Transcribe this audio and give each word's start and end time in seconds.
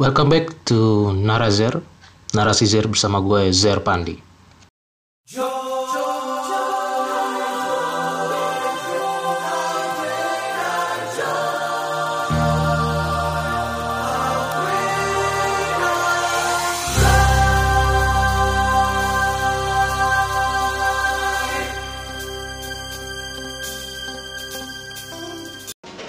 Welcome 0.00 0.32
back 0.32 0.64
to 0.72 1.12
Narazer, 1.12 1.76
Narasi 2.32 2.64
Zer 2.64 2.88
bersama 2.88 3.20
gue 3.20 3.52
Zer 3.52 3.84
Pandi. 3.84 4.16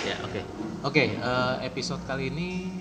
Ya 0.07 0.15
oke, 0.23 0.41
oke 0.87 1.03
eh, 1.11 1.55
episode 1.67 1.99
kali 2.07 2.31
ini 2.31 2.80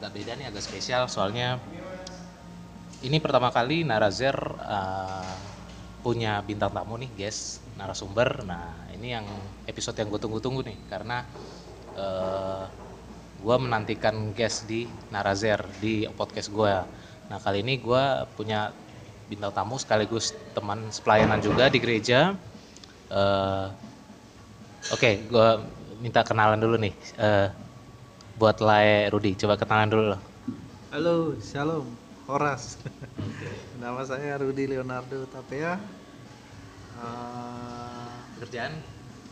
agak 0.00 0.16
beda 0.16 0.32
nih, 0.40 0.48
agak 0.48 0.64
spesial 0.64 1.04
soalnya 1.12 1.60
ini 3.04 3.16
pertama 3.20 3.52
kali 3.52 3.84
Narazer 3.84 4.36
eh, 4.64 5.36
punya 6.00 6.40
bintang 6.40 6.72
tamu 6.72 6.96
nih, 6.96 7.10
guys, 7.12 7.60
narasumber. 7.76 8.44
Nah 8.48 8.88
ini 8.96 9.12
yang 9.12 9.26
episode 9.68 9.96
yang 10.00 10.08
gue 10.08 10.20
tunggu-tunggu 10.20 10.64
nih 10.64 10.78
karena 10.88 11.28
eh, 11.96 12.64
gue 13.40 13.56
menantikan 13.60 14.32
guest 14.36 14.64
di 14.68 14.88
Narazer 15.12 15.60
di 15.80 16.08
podcast 16.16 16.48
gue. 16.52 16.74
Nah 17.28 17.38
kali 17.44 17.60
ini 17.60 17.76
gue 17.80 18.04
punya 18.36 18.72
bintang 19.28 19.52
tamu 19.52 19.76
sekaligus 19.76 20.32
teman 20.56 20.88
sepelayanan 20.88 21.40
juga 21.44 21.68
di 21.68 21.78
gereja. 21.80 22.32
Eh, 23.12 23.68
Oke, 24.90 25.28
gue 25.28 25.48
minta 26.00 26.24
kenalan 26.24 26.56
dulu 26.56 26.76
nih. 26.80 26.94
Eh, 27.20 27.48
buat 28.40 28.56
Lae 28.64 29.12
Rudi, 29.12 29.36
coba 29.36 29.54
kenalan 29.60 29.88
dulu 29.92 30.04
loh. 30.16 30.20
Halo, 30.90 31.16
shalom, 31.38 31.86
Horas. 32.26 32.80
Nama 33.82 34.02
saya 34.08 34.40
Rudi 34.40 34.64
Leonardo 34.64 35.28
Tapea. 35.28 35.76
Eh, 37.00 38.08
Kerjaan? 38.40 38.72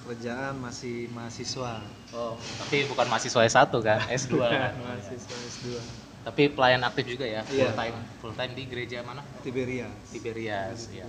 kerjaan 0.09 0.57
masih 0.65 1.05
mahasiswa. 1.13 1.85
Oh, 2.17 2.33
tapi 2.65 2.89
bukan 2.89 3.05
mahasiswa 3.13 3.45
S1 3.45 3.85
kan, 3.85 4.01
S2 4.09 4.41
kan. 4.49 4.73
mahasiswa 4.81 5.37
S2 5.37 5.77
tapi 6.25 6.49
pelayan 6.53 6.81
aktif 6.85 7.09
juga 7.09 7.25
ya, 7.29 7.41
full 7.45 7.57
Iya. 7.57 7.73
time. 7.77 7.97
Full 8.21 8.35
time 8.37 8.53
di 8.57 8.63
gereja 8.69 8.99
mana? 9.05 9.21
Tiberias. 9.45 9.93
Tiberias, 10.13 10.89
ya. 10.93 11.05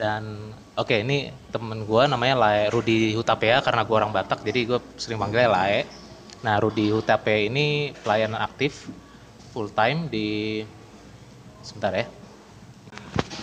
Dan 0.00 0.52
oke, 0.76 0.96
ini 1.04 1.28
temen 1.52 1.84
gue 1.84 2.02
namanya 2.08 2.34
Lae 2.40 2.72
Rudi 2.72 3.12
Hutapea 3.16 3.60
karena 3.60 3.84
gue 3.84 3.96
orang 3.96 4.12
Batak, 4.16 4.44
jadi 4.48 4.60
gue 4.64 4.78
sering 4.96 5.20
panggilnya 5.20 5.48
Lae. 5.52 5.80
Nah, 6.38 6.56
Rudi 6.62 6.94
Hutapea 6.94 7.50
ini 7.50 7.90
pelayan 7.98 8.38
aktif 8.38 8.86
full 9.50 9.70
time 9.74 10.06
di 10.06 10.62
sebentar 11.64 11.90
ya. 11.94 12.06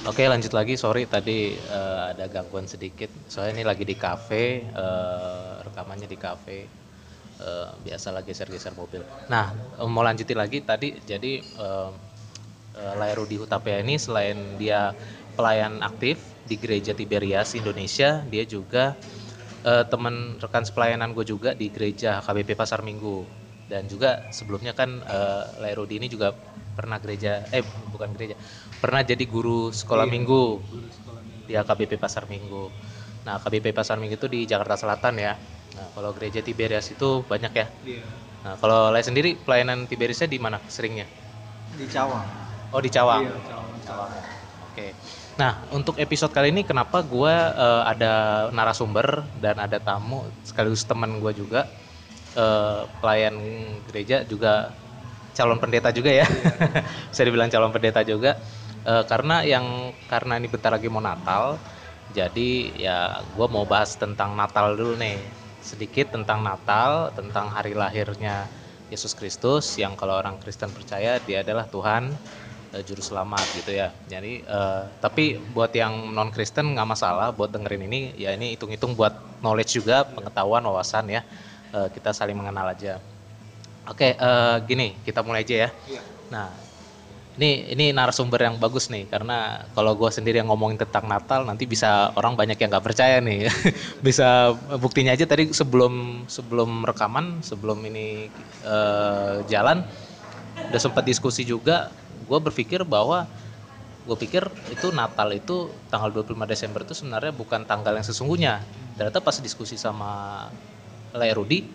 Oke, 0.06 0.24
lanjut 0.30 0.54
lagi. 0.54 0.78
Sorry 0.78 1.10
tadi 1.10 1.58
eh, 1.58 2.02
ada 2.14 2.30
gangguan 2.30 2.70
sedikit. 2.70 3.10
Soalnya 3.26 3.60
ini 3.60 3.64
lagi 3.66 3.84
di 3.84 3.98
kafe, 3.98 4.64
eh, 4.64 5.54
rekamannya 5.66 6.08
di 6.08 6.18
kafe. 6.20 6.60
Eh, 7.36 7.70
biasalah 7.84 8.24
geser-geser 8.24 8.72
mobil. 8.80 9.04
Nah, 9.28 9.52
mau 9.92 10.00
lanjutin 10.06 10.40
lagi 10.40 10.64
tadi. 10.64 10.96
Jadi 11.04 11.44
eh, 11.44 11.92
eh, 12.80 12.94
Lae 12.96 13.14
Rudi 13.18 13.36
Hutapea 13.36 13.84
ini 13.84 14.00
selain 14.00 14.56
dia 14.56 14.96
pelayan 15.36 15.84
aktif 15.84 16.22
di 16.48 16.56
Gereja 16.56 16.96
Tiberias 16.96 17.58
Indonesia, 17.58 18.24
dia 18.30 18.46
juga 18.48 18.96
eh, 19.66 19.84
teman 19.90 20.38
rekan 20.38 20.64
sepelayanan 20.64 21.12
gue 21.18 21.26
juga 21.26 21.58
di 21.58 21.68
Gereja 21.74 22.22
HKBP 22.22 22.54
Pasar 22.54 22.86
Minggu. 22.86 23.26
Dan 23.66 23.90
juga 23.90 24.30
sebelumnya 24.30 24.78
kan 24.78 25.02
eh, 25.02 25.44
Lae 25.62 25.74
Rudi 25.74 25.98
ini 25.98 26.08
juga 26.08 26.32
pernah 26.76 27.00
gereja, 27.00 27.48
eh 27.56 27.64
bukan 27.64 28.12
gereja, 28.14 28.36
pernah 28.84 29.00
jadi 29.00 29.24
guru 29.24 29.72
sekolah 29.72 30.04
minggu 30.12 30.60
di 31.48 31.54
HKBP 31.56 31.96
Pasar 31.98 32.28
Minggu. 32.28 32.68
Nah, 33.26 33.40
HKBP 33.40 33.72
Pasar 33.74 33.98
Minggu 33.98 34.20
itu 34.20 34.28
di 34.28 34.44
Jakarta 34.46 34.76
Selatan 34.76 35.16
ya. 35.18 35.34
Nah, 35.80 35.88
kalau 35.96 36.12
gereja 36.14 36.44
Tiberias 36.44 36.92
itu 36.92 37.24
banyak 37.26 37.54
ya. 37.56 37.68
Iya. 37.88 38.04
Nah, 38.46 38.54
kalau 38.60 38.92
Lae 38.94 39.02
sendiri 39.02 39.34
pelayanan 39.40 39.88
Tiberiasnya 39.88 40.30
di 40.30 40.38
mana 40.38 40.60
seringnya? 40.70 41.08
Di 41.80 41.88
Cawang. 41.90 42.28
Oh, 42.76 42.82
di 42.84 42.92
Cawang. 42.92 43.24
Iya, 43.24 43.34
Cawang. 43.50 43.70
Cawang. 43.88 44.35
Nah, 45.36 45.68
untuk 45.76 46.00
episode 46.00 46.32
kali 46.32 46.56
ini 46.56 46.64
kenapa 46.64 47.04
gue 47.04 47.36
ada 47.84 48.48
narasumber 48.56 49.28
dan 49.44 49.60
ada 49.60 49.84
tamu 49.84 50.24
sekaligus 50.48 50.88
teman 50.88 51.20
gue 51.20 51.32
juga 51.36 51.68
eh, 52.36 52.82
pelayan 53.04 53.36
gereja 53.92 54.24
juga 54.24 54.72
calon 55.36 55.60
pendeta 55.60 55.92
juga 55.92 56.12
ya. 56.12 56.28
Bisa 57.12 57.22
dibilang 57.28 57.52
calon 57.52 57.72
pendeta 57.76 58.00
juga. 58.08 58.40
Eh, 58.88 59.04
karena 59.12 59.44
yang 59.44 59.92
karena 60.08 60.40
ini 60.40 60.48
bentar 60.48 60.72
lagi 60.72 60.88
mau 60.88 61.04
Natal, 61.04 61.60
jadi 62.16 62.50
ya 62.80 62.98
gue 63.36 63.48
mau 63.52 63.68
bahas 63.68 64.00
tentang 64.00 64.40
Natal 64.40 64.76
dulu 64.80 64.96
nih. 64.96 65.20
Sedikit 65.60 66.14
tentang 66.16 66.46
Natal, 66.46 67.12
tentang 67.12 67.52
hari 67.52 67.74
lahirnya 67.76 68.48
Yesus 68.88 69.18
Kristus 69.18 69.76
yang 69.82 69.98
kalau 70.00 70.16
orang 70.16 70.38
Kristen 70.40 70.72
percaya 70.72 71.18
dia 71.20 71.42
adalah 71.42 71.66
Tuhan 71.68 72.16
eh, 72.76 72.84
juru 72.84 73.00
selamat 73.00 73.56
gitu 73.56 73.72
ya. 73.72 73.96
Jadi 74.12 74.44
eh, 74.44 74.84
tapi 75.00 75.40
buat 75.56 75.72
yang 75.72 76.12
non 76.12 76.30
Kristen 76.36 76.76
nggak 76.76 76.88
masalah 76.88 77.32
buat 77.32 77.50
dengerin 77.56 77.88
ini 77.88 78.00
ya 78.20 78.36
ini 78.36 78.54
hitung-hitung 78.60 78.94
buat 79.00 79.16
knowledge 79.40 79.80
juga 79.80 80.04
pengetahuan 80.04 80.64
wawasan 80.68 81.08
ya. 81.08 81.22
Eh, 81.72 81.88
kita 81.96 82.12
saling 82.12 82.36
mengenal 82.36 82.76
aja. 82.76 83.00
Oke 83.88 84.20
eh, 84.20 84.56
gini 84.68 85.00
kita 85.08 85.24
mulai 85.24 85.48
aja 85.48 85.56
ya. 85.56 85.70
Iya. 85.88 86.02
Nah 86.30 86.48
ini 87.36 87.76
ini 87.76 87.86
narasumber 87.92 88.40
yang 88.48 88.56
bagus 88.56 88.88
nih 88.88 89.12
karena 89.12 89.68
kalau 89.76 89.92
gue 90.00 90.08
sendiri 90.08 90.40
yang 90.40 90.48
ngomongin 90.48 90.80
tentang 90.80 91.04
Natal 91.04 91.44
nanti 91.44 91.68
bisa 91.68 92.16
orang 92.16 92.40
banyak 92.40 92.56
yang 92.56 92.72
nggak 92.72 92.86
percaya 92.86 93.20
nih 93.20 93.52
bisa 94.08 94.56
buktinya 94.80 95.12
aja 95.12 95.28
tadi 95.28 95.52
sebelum 95.52 96.26
sebelum 96.32 96.88
rekaman 96.88 97.44
sebelum 97.44 97.84
ini 97.92 98.32
eh, 98.64 99.36
jalan 99.52 99.84
udah 100.72 100.82
sempat 100.82 101.04
diskusi 101.06 101.44
juga 101.44 101.92
gue 102.26 102.40
berpikir 102.42 102.82
bahwa 102.84 103.30
gue 104.06 104.18
pikir 104.22 104.46
itu 104.70 104.94
Natal 104.94 105.34
itu 105.34 105.70
tanggal 105.90 106.14
25 106.14 106.46
Desember 106.46 106.86
itu 106.86 106.94
sebenarnya 106.94 107.34
bukan 107.34 107.66
tanggal 107.66 107.94
yang 107.94 108.06
sesungguhnya. 108.06 108.62
Ternyata 108.98 109.22
pas 109.22 109.38
diskusi 109.42 109.78
sama 109.78 110.46
Le 111.16 111.30
Rudi 111.34 111.66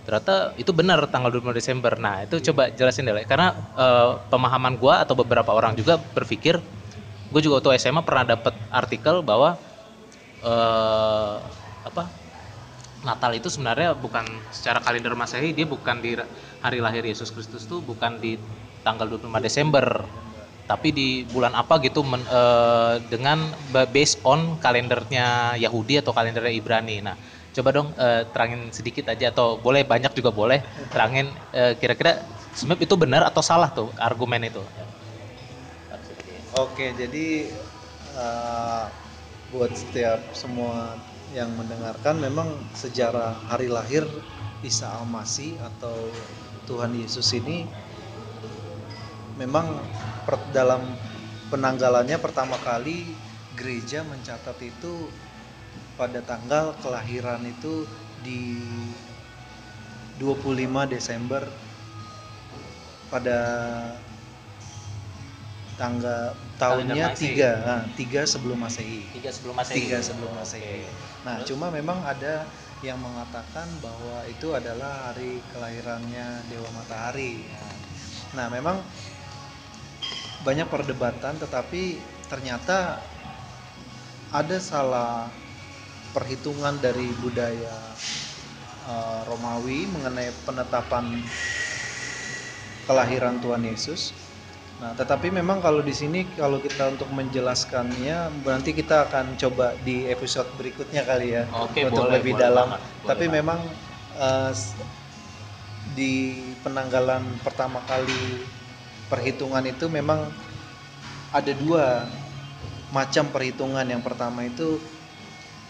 ternyata 0.00 0.56
itu 0.56 0.70
benar 0.74 1.02
tanggal 1.10 1.30
25 1.30 1.54
Desember. 1.54 1.92
Nah 1.98 2.26
itu 2.26 2.38
coba 2.50 2.70
jelasin 2.70 3.06
deh 3.06 3.26
karena 3.26 3.54
eh, 3.74 4.10
pemahaman 4.30 4.78
gue 4.78 4.94
atau 4.94 5.14
beberapa 5.18 5.50
orang 5.50 5.74
juga 5.74 5.98
berpikir 5.98 6.58
gue 7.30 7.40
juga 7.42 7.62
waktu 7.62 7.78
SMA 7.78 8.02
pernah 8.02 8.26
dapet 8.26 8.54
artikel 8.74 9.22
bahwa 9.22 9.54
eh 10.42 11.36
apa 11.86 12.02
Natal 13.00 13.32
itu 13.32 13.48
sebenarnya 13.48 13.96
bukan 13.96 14.24
secara 14.52 14.84
kalender 14.84 15.16
Masehi 15.16 15.56
dia 15.56 15.64
bukan 15.64 16.04
di 16.04 16.20
hari 16.60 16.78
lahir 16.84 17.00
Yesus 17.00 17.32
Kristus 17.32 17.64
tuh 17.64 17.80
bukan 17.80 18.20
di 18.20 18.36
tanggal 18.86 19.06
25 19.10 19.40
Desember 19.42 19.84
tapi 20.70 20.94
di 20.94 21.26
bulan 21.26 21.50
apa 21.58 21.82
gitu 21.82 22.06
men- 22.06 22.28
eh, 22.30 23.02
dengan 23.10 23.58
ba- 23.74 23.90
based 23.90 24.22
on 24.22 24.54
kalendernya 24.62 25.58
Yahudi 25.58 25.98
atau 25.98 26.14
kalendernya 26.14 26.54
Ibrani. 26.54 27.02
Nah, 27.02 27.18
coba 27.50 27.68
dong 27.74 27.88
eh, 27.98 28.22
terangin 28.30 28.70
sedikit 28.70 29.10
aja 29.10 29.34
atau 29.34 29.58
boleh 29.58 29.82
banyak 29.82 30.14
juga 30.14 30.30
boleh 30.30 30.62
terangin 30.94 31.26
eh, 31.50 31.74
kira-kira 31.74 32.22
sebenarnya 32.54 32.86
itu 32.86 32.94
benar 32.94 33.22
atau 33.26 33.42
salah 33.42 33.74
tuh 33.74 33.90
argumen 33.98 34.46
itu. 34.46 34.62
Oke, 36.54 36.86
jadi 36.94 37.26
eh, 38.14 38.84
buat 39.50 39.72
setiap 39.74 40.34
semua 40.34 40.98
yang 41.30 41.50
mendengarkan 41.54 42.18
memang 42.18 42.48
sejarah 42.74 43.46
hari 43.50 43.70
lahir 43.70 44.06
Isa 44.62 44.90
Al-Masih 44.98 45.58
atau 45.62 46.10
Tuhan 46.68 46.92
Yesus 46.94 47.30
ini 47.34 47.70
memang 49.40 49.80
per- 50.28 50.52
dalam 50.52 50.84
penanggalannya 51.48 52.20
pertama 52.20 52.60
kali 52.60 53.16
gereja 53.56 54.04
mencatat 54.04 54.60
itu 54.60 55.08
pada 55.96 56.20
tanggal 56.20 56.76
kelahiran 56.84 57.40
itu 57.48 57.88
di 58.20 58.60
25 60.20 60.92
Desember 60.92 61.48
pada 63.08 63.40
tanggal 65.80 66.36
tahunnya 66.60 67.16
tiga 67.16 67.50
nah, 67.64 67.82
tiga 67.96 68.28
sebelum 68.28 68.60
masehi. 68.60 69.08
Tiga 69.16 69.32
sebelum 69.32 69.56
Masehi. 69.56 69.76
tiga 69.80 69.98
sebelum 70.04 70.32
masehi. 70.36 70.84
Nah 71.24 71.40
Terus? 71.40 71.56
cuma 71.56 71.72
memang 71.72 72.04
ada 72.04 72.44
yang 72.84 73.00
mengatakan 73.00 73.64
bahwa 73.80 74.24
itu 74.28 74.52
adalah 74.52 75.08
hari 75.08 75.40
kelahirannya 75.56 76.44
dewa 76.52 76.68
matahari. 76.76 77.48
Nah 78.36 78.52
memang 78.52 78.84
banyak 80.46 80.68
perdebatan 80.68 81.36
tetapi 81.36 82.00
ternyata 82.30 82.96
ada 84.30 84.56
salah 84.62 85.26
perhitungan 86.14 86.78
dari 86.78 87.10
budaya 87.18 87.76
eh, 88.88 89.20
Romawi 89.28 89.86
mengenai 89.90 90.30
penetapan 90.46 91.04
kelahiran 92.86 93.38
Tuhan 93.38 93.62
Yesus. 93.62 94.10
Nah, 94.80 94.96
tetapi 94.96 95.28
memang 95.28 95.60
kalau 95.60 95.84
di 95.84 95.92
sini 95.92 96.24
kalau 96.40 96.56
kita 96.56 96.88
untuk 96.88 97.12
menjelaskannya 97.12 98.32
nanti 98.48 98.72
kita 98.72 99.06
akan 99.06 99.36
coba 99.36 99.76
di 99.84 100.08
episode 100.08 100.48
berikutnya 100.56 101.04
kali 101.04 101.36
ya 101.36 101.44
Oke, 101.60 101.84
untuk 101.84 102.08
boleh, 102.08 102.16
lebih 102.16 102.32
boleh 102.32 102.42
dalam. 102.42 102.66
banget, 102.72 102.80
boleh 102.80 103.06
Tapi 103.06 103.24
banget. 103.28 103.36
memang 103.36 103.60
s- 104.50 104.72
di 105.92 106.14
penanggalan 106.64 107.22
pertama 107.44 107.82
kali 107.84 108.46
perhitungan 109.10 109.66
itu 109.66 109.90
memang 109.90 110.30
ada 111.34 111.52
dua 111.58 112.06
macam 112.94 113.26
perhitungan. 113.34 113.84
Yang 113.84 114.02
pertama 114.06 114.46
itu 114.46 114.78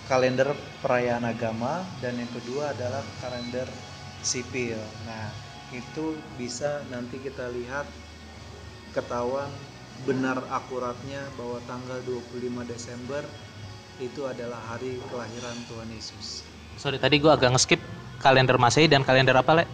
kalender 0.06 0.52
perayaan 0.84 1.24
agama 1.24 1.82
dan 2.04 2.20
yang 2.20 2.28
kedua 2.30 2.76
adalah 2.76 3.00
kalender 3.24 3.66
sipil. 4.20 4.76
Nah, 5.08 5.32
itu 5.72 6.18
bisa 6.36 6.84
nanti 6.92 7.16
kita 7.18 7.48
lihat 7.50 7.88
ketahuan 8.92 9.48
benar 10.04 10.40
akuratnya 10.48 11.20
bahwa 11.36 11.60
tanggal 11.68 12.00
25 12.08 12.64
Desember 12.68 13.22
itu 14.00 14.24
adalah 14.24 14.58
hari 14.64 14.96
kelahiran 15.12 15.56
Tuhan 15.68 15.88
Yesus. 15.92 16.42
Sorry 16.80 16.96
tadi 16.96 17.20
gua 17.20 17.36
agak 17.36 17.52
ngeskip 17.52 17.80
kalender 18.18 18.56
Masehi 18.56 18.88
dan 18.88 19.04
kalender 19.04 19.36
apa, 19.36 19.60
Le? 19.60 19.64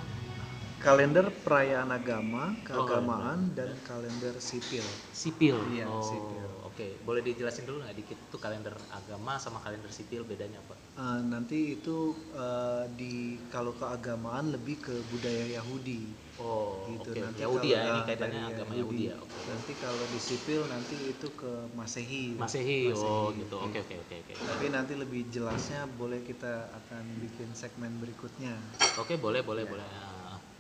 Kalender 0.86 1.26
perayaan 1.42 1.90
agama, 1.90 2.62
keagamaan 2.62 3.50
dan 3.58 3.82
kalender 3.82 4.38
sipil. 4.38 4.86
Sipil. 5.10 5.58
Iya, 5.74 5.90
oh, 5.90 5.98
sipil. 5.98 6.46
Oke, 6.62 7.02
boleh 7.02 7.26
dijelasin 7.26 7.66
dulu 7.66 7.82
nggak 7.82 7.98
dikit 7.98 8.18
tuh 8.30 8.38
kalender 8.38 8.70
agama 8.94 9.34
sama 9.42 9.58
kalender 9.58 9.90
sipil 9.90 10.22
bedanya 10.22 10.62
apa? 10.62 10.78
Eh, 10.94 11.20
nanti 11.26 11.74
itu 11.82 12.14
eh, 12.30 12.86
di 12.94 13.42
kalau 13.50 13.74
keagamaan 13.74 14.54
lebih 14.54 14.78
ke 14.78 14.94
budaya 15.10 15.58
Yahudi. 15.58 16.22
Oh, 16.38 16.86
gitu 16.86 17.16
oke. 17.16 17.18
nanti 17.18 17.40
Yahudi 17.42 17.68
kalau- 17.72 17.80
ya, 17.80 17.90
ini 17.90 17.98
ah, 17.98 18.04
kaitannya 18.06 18.40
dari 18.44 18.52
agama 18.54 18.72
Yahudi 18.76 19.02
ya. 19.10 19.16
Oke. 19.18 19.40
nanti 19.48 19.72
kalau 19.74 20.04
di 20.06 20.20
sipil 20.22 20.60
nanti 20.68 20.96
itu 21.16 21.32
ke 21.32 21.52
masehi 21.72 22.36
Masehi. 22.36 22.92
Oh, 22.92 23.32
Masehi, 23.32 23.40
gitu. 23.42 23.56
iya. 23.56 23.66
Oke, 23.72 23.78
oke, 23.82 23.94
oke, 24.04 24.14
oke. 24.22 24.34
tapi 24.44 24.64
nanti 24.68 24.92
lebih 24.94 25.32
jelasnya 25.32 25.88
boleh 25.88 26.20
kita 26.22 26.68
akan 26.76 27.04
bikin 27.24 27.56
segmen 27.56 27.96
berikutnya 27.98 28.52
Oke, 29.00 29.16
boleh, 29.16 29.40
boleh, 29.40 29.64
Ya. 29.64 29.70
boleh. 29.72 29.86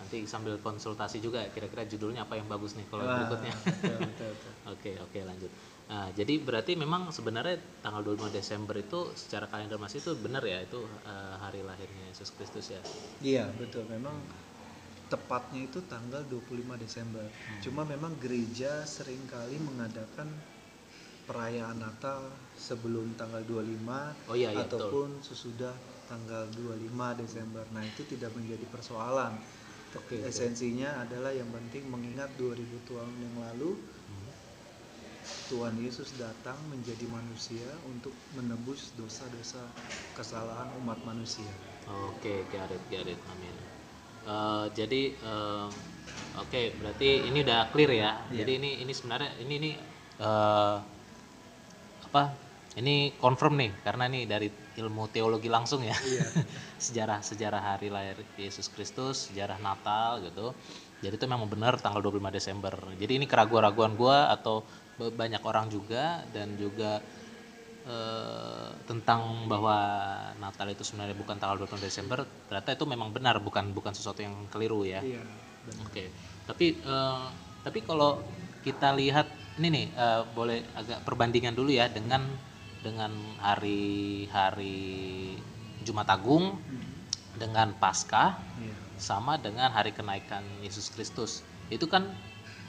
Nanti 0.06 0.22
sambil 0.30 0.54
konsultasi 0.62 1.18
juga 1.18 1.42
kira-kira 1.50 1.82
judulnya 1.82 2.22
apa 2.30 2.38
yang 2.38 2.46
bagus 2.46 2.78
nih 2.78 2.86
kalau 2.86 3.10
Wah, 3.10 3.26
berikutnya. 3.26 3.50
betul, 3.66 3.98
betul, 4.06 4.30
betul. 4.38 4.54
Oke, 4.72 4.98
oke 4.98 5.18
lanjut. 5.22 5.50
Nah, 5.86 6.10
jadi 6.10 6.42
berarti 6.42 6.74
memang 6.74 7.10
sebenarnya 7.14 7.58
tanggal 7.82 8.02
25 8.02 8.34
Desember 8.34 8.74
itu 8.78 9.00
secara 9.14 9.46
kalender 9.46 9.78
Masih 9.78 10.02
itu 10.02 10.14
benar 10.18 10.42
ya 10.42 10.58
itu 10.62 10.78
eh, 11.06 11.34
hari 11.38 11.62
lahirnya 11.62 12.10
Yesus 12.10 12.34
Kristus 12.34 12.66
ya. 12.74 12.82
iya 13.30 13.44
betul 13.60 13.84
memang 13.88 14.16
tepatnya 15.12 15.60
itu 15.68 15.80
tanggal 15.92 16.22
25 16.26 16.76
Desember 16.84 17.26
Hmm. 17.46 17.60
cuma 17.64 17.82
memang 17.86 18.12
gereja 18.22 18.72
sering 18.96 19.22
kali 19.34 19.56
mengadakan 19.68 20.28
perayaan 21.28 21.78
Natal 21.82 22.20
sebelum 22.54 23.06
tanggal 23.20 23.42
25 23.42 24.00
Oh 24.28 24.34
iya, 24.34 24.50
iya 24.50 24.64
betul. 24.66 24.90
ataupun 24.92 25.08
sesudah 25.28 25.74
tanggal 26.06 26.46
25 26.54 27.08
Desember. 27.18 27.66
Nah, 27.74 27.82
itu 27.90 28.06
tidak 28.06 28.30
menjadi 28.38 28.62
persoalan. 28.70 29.42
Oke. 29.96 30.16
Esensinya 30.22 31.00
adalah 31.00 31.32
yang 31.32 31.48
penting 31.50 31.88
mengingat 31.88 32.30
2000 32.36 32.78
tahun 32.88 33.16
yang 33.24 33.36
lalu 33.40 33.70
Hmm. 34.06 34.24
Tuhan 35.46 35.78
Yesus 35.78 36.18
datang 36.18 36.58
menjadi 36.66 37.06
manusia 37.06 37.70
untuk 37.86 38.10
menebus 38.34 38.90
dosa-dosa 38.98 39.62
kesalahan 40.18 40.74
umat 40.82 40.98
manusia. 41.06 41.46
Oke, 41.86 42.42
it, 42.74 42.82
get 42.90 43.06
it. 43.06 43.20
Amin. 43.30 43.54
Eh, 44.26 44.66
jadi 44.74 45.02
eh, 45.14 45.68
oke, 46.34 46.62
berarti 46.82 47.10
ini 47.30 47.38
udah 47.46 47.60
clear 47.70 47.92
ya. 47.94 48.10
Iya. 48.34 48.42
Jadi 48.42 48.52
ini 48.58 48.70
ini 48.82 48.92
sebenarnya 48.92 49.30
ini 49.38 49.54
ini 49.62 49.70
eh, 50.18 50.76
apa? 52.10 52.45
Ini 52.76 53.16
confirm 53.16 53.56
nih 53.56 53.72
karena 53.80 54.04
nih 54.04 54.28
dari 54.28 54.48
ilmu 54.76 55.08
teologi 55.08 55.48
langsung 55.48 55.80
ya. 55.80 55.96
Iya. 55.96 56.28
sejarah 56.84 57.24
sejarah 57.24 57.62
hari 57.72 57.88
lahir 57.88 58.20
Yesus 58.36 58.68
Kristus, 58.68 59.32
sejarah 59.32 59.56
Natal 59.56 60.20
gitu. 60.20 60.52
Jadi 61.00 61.16
itu 61.16 61.24
memang 61.24 61.48
benar 61.48 61.80
tanggal 61.80 62.04
25 62.04 62.28
Desember. 62.28 62.74
Jadi 63.00 63.12
ini 63.16 63.24
keraguan-raguan 63.24 63.96
gua 63.96 64.28
atau 64.28 64.68
banyak 64.96 65.40
orang 65.44 65.72
juga 65.72 66.24
dan 66.36 66.52
juga 66.60 67.00
eh, 67.88 68.70
tentang 68.84 69.48
bahwa 69.48 69.76
Natal 70.36 70.68
itu 70.68 70.84
sebenarnya 70.84 71.16
bukan 71.16 71.36
tanggal 71.40 71.56
25 71.60 71.88
Desember, 71.88 72.18
ternyata 72.48 72.76
itu 72.76 72.84
memang 72.84 73.08
benar 73.16 73.40
bukan 73.40 73.72
bukan 73.72 73.92
sesuatu 73.96 74.20
yang 74.20 74.48
keliru 74.52 74.84
ya. 74.84 75.00
Iya. 75.00 75.24
Oke. 75.80 76.12
Tapi 76.44 76.66
eh, 76.84 77.26
tapi 77.64 77.78
kalau 77.82 78.20
kita 78.60 78.92
lihat 79.00 79.26
ini 79.56 79.68
nih 79.72 79.86
eh, 79.96 80.22
boleh 80.36 80.58
agak 80.76 81.08
perbandingan 81.08 81.56
dulu 81.56 81.72
ya 81.72 81.88
dengan 81.88 82.20
dengan 82.86 83.10
hari-hari 83.42 85.34
Jumat 85.82 86.06
Agung 86.06 86.54
Mhm. 86.54 86.86
dengan 87.34 87.68
Paskah 87.74 88.38
Iya. 88.62 88.74
sama 88.96 89.34
dengan 89.36 89.74
hari 89.74 89.90
kenaikan 89.90 90.46
Yesus 90.62 90.94
Kristus. 90.94 91.42
Itu 91.68 91.90
kan 91.90 92.06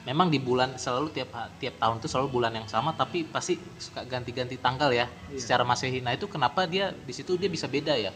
memang 0.02 0.28
di 0.28 0.42
bulan 0.42 0.74
selalu 0.74 1.14
tiap 1.14 1.30
tiap 1.62 1.78
tahun 1.78 2.02
itu 2.02 2.08
selalu 2.10 2.28
bulan 2.32 2.52
yang 2.54 2.66
sama 2.66 2.92
tapi 2.98 3.22
pasti 3.28 3.56
suka 3.78 4.02
ganti-ganti 4.04 4.58
tanggal 4.58 4.90
ya 4.90 5.06
Iya. 5.30 5.38
secara 5.38 5.62
Masehi. 5.62 6.02
Nah, 6.02 6.12
itu 6.18 6.26
kenapa 6.26 6.66
dia 6.66 6.90
di 6.90 7.12
situ 7.14 7.38
dia 7.38 7.48
bisa 7.48 7.70
beda 7.70 7.94
ya? 7.94 8.10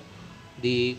Di 0.59 0.99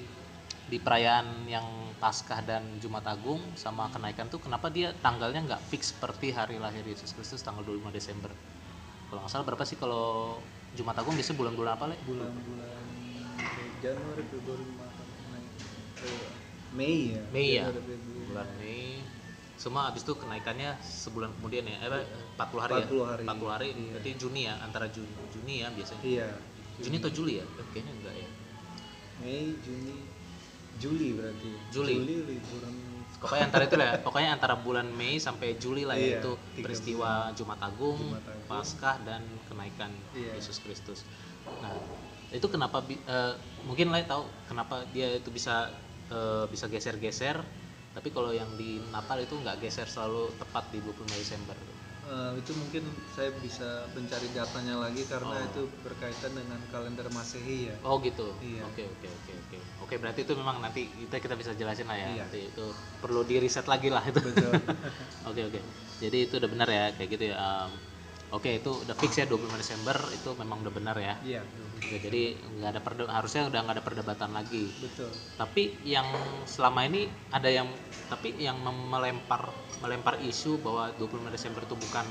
di 0.63 0.77
perayaan 0.79 1.45
yang 1.45 1.67
Paskah 1.99 2.43
dan 2.43 2.63
Jumat 2.83 3.03
Agung 3.07 3.39
sama 3.55 3.87
kenaikan 3.87 4.27
tuh 4.27 4.39
kenapa 4.39 4.67
dia 4.67 4.91
tanggalnya 4.99 5.39
nggak 5.47 5.61
fix 5.71 5.91
seperti 5.95 6.35
hari 6.35 6.59
lahir 6.59 6.83
Yesus 6.83 7.15
Kristus 7.15 7.39
tanggal 7.39 7.63
25 7.63 7.91
Desember. 7.93 8.31
Kalau 9.07 9.23
nggak 9.23 9.31
salah 9.31 9.45
berapa 9.45 9.63
sih 9.63 9.77
kalau 9.77 10.41
Jumat 10.73 10.95
Agung 10.97 11.13
biasanya 11.13 11.37
bulan-bulan 11.37 11.71
apa, 11.77 11.85
Le? 11.91 11.97
Bulan-bulan 12.03 12.85
Januari, 13.83 14.23
Februari, 14.25 14.65
Maret, 14.73 15.07
Mei. 15.29 15.43
Eh, 16.01 16.31
Mei 16.73 16.97
ya. 17.13 17.21
Mei 17.29 17.47
ya? 17.53 17.65
Bulan 18.29 18.47
Mei 18.57 18.97
semua 19.53 19.87
habis 19.87 20.03
itu 20.03 20.11
kenaikannya 20.17 20.75
sebulan 20.81 21.29
kemudian 21.39 21.63
ya 21.63 21.77
eh 21.87 22.03
40 22.35 22.59
hari 22.59 22.73
40 22.83 22.99
ya 22.99 23.05
hari. 23.05 23.23
40 23.23 23.47
hari 23.53 23.67
Iya. 23.71 23.91
berarti 23.95 24.11
Juni 24.19 24.41
ya 24.43 24.53
antara 24.59 24.85
Juni, 24.91 25.13
Juni 25.31 25.53
ya 25.63 25.67
biasanya 25.71 26.03
Iya. 26.03 26.27
Juni 26.83 26.95
atau 26.99 27.11
Juli 27.13 27.33
ya 27.39 27.45
Eh, 27.47 27.65
kayaknya 27.71 27.93
enggak 27.95 28.15
ya 28.17 28.29
Mei, 29.23 29.55
Juni, 29.63 29.95
Juli 30.81 31.07
berarti. 31.15 31.49
Juli. 31.71 31.95
Juli 31.95 32.15
liburan. 32.27 32.73
Pokoknya 33.23 33.43
antara 33.47 33.63
itu 33.63 33.75
lah 33.79 33.87
ya. 33.87 33.93
pokoknya 34.03 34.29
antara 34.35 34.55
bulan 34.59 34.87
Mei 34.91 35.15
sampai 35.17 35.55
Juli 35.55 35.87
lah 35.87 35.95
Iya, 35.95 36.19
ya 36.19 36.19
itu 36.19 36.31
tiga 36.53 36.63
peristiwa 36.67 37.11
Jumat 37.31 37.59
Agung, 37.63 37.95
Jumat 37.97 38.25
Agung. 38.27 38.47
Paskah 38.51 38.95
dan 39.07 39.23
kenaikan 39.47 39.91
Iya. 40.11 40.35
Yesus 40.35 40.59
Kristus 40.59 41.07
nah 41.63 41.71
itu 42.29 42.47
kenapa 42.51 42.83
eh, 42.87 43.33
mungkin 43.63 43.91
lah 43.95 44.03
tahu 44.03 44.27
kenapa 44.47 44.83
dia 44.91 45.15
itu 45.15 45.31
bisa 45.31 45.71
eh, 46.11 46.45
bisa 46.51 46.67
geser-geser 46.67 47.39
tapi 47.93 48.09
kalau 48.09 48.33
yang 48.33 48.49
di 48.57 48.81
Natal 48.89 49.21
itu 49.21 49.37
nggak 49.37 49.61
geser 49.61 49.85
selalu 49.85 50.33
tepat 50.41 50.65
di 50.73 50.81
25 50.81 51.13
Desember 51.13 51.55
Eh, 52.03 52.31
itu 52.35 52.51
mungkin 52.59 52.83
saya 53.15 53.31
bisa 53.39 53.87
mencari 53.95 54.27
datanya 54.35 54.75
lagi 54.75 55.07
karena 55.07 55.39
Oh. 55.39 55.47
itu 55.47 55.61
berkaitan 55.87 56.35
dengan 56.35 56.59
kalender 56.67 57.07
Masehi 57.15 57.71
ya. 57.71 57.75
Oh 57.79 57.95
gitu. 58.03 58.27
Iya. 58.43 58.67
Oke 58.67 58.83
oke 58.83 59.07
oke 59.07 59.31
oke. 59.31 59.57
Oke 59.87 59.95
berarti 60.03 60.27
itu 60.27 60.35
memang 60.35 60.59
nanti 60.59 60.83
kita 60.83 61.23
kita 61.23 61.35
bisa 61.39 61.55
jelasin 61.55 61.87
lah 61.87 61.95
ya. 61.95 62.07
Iya. 62.11 62.23
Nanti 62.27 62.39
itu 62.51 62.65
perlu 62.99 63.23
di 63.23 63.39
riset 63.39 63.63
lagi 63.71 63.87
lah 63.87 64.03
itu. 64.03 64.19
Betul. 64.19 64.51
oke 65.31 65.41
oke. 65.47 65.59
Jadi 66.03 66.17
itu 66.27 66.33
udah 66.43 66.49
benar 66.51 66.67
ya 66.67 66.85
kayak 66.91 67.09
gitu 67.15 67.23
ya. 67.31 67.35
Um, 67.39 67.71
oke 68.33 68.49
itu 68.49 68.71
udah 68.81 68.95
fix 68.97 69.21
ya 69.21 69.25
25 69.29 69.61
Desember 69.61 69.97
itu 70.09 70.29
memang 70.33 70.65
udah 70.65 70.73
benar 70.73 70.97
ya. 70.97 71.13
Iya, 71.21 71.41
Oke, 71.83 72.01
jadi 72.01 72.33
nggak 72.41 72.69
ada 72.73 72.81
perde 72.81 73.03
harusnya 73.05 73.45
udah 73.45 73.59
nggak 73.61 73.75
ada 73.77 73.85
perdebatan 73.85 74.31
lagi. 74.33 74.65
betul. 74.81 75.11
Tapi 75.37 75.77
yang 75.85 76.07
selama 76.49 76.89
ini 76.89 77.05
ada 77.29 77.49
yang 77.51 77.69
tapi 78.09 78.33
yang 78.41 78.57
melempar 78.65 79.53
melempar 79.83 80.17
isu 80.23 80.57
bahwa 80.63 80.89
25 80.97 81.29
Desember 81.29 81.61
itu 81.61 81.75
bukan 81.77 82.05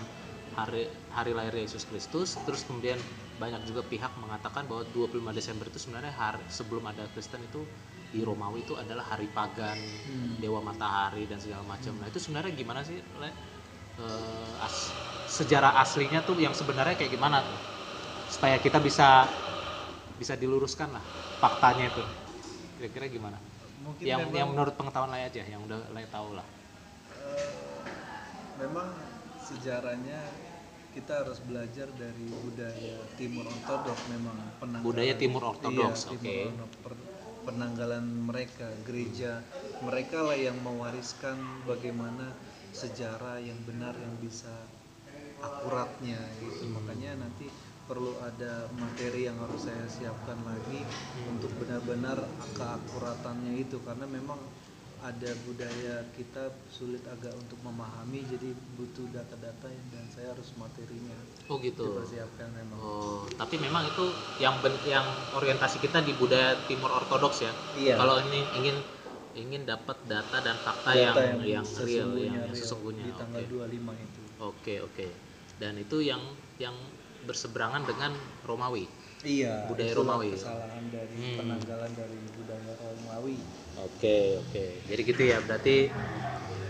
hari 0.55 0.87
hari 1.11 1.33
lahir 1.35 1.57
Yesus 1.57 1.89
Kristus. 1.89 2.39
Terus 2.47 2.63
kemudian 2.69 3.01
banyak 3.41 3.65
juga 3.67 3.83
pihak 3.83 4.13
mengatakan 4.21 4.69
bahwa 4.71 4.87
25 4.95 5.33
Desember 5.35 5.67
itu 5.67 5.81
sebenarnya 5.83 6.13
hari 6.15 6.45
sebelum 6.47 6.85
ada 6.87 7.09
Kristen 7.11 7.43
itu 7.43 7.65
di 8.13 8.21
Romawi 8.21 8.61
itu 8.61 8.77
adalah 8.77 9.09
hari 9.09 9.25
pagan, 9.33 9.81
Hmm. 10.05 10.37
dewa 10.37 10.61
matahari 10.61 11.25
dan 11.25 11.41
segala 11.41 11.65
macam. 11.65 11.97
Nah, 11.97 12.13
itu 12.13 12.21
sebenarnya 12.21 12.53
gimana 12.53 12.85
sih, 12.85 13.01
Le? 13.17 13.33
Eh, 14.01 14.65
as- 14.65 14.93
sejarah 15.29 15.77
aslinya 15.81 16.21
tuh 16.25 16.37
yang 16.41 16.53
sebenarnya 16.57 16.97
kayak 16.97 17.13
gimana 17.13 17.45
tuh? 17.45 17.59
Supaya 18.33 18.57
kita 18.57 18.81
bisa 18.81 19.29
bisa 20.17 20.33
diluruskan 20.39 20.93
lah 20.93 21.05
faktanya 21.43 21.89
itu. 21.93 22.03
Kira-kira 22.79 23.07
gimana? 23.11 23.37
Mungkin 23.83 24.05
yang 24.07 24.21
memang, 24.25 24.39
yang 24.39 24.49
menurut 24.55 24.75
pengetahuan 24.79 25.11
Lay 25.13 25.27
aja, 25.29 25.43
yang 25.45 25.61
udah 25.67 25.79
Lay 25.93 26.07
tahu 26.09 26.39
lah. 26.39 26.47
eh, 26.47 27.81
memang 28.63 28.89
sejarahnya 29.43 30.21
kita 30.93 31.25
harus 31.25 31.41
belajar 31.43 31.89
dari 31.97 32.29
budaya 32.31 32.97
Timur 33.17 33.49
Ortodok 33.49 33.99
memang 34.13 34.37
penanggalan 34.61 34.85
Budaya 34.87 35.15
Timur 35.17 35.43
Ortodoks, 35.57 36.01
Iya, 36.09 36.13
oke. 36.15 36.37
Per- 36.85 37.02
penanggalan 37.47 38.05
mereka 38.29 38.69
gereja 38.87 39.33
mereka 39.83 40.23
lah 40.23 40.39
yang 40.39 40.59
mewariskan 40.63 41.37
bagaimana 41.67 42.27
sejarah 42.73 43.37
yang 43.43 43.59
benar 43.69 43.95
yang 43.99 44.15
bisa 44.23 44.53
akuratnya 45.43 46.21
gitu 46.39 46.65
Hmm. 46.71 46.75
makanya 46.79 47.13
nanti 47.27 47.47
perlu 47.91 48.15
ada 48.23 48.71
materi 48.79 49.27
yang 49.27 49.37
harus 49.43 49.67
saya 49.67 49.85
siapkan 49.91 50.39
lagi 50.47 50.81
Hmm. 50.87 51.35
untuk 51.37 51.51
benar-benar 51.59 52.19
keakuratannya 52.55 53.59
itu 53.59 53.83
karena 53.83 54.07
memang 54.07 54.39
ada 55.03 55.31
budaya 55.43 56.07
kita 56.15 56.45
sulit 56.71 57.03
agak 57.05 57.35
untuk 57.35 57.59
memahami 57.61 58.23
jadi 58.25 58.49
butuh 58.73 59.11
data-data 59.11 59.67
yang- 59.67 59.91
dan 59.91 60.07
saya 60.09 60.31
harus 60.31 60.55
materinya 60.55 61.19
Oh 61.51 61.59
gitu. 61.59 61.83
dipersiapkan 61.83 62.49
memang 62.55 62.79
Oh, 62.79 63.27
tapi 63.35 63.59
memang 63.59 63.83
itu 63.85 64.05
yang 64.39 64.63
ben- 64.63 64.79
yang 64.87 65.03
orientasi 65.35 65.83
kita 65.83 66.01
di 66.01 66.15
budaya 66.15 66.55
Timur 66.65 66.95
Ortodoks 66.95 67.43
ya. 67.43 67.53
Iya. 67.75 67.99
Kalau 67.99 68.23
ini 68.23 68.41
ingin 68.57 68.77
ingin 69.33 69.65
dapat 69.65 69.97
data 70.05 70.39
dan 70.39 70.55
fakta 70.57 70.93
Data 70.93 71.19
yang 71.19 71.41
yang, 71.41 71.41
real, 71.41 71.65
sesungguhnya 71.65 72.23
yang 72.23 72.47
real 72.47 72.55
sesungguhnya. 72.55 73.03
di 73.03 73.13
tanggal 73.17 73.41
Oke. 73.41 73.51
25 73.51 73.93
itu 73.97 74.21
Oke, 74.39 74.75
oke. 74.81 75.07
Dan 75.57 75.73
itu 75.79 75.97
yang 75.99 76.23
yang 76.59 76.75
berseberangan 77.23 77.83
dengan 77.83 78.13
Romawi. 78.43 78.87
Iya, 79.23 79.67
Budaya 79.67 79.93
Romawi. 79.95 80.35
Kesalahan 80.35 80.85
dari 80.91 81.15
Hmm. 81.17 81.39
penanggalan 81.39 81.91
dari 81.95 82.19
budaya 82.35 82.73
Romawi. 82.77 83.39
Oke, 83.83 84.39
oke. 84.39 84.65
Jadi 84.87 85.01
gitu 85.03 85.23
ya, 85.27 85.39
berarti 85.43 85.91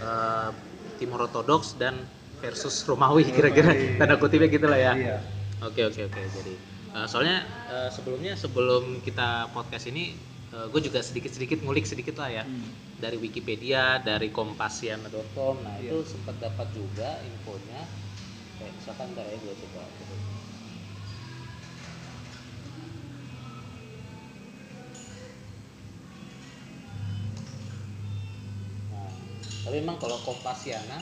eh, 0.00 0.48
Timur 0.96 1.28
Ortodoks 1.28 1.76
dan 1.76 1.94
versus 2.42 2.82
Romawi 2.88 3.28
kira-kira 3.30 3.70
tanda 4.00 4.16
kutipnya 4.18 4.48
gitu 4.50 4.66
lah 4.66 4.80
ya. 4.80 4.92
Iya. 4.96 5.16
Oke 5.62 5.86
oke 5.86 6.00
oke. 6.08 6.20
Jadi 6.20 6.54
eh, 6.96 7.06
soalnya 7.06 7.44
eh, 7.70 7.88
sebelumnya 7.92 8.32
sebelum 8.34 9.04
kita 9.04 9.52
podcast 9.52 9.86
ini, 9.88 10.16
gue 10.52 10.80
juga 10.84 11.00
sedikit 11.00 11.32
sedikit 11.32 11.64
ngulik 11.64 11.88
sedikit 11.88 12.20
lah 12.20 12.28
ya 12.28 12.44
Hmm. 12.44 12.68
dari 13.00 13.16
Wikipedia, 13.16 13.96
dari 14.04 14.28
Kompasiana.com. 14.28 15.64
Nah 15.64 15.80
Iya. 15.80 15.96
itu 15.96 16.12
sempat 16.12 16.36
dapat 16.36 16.68
juga 16.76 17.08
infonya. 17.24 17.80
Kayak 18.60 18.72
misalkan 18.76 19.06
ntar 19.16 19.24
ya 19.32 19.36
gue 19.40 19.54
coba. 19.64 19.82
Tapi 29.62 29.78
memang 29.78 29.98
kalau 30.02 30.18
Kompasiana, 30.26 30.98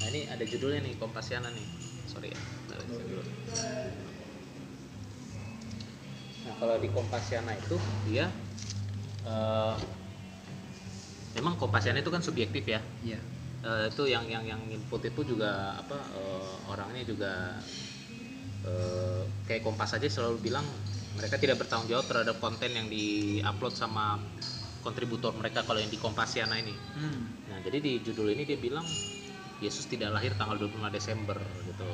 nah 0.00 0.06
ini 0.08 0.24
ada 0.32 0.44
judulnya 0.44 0.80
nih 0.80 0.96
Kompasiana 0.96 1.52
nih. 1.52 1.66
Sorry 2.08 2.32
ya. 2.32 2.38
dulu. 2.88 3.22
Nah 6.46 6.54
kalau 6.56 6.76
di 6.80 6.88
Kompasiana 6.88 7.52
itu 7.52 7.76
dia 8.08 8.32
eh, 9.28 9.74
memang 11.36 11.60
Kompasiana 11.60 12.00
itu 12.00 12.08
kan 12.08 12.24
subjektif 12.24 12.64
ya. 12.64 12.80
Iya. 13.04 13.20
Eh, 13.66 13.84
itu 13.90 14.02
yang 14.08 14.24
yang 14.30 14.46
yang 14.46 14.62
input 14.70 15.02
itu 15.04 15.36
juga 15.36 15.76
apa 15.76 15.98
eh, 16.16 16.54
orangnya 16.70 17.02
juga 17.04 17.32
eh, 18.64 19.22
kayak 19.44 19.66
Kompas 19.66 19.98
aja 19.98 20.08
selalu 20.08 20.48
bilang 20.48 20.64
mereka 21.16 21.40
tidak 21.40 21.60
bertanggung 21.60 21.88
jawab 21.90 22.06
terhadap 22.06 22.36
konten 22.38 22.70
yang 22.76 22.86
diupload 22.86 23.72
sama 23.72 24.20
kontributor 24.86 25.34
mereka 25.34 25.66
kalau 25.66 25.82
yang 25.82 25.90
di 25.90 25.98
Kompasiana 25.98 26.54
ini. 26.62 26.70
Hmm. 26.94 27.26
Nah, 27.50 27.58
jadi 27.66 27.82
di 27.82 27.92
judul 28.06 28.30
ini 28.30 28.46
dia 28.46 28.54
bilang 28.54 28.86
Yesus 29.58 29.90
tidak 29.90 30.14
lahir 30.14 30.30
tanggal 30.38 30.54
25 30.54 30.94
Desember 30.94 31.34
gitu. 31.66 31.88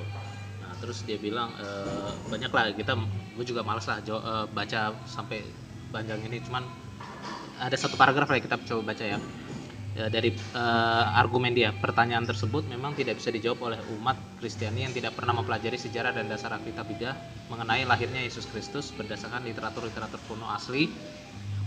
Nah, 0.61 0.73
terus 0.85 1.01
dia 1.09 1.17
bilang 1.17 1.49
eh, 1.57 2.13
banyak 2.29 2.53
lah 2.53 2.65
kita 2.77 2.93
gue 3.39 3.45
juga 3.49 3.65
males 3.65 3.89
lah 3.89 4.05
jo- 4.05 4.21
eh, 4.21 4.47
baca 4.53 4.93
sampai 5.09 5.41
panjang 5.89 6.21
ini 6.29 6.43
cuman 6.45 6.65
ada 7.63 7.77
satu 7.79 7.95
paragraf 7.95 8.29
lah 8.29 8.43
kita 8.43 8.61
coba 8.69 8.93
baca 8.93 9.05
ya. 9.07 9.19
Ya, 9.93 10.09
dari 10.09 10.33
eh, 10.33 11.05
argumen 11.21 11.53
dia, 11.53 11.69
pertanyaan 11.77 12.25
tersebut 12.25 12.65
memang 12.67 12.97
tidak 12.97 13.21
bisa 13.21 13.29
dijawab 13.29 13.73
oleh 13.73 13.81
umat 14.01 14.17
Kristiani 14.41 14.89
yang 14.89 14.95
tidak 14.97 15.15
pernah 15.15 15.37
mempelajari 15.37 15.77
sejarah 15.77 16.17
dan 16.17 16.27
dasar 16.33 16.51
Alkitabiah 16.57 17.15
mengenai 17.53 17.85
lahirnya 17.85 18.25
Yesus 18.25 18.49
Kristus 18.49 18.91
berdasarkan 18.97 19.45
literatur-literatur 19.45 20.19
kuno 20.27 20.49
asli 20.49 20.89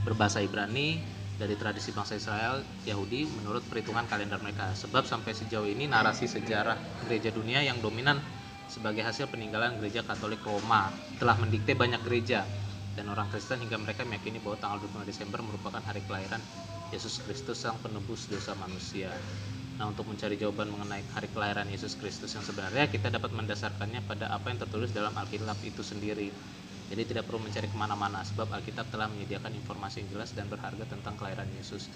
berbahasa 0.06 0.40
Ibrani 0.40 1.02
dari 1.36 1.58
tradisi 1.60 1.92
bangsa 1.92 2.16
Israel 2.16 2.64
Yahudi 2.88 3.28
menurut 3.42 3.66
perhitungan 3.68 4.08
kalender 4.08 4.40
mereka. 4.40 4.72
Sebab 4.78 5.04
sampai 5.04 5.34
sejauh 5.36 5.68
ini 5.68 5.90
narasi 5.90 6.30
sejarah 6.30 6.78
gereja 7.10 7.34
dunia 7.34 7.66
yang 7.66 7.82
dominan 7.82 8.22
sebagai 8.70 9.04
hasil 9.04 9.28
peninggalan 9.28 9.82
gereja 9.82 10.06
Katolik 10.06 10.42
Roma 10.46 10.94
telah 11.18 11.36
mendikte 11.42 11.76
banyak 11.76 12.02
gereja 12.06 12.46
dan 12.96 13.12
orang 13.12 13.28
Kristen 13.28 13.60
hingga 13.60 13.76
mereka 13.76 14.08
meyakini 14.08 14.40
bahwa 14.40 14.56
tanggal 14.62 14.80
25 14.88 15.12
Desember 15.12 15.44
merupakan 15.44 15.84
hari 15.84 16.00
kelahiran 16.08 16.40
Yesus 16.96 17.20
Kristus 17.26 17.60
sang 17.60 17.76
penebus 17.84 18.32
dosa 18.32 18.56
manusia. 18.56 19.12
Nah, 19.76 19.92
untuk 19.92 20.08
mencari 20.08 20.40
jawaban 20.40 20.72
mengenai 20.72 21.04
hari 21.12 21.28
kelahiran 21.36 21.68
Yesus 21.68 22.00
Kristus 22.00 22.32
yang 22.32 22.48
sebenarnya, 22.48 22.88
kita 22.88 23.12
dapat 23.12 23.36
mendasarkannya 23.36 24.08
pada 24.08 24.32
apa 24.32 24.48
yang 24.48 24.64
tertulis 24.64 24.96
dalam 24.96 25.12
Alkitab 25.12 25.60
itu 25.68 25.84
sendiri. 25.84 26.32
Jadi 26.86 27.02
tidak 27.10 27.26
perlu 27.26 27.42
mencari 27.42 27.66
ke 27.66 27.78
mana-mana, 27.78 28.22
sebab 28.22 28.54
Alkitab 28.54 28.94
telah 28.94 29.10
menyediakan 29.10 29.58
informasi 29.58 30.06
yang 30.06 30.10
jelas 30.18 30.38
dan 30.38 30.46
berharga 30.46 30.86
tentang 30.86 31.18
kelahiran 31.18 31.50
Yesus. 31.58 31.90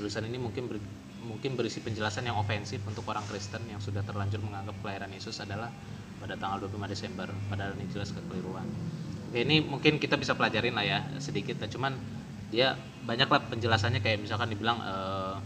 Tulisan 0.00 0.24
ini 0.24 0.40
mungkin 0.40 0.64
ber- 0.64 0.88
mungkin 1.20 1.60
berisi 1.60 1.84
penjelasan 1.84 2.24
yang 2.24 2.40
ofensif 2.40 2.80
untuk 2.88 3.04
orang 3.12 3.28
Kristen 3.28 3.68
yang 3.68 3.76
sudah 3.84 4.00
terlanjur 4.00 4.40
menganggap 4.40 4.80
kelahiran 4.80 5.12
Yesus 5.12 5.44
adalah 5.44 5.68
pada 6.24 6.40
tanggal 6.40 6.64
25 6.64 6.88
Desember, 6.88 7.28
padahal 7.52 7.76
ini 7.76 7.84
jelas 7.92 8.12
kekeliruan. 8.16 8.64
Oke, 9.28 9.44
ini 9.44 9.60
mungkin 9.60 10.00
kita 10.00 10.16
bisa 10.16 10.32
pelajarin 10.32 10.72
lah 10.72 10.84
ya 10.88 10.98
sedikit, 11.20 11.60
cuman 11.68 11.92
dia 12.48 12.74
banyak 13.04 13.28
lah 13.30 13.40
penjelasannya 13.46 14.00
kayak 14.02 14.24
misalkan 14.24 14.50
dibilang 14.50 14.80
eh, 14.80 15.36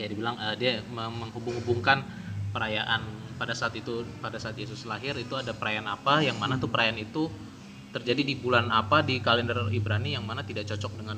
kayak 0.00 0.10
dibilang 0.12 0.36
eh, 0.40 0.54
dia 0.60 0.72
meng- 0.92 1.28
menghubung-hubungkan 1.28 2.04
perayaan 2.52 3.04
pada 3.36 3.52
saat 3.52 3.76
itu 3.76 4.04
pada 4.24 4.40
saat 4.40 4.56
Yesus 4.56 4.88
lahir 4.88 5.12
itu 5.20 5.36
ada 5.36 5.52
perayaan 5.52 5.88
apa 5.88 6.24
yang 6.24 6.40
mana 6.40 6.56
tuh 6.56 6.72
perayaan 6.72 6.96
itu 6.96 7.28
terjadi 7.96 8.22
di 8.22 8.34
bulan 8.36 8.68
apa 8.68 9.00
di 9.00 9.24
kalender 9.24 9.56
Ibrani 9.72 10.12
yang 10.12 10.28
mana 10.28 10.44
tidak 10.44 10.68
cocok 10.68 10.92
dengan 11.00 11.16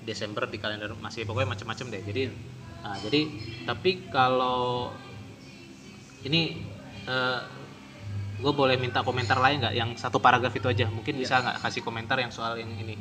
Desember 0.00 0.48
di 0.48 0.56
kalender 0.56 0.96
masih 0.96 1.28
pokoknya 1.28 1.52
macam-macam 1.52 1.86
deh. 1.92 2.02
Jadi 2.08 2.22
nah, 2.80 2.96
jadi 3.04 3.20
tapi 3.68 4.08
kalau 4.08 4.94
ini 6.24 6.56
gue 8.36 8.52
boleh 8.52 8.76
minta 8.80 9.04
komentar 9.04 9.36
lain 9.36 9.60
nggak? 9.60 9.74
Yang 9.76 9.90
satu 10.00 10.16
paragraf 10.22 10.56
itu 10.56 10.68
aja. 10.68 10.88
Mungkin 10.88 11.16
Iya. 11.16 11.20
bisa 11.20 11.34
nggak 11.44 11.56
kasih 11.60 11.82
komentar 11.84 12.16
yang 12.16 12.32
soal 12.32 12.56
yang 12.56 12.72
ini 12.80 12.96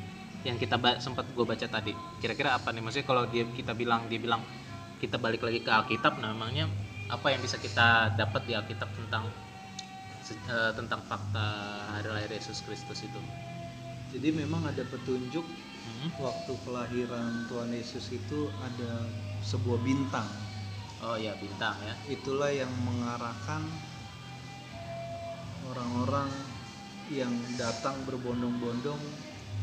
yang 0.45 0.60
kita 0.62 0.77
sempat 1.00 1.25
gue 1.31 1.45
baca 1.48 1.65
tadi. 1.65 1.95
Kira-kira 2.19 2.53
apa 2.53 2.69
nih? 2.69 2.81
Maksudnya 2.84 3.07
kalau 3.07 3.24
dia 3.31 3.48
kita 3.55 3.72
bilang 3.74 4.05
dia 4.12 4.19
bilang 4.19 4.43
kita 5.00 5.19
balik 5.19 5.43
lagi 5.43 5.60
ke 5.60 5.69
Alkitab 5.72 6.24
nah 6.24 6.31
memangnya 6.31 6.72
apa 7.12 7.29
yang 7.29 7.43
bisa 7.43 7.62
kita 7.62 8.17
dapat 8.17 8.48
di 8.50 8.53
Alkitab 8.57 8.89
tentang 8.95 9.29
eh, 10.34 10.72
tentang 10.74 11.01
fakta 11.05 11.48
hari 11.94 12.10
lahir 12.10 12.32
Yesus 12.34 12.65
Kristus 12.65 13.05
itu 13.05 13.22
Jadi 14.15 14.32
memang 14.32 14.63
ada 14.65 14.82
petunjuk 14.88 15.46
Hmm. 15.86 16.10
waktu 16.17 16.53
kelahiran 16.65 17.46
Tuhan 17.46 17.70
Yesus 17.70 18.10
itu 18.10 18.50
ada 18.58 19.05
sebuah 19.46 19.77
bintang. 19.86 20.25
oh 21.05 21.13
ya 21.13 21.38
bintang 21.38 21.77
ya 21.86 21.94
Itulah 22.10 22.50
yang 22.50 22.74
mengarahkan 22.82 23.62
orang-orang 25.70 26.29
yang 27.13 27.29
datang 27.53 27.94
berbondong-bondong 28.10 28.98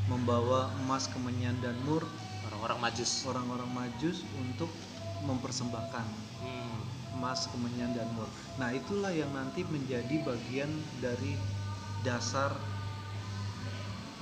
membawa 0.07 0.71
emas, 0.87 1.11
kemenyan 1.11 1.59
dan 1.59 1.75
mur 1.83 2.07
orang-orang 2.47 2.79
majus 2.87 3.27
orang-orang 3.27 3.71
majus 3.75 4.23
untuk 4.39 4.71
mempersembahkan 5.27 6.07
Hmm. 6.43 6.92
Emas, 7.17 7.49
kemenyan 7.53 7.93
dan 7.97 8.09
mur. 8.17 8.29
Nah, 8.57 8.73
itulah 8.73 9.13
yang 9.13 9.31
nanti 9.33 9.63
menjadi 9.69 10.23
bagian 10.25 10.71
dari 11.01 11.37
dasar 12.03 12.53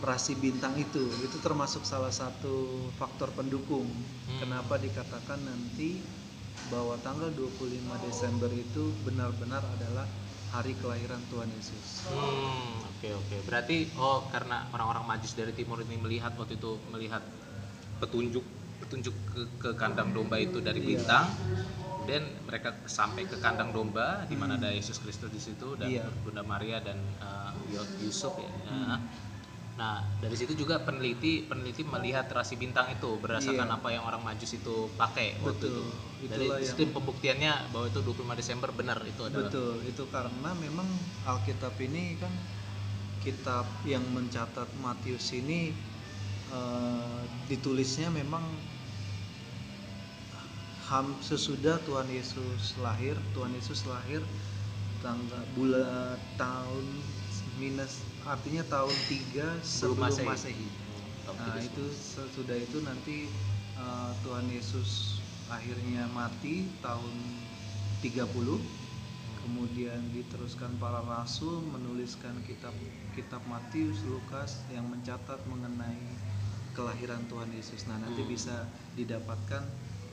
rasi 0.01 0.33
bintang 0.37 0.77
itu. 0.81 1.05
Itu 1.21 1.39
termasuk 1.45 1.85
salah 1.85 2.13
satu 2.13 2.89
faktor 2.97 3.33
pendukung. 3.37 3.87
Hmm. 4.29 4.39
Kenapa 4.41 4.81
dikatakan 4.81 5.45
nanti 5.45 6.01
bahwa 6.69 6.97
tanggal 7.01 7.33
25 7.33 7.97
Desember 8.05 8.51
itu 8.53 8.93
benar-benar 9.05 9.65
adalah 9.77 10.05
hari 10.51 10.75
kelahiran 10.77 11.23
Tuhan 11.31 11.49
Yesus. 11.55 12.11
Hmm, 12.11 12.91
oke 12.91 13.09
oke. 13.23 13.37
Berarti 13.47 13.87
oh 13.97 14.27
karena 14.35 14.67
orang-orang 14.75 15.07
majus 15.07 15.39
dari 15.39 15.55
timur 15.55 15.81
ini 15.87 15.97
melihat 15.97 16.35
waktu 16.35 16.59
itu 16.59 16.77
melihat 16.91 17.23
petunjuk 18.03 18.43
petunjuk 18.83 19.15
ke, 19.29 19.41
ke 19.61 19.71
kandang 19.79 20.11
domba 20.11 20.41
itu 20.41 20.59
dari 20.59 20.83
Iya. 20.83 20.89
bintang. 20.97 21.27
Kemudian 22.11 22.43
mereka 22.43 22.75
sampai 22.91 23.23
ke 23.23 23.39
kandang 23.39 23.71
domba 23.71 24.27
di 24.27 24.35
mana 24.35 24.59
ada 24.59 24.75
Yesus 24.75 24.99
Kristus 24.99 25.31
di 25.31 25.39
situ 25.39 25.79
dan 25.79 25.87
Iya. 25.87 26.11
Bunda 26.27 26.43
Maria 26.43 26.83
dan 26.83 26.99
uh, 27.23 27.55
Yusuf 28.03 28.35
ya. 28.35 28.51
Hmm. 28.67 28.99
Nah, 29.79 30.03
dari 30.19 30.35
situ 30.35 30.59
juga 30.59 30.83
peneliti 30.83 31.47
peneliti 31.47 31.87
melihat 31.87 32.27
rasi 32.35 32.59
bintang 32.59 32.91
itu 32.91 33.15
berdasarkan 33.15 33.63
Iya. 33.65 33.79
apa 33.79 33.89
yang 33.95 34.03
orang 34.03 34.27
majus 34.27 34.59
itu 34.59 34.91
pakai 34.99 35.39
waktu 35.39 35.71
Betul. 35.71 35.71
itu. 35.71 35.83
Dari 36.27 36.47
Itulah 36.51 36.59
situ 36.67 36.83
yang- 36.83 36.95
pembuktiannya 36.99 37.53
bahwa 37.71 37.87
itu 37.87 38.01
25 38.03 38.35
Desember 38.35 38.71
benar 38.75 38.99
itu 39.07 39.23
adalah. 39.23 39.47
Betul, 39.47 39.75
itu 39.87 40.03
karena 40.11 40.51
memang 40.59 40.89
Alkitab 41.25 41.79
ini 41.79 42.19
kan 42.19 42.35
kitab 43.23 43.71
yang 43.87 44.03
mencatat 44.11 44.67
Matius 44.83 45.31
ini 45.31 45.71
eh, 46.51 47.21
ditulisnya 47.47 48.11
memang 48.11 48.43
ham 50.91 51.07
sesudah 51.23 51.79
Tuhan 51.87 52.09
Yesus 52.11 52.75
lahir 52.83 53.15
Tuhan 53.35 53.55
Yesus 53.55 53.87
lahir 53.87 54.21
tanggal 55.01 55.45
bulan 55.57 56.19
tahun 56.37 56.87
minus 57.63 58.03
artinya 58.27 58.65
tahun 58.67 58.93
3 59.09 59.63
sebelum 59.63 60.03
Masehi. 60.03 60.27
Masehi. 60.29 60.69
Nah, 61.31 61.57
39. 61.57 61.71
itu 61.71 61.85
sesudah 61.95 62.57
itu 62.59 62.79
nanti 62.83 63.17
uh, 63.79 64.13
Tuhan 64.27 64.51
Yesus 64.51 65.23
akhirnya 65.47 66.11
mati 66.11 66.67
tahun 66.83 67.15
30 68.03 68.27
kemudian 69.41 70.01
diteruskan 70.13 70.77
para 70.77 71.01
rasul 71.01 71.65
menuliskan 71.65 72.45
kitab 72.45 72.77
kitab 73.17 73.41
Matius, 73.49 74.05
Lukas 74.05 74.69
yang 74.69 74.85
mencatat 74.91 75.41
mengenai 75.49 76.21
kelahiran 76.77 77.25
Tuhan 77.27 77.51
Yesus. 77.51 77.89
Nah, 77.89 77.99
nanti 77.99 78.21
Hmm. 78.23 78.31
bisa 78.31 78.57
didapatkan 78.95 79.65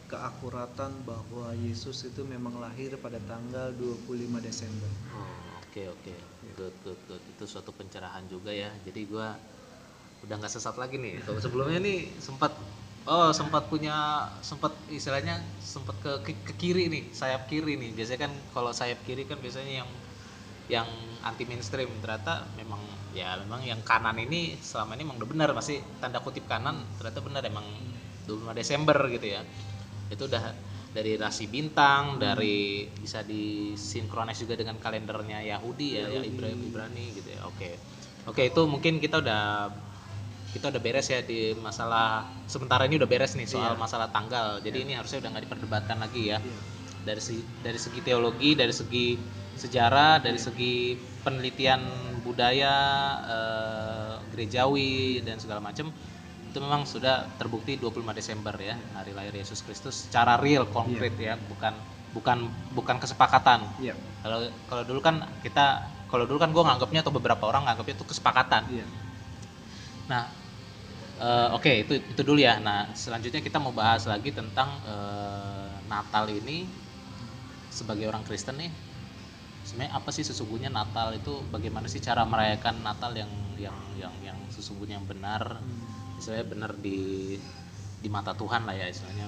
keakuratan 0.08 0.92
bahwa 1.04 1.52
Yesus 1.60 2.08
itu 2.08 2.24
memang 2.24 2.56
lahir 2.64 2.96
pada 3.00 3.20
tanggal 3.28 3.76
25 3.76 4.40
Desember. 4.40 4.90
Oh, 5.12 5.60
Oke 5.68 5.84
oke, 5.92 6.16
good 6.58 6.76
good 6.82 7.02
good. 7.06 7.24
Itu 7.36 7.44
suatu 7.46 7.76
pencerahan 7.76 8.26
juga 8.32 8.50
ya. 8.50 8.72
Jadi 8.88 9.06
gua 9.06 9.36
udah 10.26 10.36
nggak 10.40 10.54
sesat 10.54 10.76
lagi 10.80 10.98
nih. 10.98 11.22
Kalau 11.22 11.38
sebelumnya 11.44 11.78
nih 11.84 12.08
sempat 12.18 12.56
oh 13.06 13.30
sempat 13.36 13.70
punya 13.70 14.26
sempat 14.42 14.74
istilahnya 14.90 15.44
sempat 15.62 15.96
ke, 16.02 16.12
ke 16.26 16.32
ke 16.50 16.54
kiri 16.58 16.90
nih 16.90 17.04
sayap 17.14 17.46
kiri 17.52 17.78
nih. 17.78 17.92
Biasanya 17.94 18.20
kan 18.26 18.34
kalau 18.56 18.72
sayap 18.74 19.04
kiri 19.06 19.28
kan 19.30 19.38
biasanya 19.44 19.84
yang 19.86 19.90
yang 20.68 20.88
anti 21.24 21.48
mainstream 21.48 21.88
ternyata 22.04 22.44
memang 22.60 22.80
ya 23.16 23.40
memang 23.44 23.64
yang 23.64 23.80
kanan 23.88 24.20
ini 24.20 24.60
selama 24.60 25.00
ini 25.00 25.08
emang 25.08 25.18
udah 25.20 25.30
benar 25.30 25.50
masih 25.56 25.80
tanda 26.04 26.20
kutip 26.20 26.44
kanan 26.48 26.84
ternyata 27.00 27.20
benar 27.24 27.44
emang 27.48 27.64
25 28.28 28.52
Desember 28.60 28.98
gitu 29.08 29.28
ya 29.32 29.42
itu 30.08 30.24
udah 30.26 30.44
dari 30.92 31.14
rasi 31.20 31.46
bintang 31.46 32.18
dari 32.18 32.88
bisa 32.90 33.22
disinkronis 33.22 34.42
juga 34.42 34.58
dengan 34.58 34.80
kalendernya 34.82 35.46
Yahudi 35.46 36.00
ya, 36.00 36.10
ya. 36.10 36.22
Ibrani 36.26 36.64
Ibrani 36.72 37.06
gitu 37.14 37.30
ya. 37.32 37.42
Oke. 37.46 37.78
Oke 38.28 38.50
itu 38.50 38.62
mungkin 38.66 38.98
kita 38.98 39.22
udah 39.22 39.70
kita 40.52 40.74
udah 40.74 40.82
beres 40.82 41.08
ya 41.12 41.22
di 41.22 41.54
masalah 41.60 42.26
sementara 42.50 42.88
ini 42.88 42.98
udah 42.98 43.06
beres 43.06 43.36
nih 43.38 43.46
soal 43.46 43.76
Iya. 43.76 43.80
masalah 43.80 44.08
tanggal. 44.10 44.58
Jadi 44.64 44.88
ini 44.88 44.94
harusnya 44.98 45.22
udah 45.22 45.30
nggak 45.38 45.44
diperdebatkan 45.46 45.98
lagi 46.02 46.34
ya. 46.34 46.40
Iya. 46.42 46.60
dari 47.08 47.24
segi 47.24 47.40
dari 47.64 47.80
segi 47.80 48.00
teologi 48.04 48.52
dari 48.52 48.74
segi 48.76 49.16
sejarah 49.56 50.20
dari 50.20 50.36
segi 50.36 50.92
penelitian 51.24 51.80
budaya 52.20 52.76
eh, 53.24 54.14
gerejawi 54.36 55.24
dan 55.24 55.40
segala 55.40 55.64
macam 55.64 55.88
itu 56.48 56.58
memang 56.64 56.88
sudah 56.88 57.28
terbukti 57.40 57.76
25 57.78 58.16
Desember 58.16 58.56
ya 58.58 58.76
hari 58.96 59.12
lahir 59.12 59.36
Yesus 59.36 59.60
Kristus 59.62 60.08
secara 60.08 60.40
real 60.40 60.66
konkret 60.72 61.14
ya 61.20 61.36
bukan 61.52 61.74
bukan 62.16 62.38
bukan 62.74 62.96
kesepakatan 63.04 63.68
Iya. 63.84 63.94
kalau 64.24 64.40
kalau 64.72 64.84
dulu 64.88 65.00
kan 65.04 65.16
kita 65.44 65.66
kalau 66.08 66.24
dulu 66.24 66.40
kan 66.40 66.50
gue 66.56 66.64
nganggapnya 66.64 67.04
atau 67.04 67.14
beberapa 67.14 67.44
orang 67.52 67.68
nganggapnya 67.68 67.96
itu 68.00 68.06
kesepakatan 68.08 68.64
Iya. 68.72 68.86
Nah, 70.08 70.24
eh, 71.20 71.48
oke 71.52 71.72
itu 71.84 71.94
itu 72.00 72.22
dulu 72.24 72.40
ya. 72.40 72.64
Nah, 72.64 72.88
selanjutnya 72.96 73.44
kita 73.44 73.60
mau 73.60 73.76
bahas 73.76 74.08
lagi 74.08 74.32
tentang 74.32 74.72
eh, 74.88 75.68
Natal 75.92 76.32
ini 76.32 76.64
sebagai 77.70 78.08
orang 78.08 78.24
Kristen 78.24 78.56
nih. 78.58 78.72
Sebenarnya 79.68 80.00
apa 80.00 80.10
sih 80.16 80.24
sesungguhnya 80.24 80.72
Natal 80.72 81.12
itu? 81.12 81.44
Bagaimana 81.52 81.92
sih 81.92 82.00
cara 82.00 82.24
merayakan 82.24 82.80
Natal 82.88 83.12
yang 83.12 83.28
yang 83.60 83.76
yang 84.00 84.14
yang 84.24 84.38
sesungguhnya 84.48 84.96
yang 84.96 85.08
benar? 85.12 85.60
Istilahnya 86.18 86.46
benar 86.50 86.72
di 86.78 87.00
di 87.98 88.10
mata 88.10 88.34
Tuhan 88.34 88.66
lah 88.68 88.76
ya 88.78 88.90
istilahnya. 88.90 89.28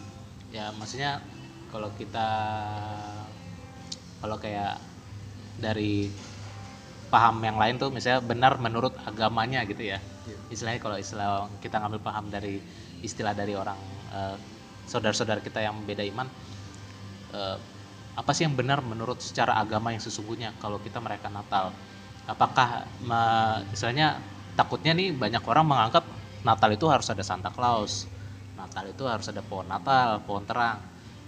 Ya 0.49 0.73
maksudnya 0.77 1.21
kalau 1.69 1.89
kita 1.93 2.27
kalau 4.19 4.35
kayak 4.41 4.81
dari 5.59 6.09
paham 7.09 7.41
yang 7.41 7.57
lain 7.57 7.75
tuh 7.81 7.89
misalnya 7.89 8.21
benar 8.21 8.61
menurut 8.61 8.93
agamanya 9.07 9.65
gitu 9.65 9.81
ya 9.95 9.99
Iya. 10.29 10.37
istilahnya 10.53 10.77
kalau 10.77 10.97
istilah 11.01 11.49
kita 11.57 11.81
ngambil 11.81 12.01
paham 12.05 12.29
dari 12.29 12.61
istilah 13.01 13.33
dari 13.33 13.57
orang 13.57 13.79
eh, 14.13 14.37
saudara-saudara 14.85 15.41
kita 15.41 15.57
yang 15.57 15.81
beda 15.89 16.05
iman 16.05 16.27
eh, 17.33 17.57
apa 18.13 18.31
sih 18.35 18.45
yang 18.45 18.53
benar 18.53 18.83
menurut 18.85 19.23
secara 19.25 19.57
agama 19.57 19.89
yang 19.89 20.03
sesungguhnya 20.03 20.53
kalau 20.61 20.77
kita 20.83 21.01
merayakan 21.01 21.39
Natal 21.39 21.73
apakah 22.29 22.85
misalnya 23.73 24.21
takutnya 24.53 24.93
nih 24.93 25.15
banyak 25.15 25.41
orang 25.49 25.65
menganggap 25.65 26.05
Natal 26.43 26.71
itu 26.71 26.87
harus 26.87 27.07
ada 27.11 27.23
Santa 27.23 27.51
Claus. 27.51 28.07
Natal 28.55 28.91
itu 28.91 29.03
harus 29.07 29.27
ada 29.27 29.43
pohon 29.43 29.67
Natal 29.67 30.23
pohon 30.23 30.43
terang. 30.47 30.79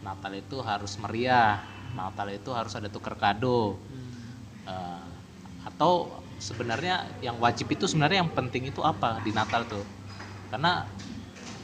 Natal 0.03 0.31
itu 0.35 0.59
harus 0.63 0.95
meriah. 0.99 1.59
Natal 1.91 2.27
itu 2.31 2.49
harus 2.55 2.71
ada 2.75 2.87
tukar 2.87 3.19
kado. 3.19 3.75
Eh, 4.67 5.05
atau 5.67 6.23
sebenarnya 6.41 7.21
yang 7.21 7.37
wajib 7.37 7.69
itu 7.69 7.85
sebenarnya 7.85 8.25
yang 8.25 8.31
penting 8.33 8.71
itu 8.71 8.81
apa 8.81 9.19
di 9.21 9.35
Natal 9.35 9.67
tuh? 9.67 9.83
Karena 10.49 10.83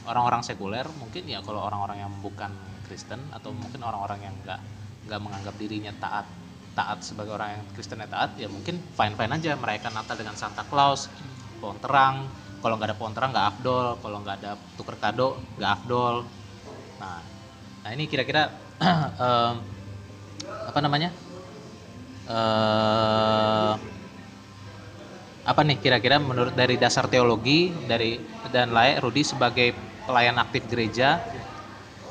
orang-orang 0.08 0.40
sekuler 0.40 0.86
mungkin 0.96 1.28
ya 1.28 1.44
kalau 1.44 1.64
orang-orang 1.64 2.04
yang 2.04 2.12
bukan 2.24 2.48
Kristen 2.88 3.20
atau 3.34 3.52
mungkin 3.52 3.84
orang-orang 3.84 4.24
yang 4.24 4.34
nggak 4.44 4.60
nggak 5.08 5.20
menganggap 5.20 5.54
dirinya 5.60 5.92
taat 6.00 6.24
taat 6.72 7.04
sebagai 7.04 7.36
orang 7.36 7.58
yang 7.58 7.62
Kristen 7.74 8.00
yang 8.00 8.08
taat 8.08 8.38
ya 8.38 8.48
mungkin 8.48 8.80
fine 8.96 9.14
fine 9.18 9.32
aja. 9.34 9.56
Merayakan 9.58 9.92
Natal 9.98 10.16
dengan 10.16 10.36
Santa 10.38 10.62
Claus 10.64 11.10
pohon 11.58 11.76
terang 11.82 12.28
kalau 12.62 12.74
nggak 12.78 12.88
ada 12.90 12.96
terang 13.16 13.30
nggak 13.34 13.46
afdol. 13.56 13.86
Kalau 14.02 14.18
nggak 14.22 14.36
ada 14.42 14.50
tuker 14.78 14.96
kado 15.02 15.28
nggak 15.58 15.70
afdol. 15.76 16.16
Nah 17.00 17.18
nah 17.82 17.90
ini 17.94 18.04
kira-kira 18.10 18.42
em, 19.26 19.56
apa 20.64 20.78
namanya? 20.82 21.10
Eh 22.26 23.74
apa 25.48 25.60
nih 25.64 25.80
kira-kira 25.80 26.20
menurut 26.20 26.52
dari 26.52 26.76
dasar 26.76 27.08
teologi 27.08 27.80
dari 27.88 28.20
dan 28.52 28.68
layak 28.76 29.00
Rudi 29.00 29.24
sebagai 29.24 29.68
pelayan 30.04 30.36
aktif 30.36 30.68
gereja 30.68 31.24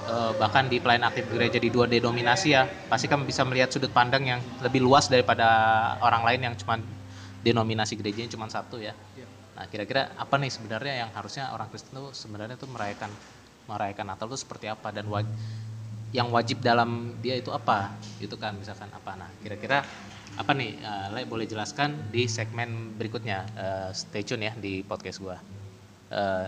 eh, 0.08 0.32
bahkan 0.38 0.66
di 0.72 0.78
pelayan 0.82 1.06
aktif 1.06 1.30
gereja 1.30 1.58
di 1.62 1.70
dua 1.70 1.86
denominasi 1.86 2.48
ya 2.58 2.64
pasti 2.90 3.06
kan 3.12 3.24
bisa 3.28 3.46
melihat 3.46 3.70
sudut 3.74 3.92
pandang 3.94 4.24
yang 4.26 4.42
lebih 4.64 4.82
luas 4.82 5.06
daripada 5.12 5.48
orang 6.02 6.24
lain 6.28 6.42
yang 6.52 6.56
cuma 6.58 6.82
denominasi 7.44 7.94
gerejanya 8.00 8.34
cuma 8.34 8.50
satu 8.50 8.82
ya. 8.82 8.98
Iya. 9.14 9.28
Nah 9.58 9.66
kira-kira 9.66 10.14
apa 10.14 10.38
nih 10.38 10.54
sebenarnya 10.54 10.94
yang 11.02 11.10
harusnya 11.18 11.50
orang 11.50 11.66
Kristen 11.74 11.98
tuh 11.98 12.14
sebenarnya 12.14 12.62
tuh 12.62 12.70
merayakan 12.70 13.10
merayakan 13.66 14.06
Natal 14.14 14.30
tuh 14.30 14.38
seperti 14.38 14.70
apa 14.70 14.94
dan 14.94 15.10
waj- 15.10 15.34
yang 16.16 16.32
wajib 16.32 16.64
dalam 16.64 17.20
dia 17.20 17.36
itu 17.36 17.52
apa? 17.52 17.92
Itu 18.24 18.40
kan 18.40 18.56
misalkan 18.56 18.88
apa. 18.96 19.20
Nah 19.20 19.28
kira-kira 19.44 19.84
apa 20.40 20.52
nih? 20.56 20.80
Eh, 20.80 21.08
Le 21.12 21.22
boleh 21.28 21.44
jelaskan 21.44 22.08
di 22.14 22.32
segmen 22.32 22.96
berikutnya. 22.96 23.44
Eh, 23.60 23.90
stay 23.92 24.24
tune 24.24 24.48
ya 24.48 24.54
di 24.56 24.88
podcast 24.88 25.20
gua. 25.20 25.36
Eh, 26.08 26.48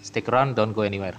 stick 0.00 0.24
around 0.32 0.56
don't 0.56 0.72
go 0.72 0.80
anywhere 0.80 1.16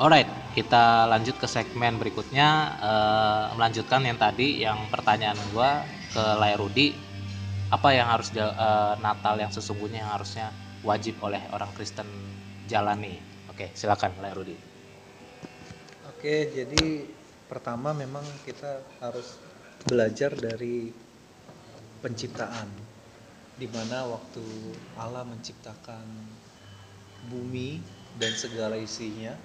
Alright, 0.00 0.24
kita 0.56 1.04
lanjut 1.12 1.36
ke 1.36 1.44
segmen 1.44 2.00
berikutnya. 2.00 2.72
eh, 2.80 3.44
melanjutkan 3.52 4.00
yang 4.00 4.16
tadi, 4.16 4.64
yang 4.64 4.88
pertanyaan 4.88 5.36
gua 5.52 5.84
ke 6.08 6.24
Lai 6.40 6.56
Rudi, 6.56 6.96
apa 7.68 7.92
yang 7.92 8.08
harus 8.08 8.32
eh, 8.32 8.94
Natal 8.96 9.36
yang 9.36 9.52
sesungguhnya 9.52 10.00
yang 10.00 10.16
harusnya 10.16 10.56
wajib 10.88 11.20
oleh 11.20 11.44
orang 11.52 11.68
Kristen 11.76 12.08
jalani? 12.64 13.20
Oke, 13.52 13.76
silakan 13.76 14.16
Lai 14.24 14.32
Rudi. 14.32 14.56
Oke, 16.08 16.48
jadi 16.48 17.04
pertama 17.44 17.92
memang 17.92 18.24
kita 18.48 18.80
harus 19.04 19.36
belajar 19.84 20.32
dari 20.32 20.96
penciptaan, 22.00 22.72
di 23.60 23.68
mana 23.68 24.08
waktu 24.08 24.48
Allah 24.96 25.28
menciptakan 25.28 26.08
bumi 27.28 27.84
dan 28.16 28.32
segala 28.32 28.80
isinya, 28.80 29.36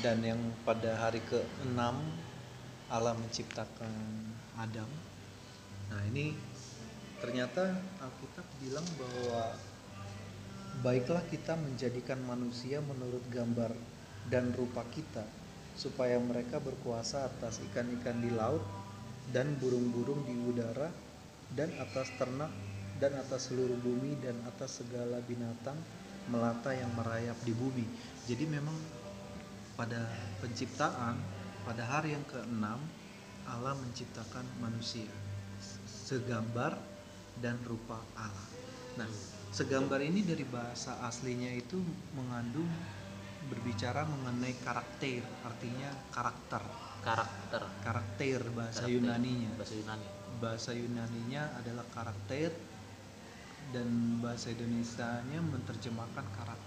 dan 0.00 0.24
yang 0.24 0.40
pada 0.64 0.96
hari 0.96 1.20
ke-6 1.28 1.78
Allah 2.92 3.14
menciptakan 3.16 3.92
Adam. 4.56 4.88
Nah 5.92 6.02
ini 6.08 6.36
ternyata 7.20 7.76
Alkitab 8.00 8.46
bilang 8.60 8.84
bahwa 8.96 9.56
baiklah 10.80 11.24
kita 11.28 11.56
menjadikan 11.56 12.20
manusia 12.24 12.80
menurut 12.80 13.22
gambar 13.28 13.72
dan 14.28 14.52
rupa 14.56 14.84
kita 14.92 15.24
supaya 15.72 16.20
mereka 16.20 16.60
berkuasa 16.60 17.28
atas 17.28 17.60
ikan-ikan 17.72 18.20
di 18.20 18.28
laut 18.32 18.60
dan 19.32 19.56
burung-burung 19.56 20.24
di 20.28 20.36
udara 20.52 20.92
dan 21.52 21.72
atas 21.80 22.12
ternak 22.20 22.52
dan 23.00 23.16
atas 23.16 23.48
seluruh 23.48 23.76
bumi 23.80 24.20
dan 24.20 24.36
atas 24.48 24.84
segala 24.84 25.18
binatang 25.24 25.76
melata 26.30 26.70
yang 26.70 26.92
merayap 26.94 27.34
di 27.42 27.50
bumi. 27.56 27.86
Jadi 28.28 28.44
memang 28.46 28.76
pada 29.74 30.08
penciptaan 30.44 31.16
pada 31.62 31.82
hari 31.86 32.12
yang 32.12 32.24
keenam 32.26 32.78
Allah 33.46 33.74
menciptakan 33.78 34.46
manusia 34.62 35.10
segambar 35.86 36.76
dan 37.40 37.56
rupa 37.64 37.98
Allah. 38.18 38.48
Nah, 39.00 39.08
segambar 39.54 40.04
ini 40.04 40.20
dari 40.22 40.44
bahasa 40.44 41.00
aslinya 41.08 41.48
itu 41.54 41.80
mengandung 42.12 42.68
berbicara 43.48 44.06
mengenai 44.06 44.54
karakter, 44.62 45.24
artinya 45.42 45.90
karakter. 46.14 46.62
karakter 47.02 47.62
Karakter 47.82 48.40
bahasa 48.54 48.86
Karakter. 48.86 48.94
Yunaninya. 48.94 49.50
bahasa 49.58 49.74
Yunani 49.74 50.06
Bahasa 50.38 50.70
Yunaninya 50.74 51.42
adalah 51.58 51.86
karakter 51.90 52.50
dan 53.74 53.88
bahasa 54.22 54.50
Indonesianya 54.54 55.38
menerjemahkan 55.42 56.26
karakter. 56.38 56.61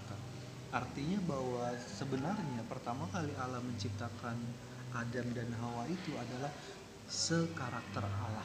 Artinya 0.76 1.16
bahwa 1.24 1.72
sebenarnya 1.88 2.60
pertama 2.68 3.08
kali 3.08 3.32
Allah 3.40 3.64
menciptakan 3.64 4.36
Adam 4.92 5.26
dan 5.32 5.48
Hawa 5.56 5.88
itu 5.88 6.12
adalah 6.20 6.52
sekarakter 7.08 8.04
Allah. 8.04 8.44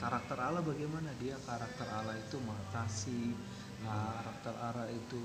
Karakter 0.00 0.40
Allah 0.40 0.64
bagaimana? 0.64 1.12
Dia 1.20 1.36
karakter 1.44 1.84
Allah 1.84 2.16
itu 2.16 2.40
maha 2.40 2.64
kasih, 2.72 3.36
karakter 3.84 4.54
Allah 4.56 4.88
itu 4.88 5.20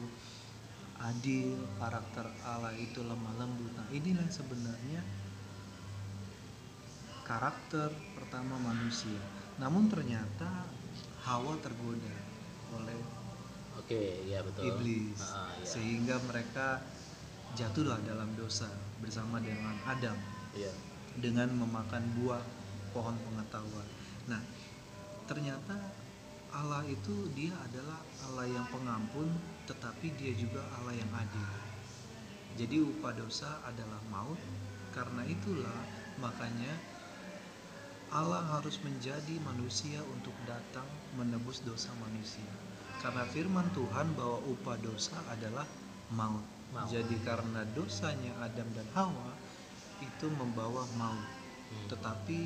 adil, 0.99 1.55
karakter 1.79 2.27
Allah 2.43 2.75
itu 2.75 2.99
lemah 2.99 3.39
lembut. 3.39 3.71
Nah, 3.71 3.87
inilah 3.95 4.27
sebenarnya 4.27 4.99
karakter 7.23 7.95
pertama 8.19 8.59
manusia. 8.59 9.23
Namun 9.55 9.87
ternyata 9.87 10.67
Hawa 11.23 11.55
tergoda 11.63 12.15
oleh 12.75 12.99
oke 13.83 14.01
ya 14.25 14.39
betul 14.41 14.63
iblis 14.71 15.19
Ah, 15.19 15.51
iya. 15.59 15.65
sehingga 15.67 16.15
mereka 16.25 16.79
jatuhlah 17.53 17.99
dalam 18.07 18.31
dosa 18.33 18.71
bersama 18.97 19.37
dengan 19.37 19.75
Adam 19.85 20.17
Iya. 20.55 20.71
dengan 21.19 21.49
memakan 21.53 22.01
buah 22.17 22.41
pohon 22.93 23.17
pengetahuan. 23.25 23.89
Nah, 24.29 24.41
ternyata 25.25 25.73
Allah 26.53 26.85
itu 26.85 27.29
dia 27.33 27.53
adalah 27.57 27.97
Allah 28.29 28.45
yang 28.45 28.65
pengampun, 28.69 29.25
tetapi 29.65 30.13
dia 30.13 30.33
juga 30.37 30.61
Allah 30.77 30.93
yang 30.93 31.09
adil. 31.09 31.49
Jadi 32.53 32.85
upah 32.85 33.17
dosa 33.17 33.61
adalah 33.65 33.97
maut. 34.13 34.37
Karena 34.93 35.25
itulah 35.25 35.81
makanya 36.21 36.69
Allah 38.13 38.45
harus 38.53 38.77
menjadi 38.85 39.41
manusia 39.41 39.97
untuk 40.13 40.37
datang 40.45 40.85
menebus 41.17 41.65
dosa 41.65 41.89
manusia. 41.97 42.45
Karena 43.03 43.27
firman 43.27 43.67
Tuhan 43.75 44.15
bahwa 44.15 44.39
upah 44.47 44.79
dosa 44.79 45.19
adalah 45.27 45.67
maut. 46.15 46.47
Maut. 46.71 46.87
Jadi 46.87 47.19
karena 47.27 47.67
dosanya 47.75 48.31
Adam 48.39 48.65
dan 48.71 48.87
Hawa 48.95 49.35
itu 49.99 50.31
membawa 50.31 50.87
maut. 50.95 51.19
Hmm. 51.19 51.87
Tetapi 51.91 52.39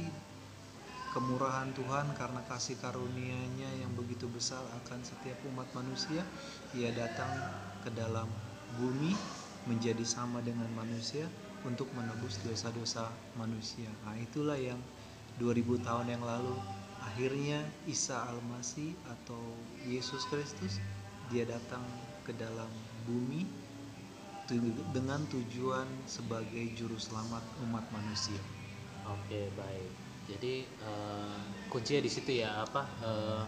kemurahan 1.13 1.69
Tuhan 1.77 2.09
karena 2.17 2.41
kasih 2.49 2.81
karunia-Nya 2.81 3.69
yang 3.85 3.93
begitu 3.93 4.25
besar 4.33 4.65
akan 4.81 5.05
setiap 5.05 5.37
umat 5.53 5.69
manusia, 5.77 6.25
Ia 6.73 6.89
datang 6.89 7.29
ke 7.85 7.93
dalam 7.93 8.25
bumi 8.81 9.13
menjadi 9.69 10.03
sama 10.03 10.41
dengan 10.41 10.67
manusia 10.73 11.29
untuk 11.61 11.85
menebus 11.93 12.41
dosa-dosa 12.41 13.13
manusia. 13.37 13.87
Nah, 14.09 14.17
itulah 14.17 14.57
yang 14.57 14.79
2000 15.37 15.85
tahun 15.85 16.17
yang 16.17 16.23
lalu 16.25 16.55
akhirnya 17.07 17.63
Isa 17.87 18.19
Al-Masih 18.27 18.91
atau 19.07 19.39
Yesus 19.87 20.27
Kristus 20.27 20.83
dia 21.31 21.47
datang 21.47 21.83
ke 22.27 22.35
dalam 22.35 22.67
bumi 23.07 23.47
dengan 24.95 25.19
tujuan 25.27 25.87
sebagai 26.07 26.71
juru 26.75 26.95
selamat 26.95 27.43
umat 27.67 27.83
manusia. 27.91 28.39
Oke 29.07 29.51
baik. 29.55 29.91
Jadi 30.27 30.67
eh, 30.67 31.39
kuncinya 31.71 32.03
di 32.03 32.11
situ 32.11 32.43
ya 32.43 32.63
apa 32.63 32.83
eh, 33.03 33.43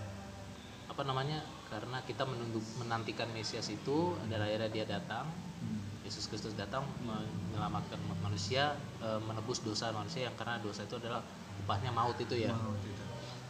apa 0.91 1.01
namanya? 1.03 1.43
Karena 1.69 2.01
kita 2.03 2.25
menunggu 2.25 2.59
menantikan 2.81 3.29
Mesias 3.31 3.69
itu 3.71 4.15
dan 4.27 4.43
akhirnya 4.43 4.71
dia 4.71 4.85
datang. 4.87 5.27
Hmm. 5.63 5.79
Yesus 6.03 6.25
Kristus 6.31 6.55
datang 6.57 6.83
menyelamatkan 7.05 7.99
umat 8.07 8.19
manusia, 8.23 8.75
eh, 9.03 9.19
menebus 9.23 9.63
dosa 9.63 9.91
manusia 9.95 10.27
yang 10.27 10.35
karena 10.35 10.59
dosa 10.59 10.83
itu 10.83 10.99
adalah 10.99 11.23
upahnya 11.63 11.91
maut 11.95 12.19
itu 12.19 12.35
ya. 12.35 12.51
Mau 12.51 12.75
tidak. 12.83 13.08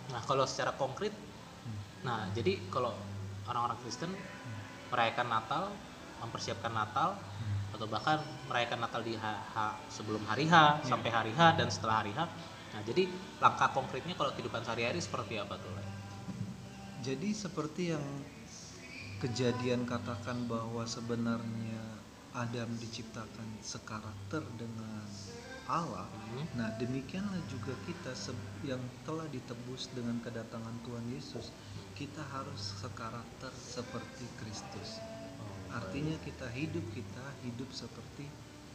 Nah 0.10 0.22
kalau 0.26 0.45
secara 0.50 0.74
konkret, 0.74 1.13
nah 2.02 2.26
jadi 2.34 2.58
kalau 2.74 2.93
orang-orang 3.45 3.78
Kristen 3.86 4.12
merayakan 4.89 5.28
Natal, 5.30 5.63
mempersiapkan 6.22 6.74
Natal, 6.74 7.13
atau 7.69 7.86
bahkan 7.86 8.17
merayakan 8.50 8.82
Natal 8.82 9.02
di 9.06 9.13
H, 9.13 9.26
H- 9.54 9.78
sebelum 9.93 10.26
hari 10.26 10.50
H 10.50 10.82
Iya. 10.82 10.89
sampai 10.89 11.10
hari 11.13 11.32
H 11.34 11.41
dan 11.56 11.69
setelah 11.69 12.02
hari 12.02 12.12
H. 12.17 12.26
Nah 12.74 12.82
jadi 12.86 13.06
langkah 13.38 13.69
konkretnya 13.74 14.17
kalau 14.17 14.34
kehidupan 14.34 14.65
sehari-hari 14.65 14.98
seperti 15.02 15.38
apa 15.38 15.58
tuh? 15.62 15.74
Jadi 17.00 17.30
seperti 17.32 17.95
yang 17.95 18.06
kejadian 19.24 19.88
katakan 19.88 20.48
bahwa 20.50 20.84
sebenarnya 20.84 21.82
Adam 22.36 22.69
diciptakan 22.78 23.48
sekarakter 23.63 24.43
dengan 24.58 25.08
Allah. 25.69 26.10
Hmm. 26.10 26.45
Nah, 26.58 26.69
demikianlah 26.82 27.38
juga 27.45 27.77
kita 27.86 28.12
yang 28.65 28.82
telah 29.05 29.29
ditebus 29.29 29.93
dengan 29.93 30.17
kedatangan 30.25 30.73
Tuhan 30.82 31.05
Yesus. 31.13 31.53
Kita 31.93 32.25
harus 32.34 32.82
sekarakter 32.82 33.53
seperti 33.53 34.25
Kristus. 34.41 34.97
Artinya 35.69 36.17
kita 36.25 36.49
hidup 36.49 36.82
kita 36.97 37.25
hidup 37.45 37.69
seperti 37.69 38.25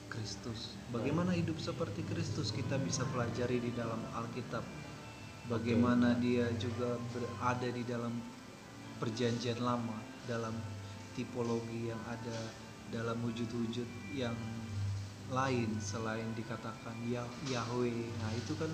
Kristus. 0.07 0.79
Bagaimana 0.95 1.35
hidup 1.35 1.59
seperti 1.59 2.07
Kristus 2.07 2.55
kita 2.55 2.79
bisa 2.79 3.03
pelajari 3.11 3.59
di 3.59 3.75
dalam 3.75 3.99
Alkitab. 4.15 4.63
Bagaimana 5.51 6.15
dia 6.23 6.49
juga 6.57 6.97
berada 7.13 7.69
di 7.69 7.83
dalam 7.85 8.15
perjanjian 9.03 9.59
lama 9.61 9.99
dalam 10.25 10.55
tipologi 11.19 11.93
yang 11.93 12.01
ada 12.09 12.39
dalam 12.89 13.19
wujud-wujud 13.27 14.15
yang 14.15 14.33
lain 15.35 15.71
selain 15.83 16.31
dikatakan 16.39 16.95
Ya- 17.11 17.35
Yahweh. 17.51 17.99
Nah, 18.23 18.31
itu 18.39 18.55
kan 18.55 18.71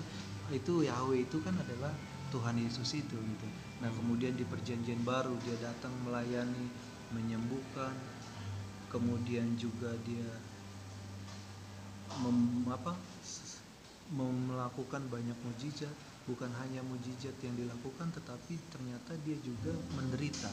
itu 0.53 0.85
Yahweh 0.85 1.25
itu 1.25 1.37
kan 1.41 1.57
adalah 1.57 1.91
Tuhan 2.29 2.55
Yesus 2.61 2.93
itu 2.95 3.17
gitu. 3.17 3.47
Nah, 3.81 3.89
kemudian 3.91 4.37
di 4.37 4.45
perjanjian 4.45 5.01
baru 5.01 5.33
dia 5.43 5.57
datang 5.59 5.91
melayani, 6.05 6.69
menyembuhkan, 7.11 7.95
kemudian 8.93 9.57
juga 9.57 9.89
dia 10.05 10.29
mem, 12.21 12.67
apa 12.69 12.93
melakukan 14.11 15.07
banyak 15.07 15.37
mujizat 15.47 15.95
bukan 16.27 16.51
hanya 16.59 16.83
mujizat 16.83 17.33
yang 17.41 17.55
dilakukan 17.55 18.11
tetapi 18.11 18.59
ternyata 18.69 19.15
dia 19.23 19.39
juga 19.39 19.71
menderita 19.95 20.51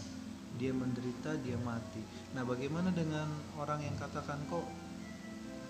dia 0.56 0.70
menderita 0.70 1.34
dia 1.42 1.58
mati 1.66 2.00
nah 2.32 2.46
bagaimana 2.46 2.94
dengan 2.94 3.26
orang 3.58 3.82
yang 3.82 3.96
katakan 3.98 4.38
kok 4.46 4.64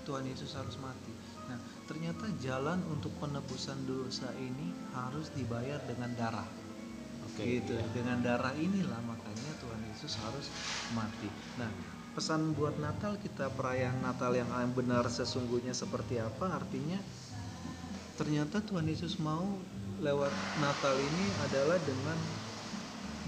Tuhan 0.08 0.24
Yesus 0.24 0.56
harus 0.56 0.80
mati. 0.80 1.12
Nah 1.52 1.60
ternyata 1.84 2.24
jalan 2.40 2.80
untuk 2.88 3.12
penebusan 3.20 3.84
dosa 3.84 4.32
ini 4.40 4.72
harus 4.96 5.28
dibayar 5.36 5.76
dengan 5.84 6.16
darah. 6.16 6.48
Oke. 7.28 7.44
gitu. 7.44 7.76
iya. 7.76 7.84
dengan 7.92 8.24
darah 8.24 8.56
inilah 8.56 9.04
makanya 9.04 9.52
Tuhan 9.60 9.80
Yesus 9.92 10.16
harus 10.24 10.48
mati. 10.96 11.28
Nah 11.60 11.68
pesan 12.16 12.56
buat 12.56 12.80
Natal 12.80 13.20
kita 13.20 13.52
perayaan 13.52 14.00
Natal 14.00 14.32
yang 14.32 14.48
benar 14.72 15.04
sesungguhnya 15.12 15.76
seperti 15.76 16.16
apa? 16.24 16.56
Artinya 16.56 16.96
ternyata 18.16 18.64
Tuhan 18.64 18.88
Yesus 18.88 19.20
mau 19.20 19.44
lewat 20.00 20.32
Natal 20.64 20.96
ini 20.96 21.26
adalah 21.44 21.76
dengan 21.84 22.18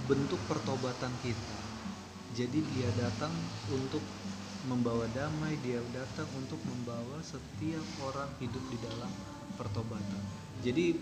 bentuk 0.08 0.40
pertobatan 0.48 1.12
kita. 1.20 1.58
Jadi 2.34 2.62
dia 2.74 2.90
datang 2.94 3.34
untuk 3.74 4.02
membawa 4.68 5.08
damai 5.16 5.56
dia 5.64 5.80
datang 5.96 6.28
untuk 6.36 6.60
membawa 6.68 7.16
setiap 7.24 7.84
orang 8.04 8.28
hidup 8.42 8.64
di 8.68 8.78
dalam 8.84 9.12
pertobatan. 9.56 10.22
Jadi 10.60 10.92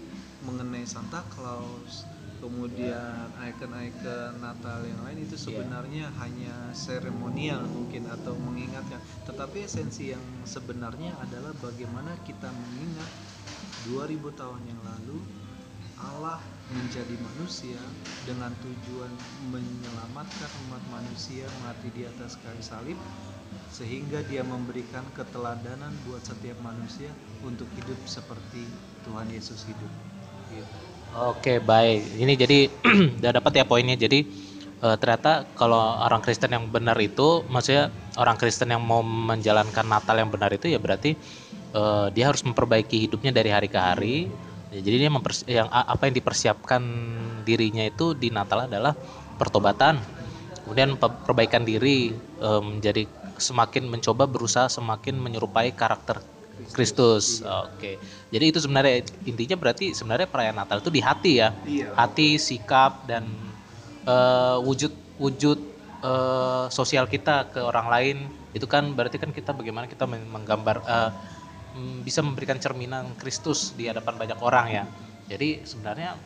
mengenai 0.47 0.87
Santa 0.87 1.27
Claus 1.35 2.07
kemudian 2.39 3.35
ikon-ikon 3.35 4.39
Natal 4.39 4.87
yang 4.87 5.03
lain 5.03 5.27
itu 5.27 5.35
sebenarnya 5.35 6.07
hanya 6.23 6.71
seremonial 6.71 7.67
mungkin 7.67 8.07
atau 8.07 8.39
mengingatkan. 8.39 9.03
Tetapi 9.27 9.67
esensi 9.67 10.15
yang 10.15 10.23
sebenarnya 10.47 11.19
adalah 11.19 11.51
bagaimana 11.59 12.15
kita 12.23 12.47
mengingat 12.47 13.11
2000 13.91 14.39
tahun 14.39 14.63
yang 14.71 14.81
lalu 14.87 15.19
Allah 15.99 16.39
menjadi 16.71 17.19
manusia 17.19 17.81
dengan 18.23 18.55
tujuan 18.63 19.11
menyelamatkan 19.51 20.51
umat 20.69 20.83
manusia 20.95 21.43
mati 21.67 21.91
di 21.91 22.07
atas 22.07 22.39
kayu 22.39 22.63
salib 22.63 22.99
sehingga 23.73 24.25
dia 24.27 24.41
memberikan 24.43 25.05
keteladanan 25.13 25.93
buat 26.09 26.25
setiap 26.25 26.57
manusia 26.65 27.13
untuk 27.45 27.69
hidup 27.77 28.01
seperti 28.09 28.65
Tuhan 29.05 29.29
Yesus 29.31 29.69
hidup. 29.69 29.93
Gitu. 30.49 30.77
Oke 31.17 31.61
baik. 31.61 32.21
Ini 32.21 32.33
jadi 32.37 32.59
udah 33.21 33.33
dapat 33.33 33.53
ya 33.61 33.65
poinnya. 33.65 33.97
Jadi 33.97 34.25
eh, 34.81 34.97
ternyata 35.01 35.49
kalau 35.57 35.79
orang 35.79 36.21
Kristen 36.21 36.53
yang 36.53 36.69
benar 36.69 36.97
itu, 37.01 37.45
maksudnya 37.49 37.89
orang 38.17 38.37
Kristen 38.37 38.73
yang 38.73 38.85
mau 38.85 39.01
menjalankan 39.05 39.85
Natal 39.85 40.17
yang 40.21 40.29
benar 40.29 40.53
itu 40.53 40.69
ya 40.69 40.81
berarti 40.81 41.17
eh, 41.73 42.07
dia 42.13 42.25
harus 42.29 42.43
memperbaiki 42.45 43.09
hidupnya 43.09 43.33
dari 43.33 43.51
hari 43.53 43.69
ke 43.69 43.79
hari. 43.81 44.17
Ya, 44.69 44.85
jadi 44.85 44.97
dia 45.01 45.11
yang 45.49 45.69
apa 45.73 46.13
yang 46.13 46.15
dipersiapkan 46.21 46.83
dirinya 47.49 47.89
itu 47.89 48.13
di 48.13 48.29
Natal 48.29 48.69
adalah 48.69 48.93
pertobatan, 49.41 49.97
kemudian 50.69 51.01
pe- 51.01 51.19
perbaikan 51.25 51.65
diri 51.65 52.13
eh, 52.13 52.61
menjadi 52.61 53.09
semakin 53.41 53.89
mencoba 53.89 54.29
berusaha 54.29 54.69
semakin 54.69 55.17
menyerupai 55.17 55.73
karakter 55.73 56.21
Kristus. 56.77 57.41
Oke. 57.41 57.97
Jadi 58.29 58.45
itu 58.53 58.59
sebenarnya 58.61 59.01
intinya 59.25 59.57
berarti 59.57 59.97
sebenarnya 59.97 60.29
perayaan 60.29 60.59
Natal 60.61 60.85
itu 60.85 60.93
di 60.93 61.01
hati 61.01 61.33
ya. 61.41 61.55
Iya. 61.65 61.97
Hati, 61.97 62.37
sikap 62.37 63.09
dan 63.09 63.25
eh, 64.05 64.57
wujud 64.61 64.93
wujud 65.17 65.59
eh, 66.05 66.67
sosial 66.69 67.09
kita 67.09 67.49
ke 67.49 67.61
orang 67.65 67.89
lain 67.89 68.17
itu 68.53 68.69
kan 68.69 68.93
berarti 68.93 69.17
kan 69.17 69.33
kita 69.33 69.57
bagaimana 69.57 69.89
kita 69.89 70.05
men- 70.05 70.29
menggambar 70.29 70.85
mm, 71.73 72.05
bisa 72.05 72.21
memberikan 72.21 72.61
cerminan 72.61 73.17
Kristus 73.17 73.73
di 73.73 73.89
hadapan 73.89 74.19
banyak 74.21 74.39
orang 74.45 74.67
ya. 74.69 74.85
Jadi 75.31 75.65
sebenarnya 75.65 76.19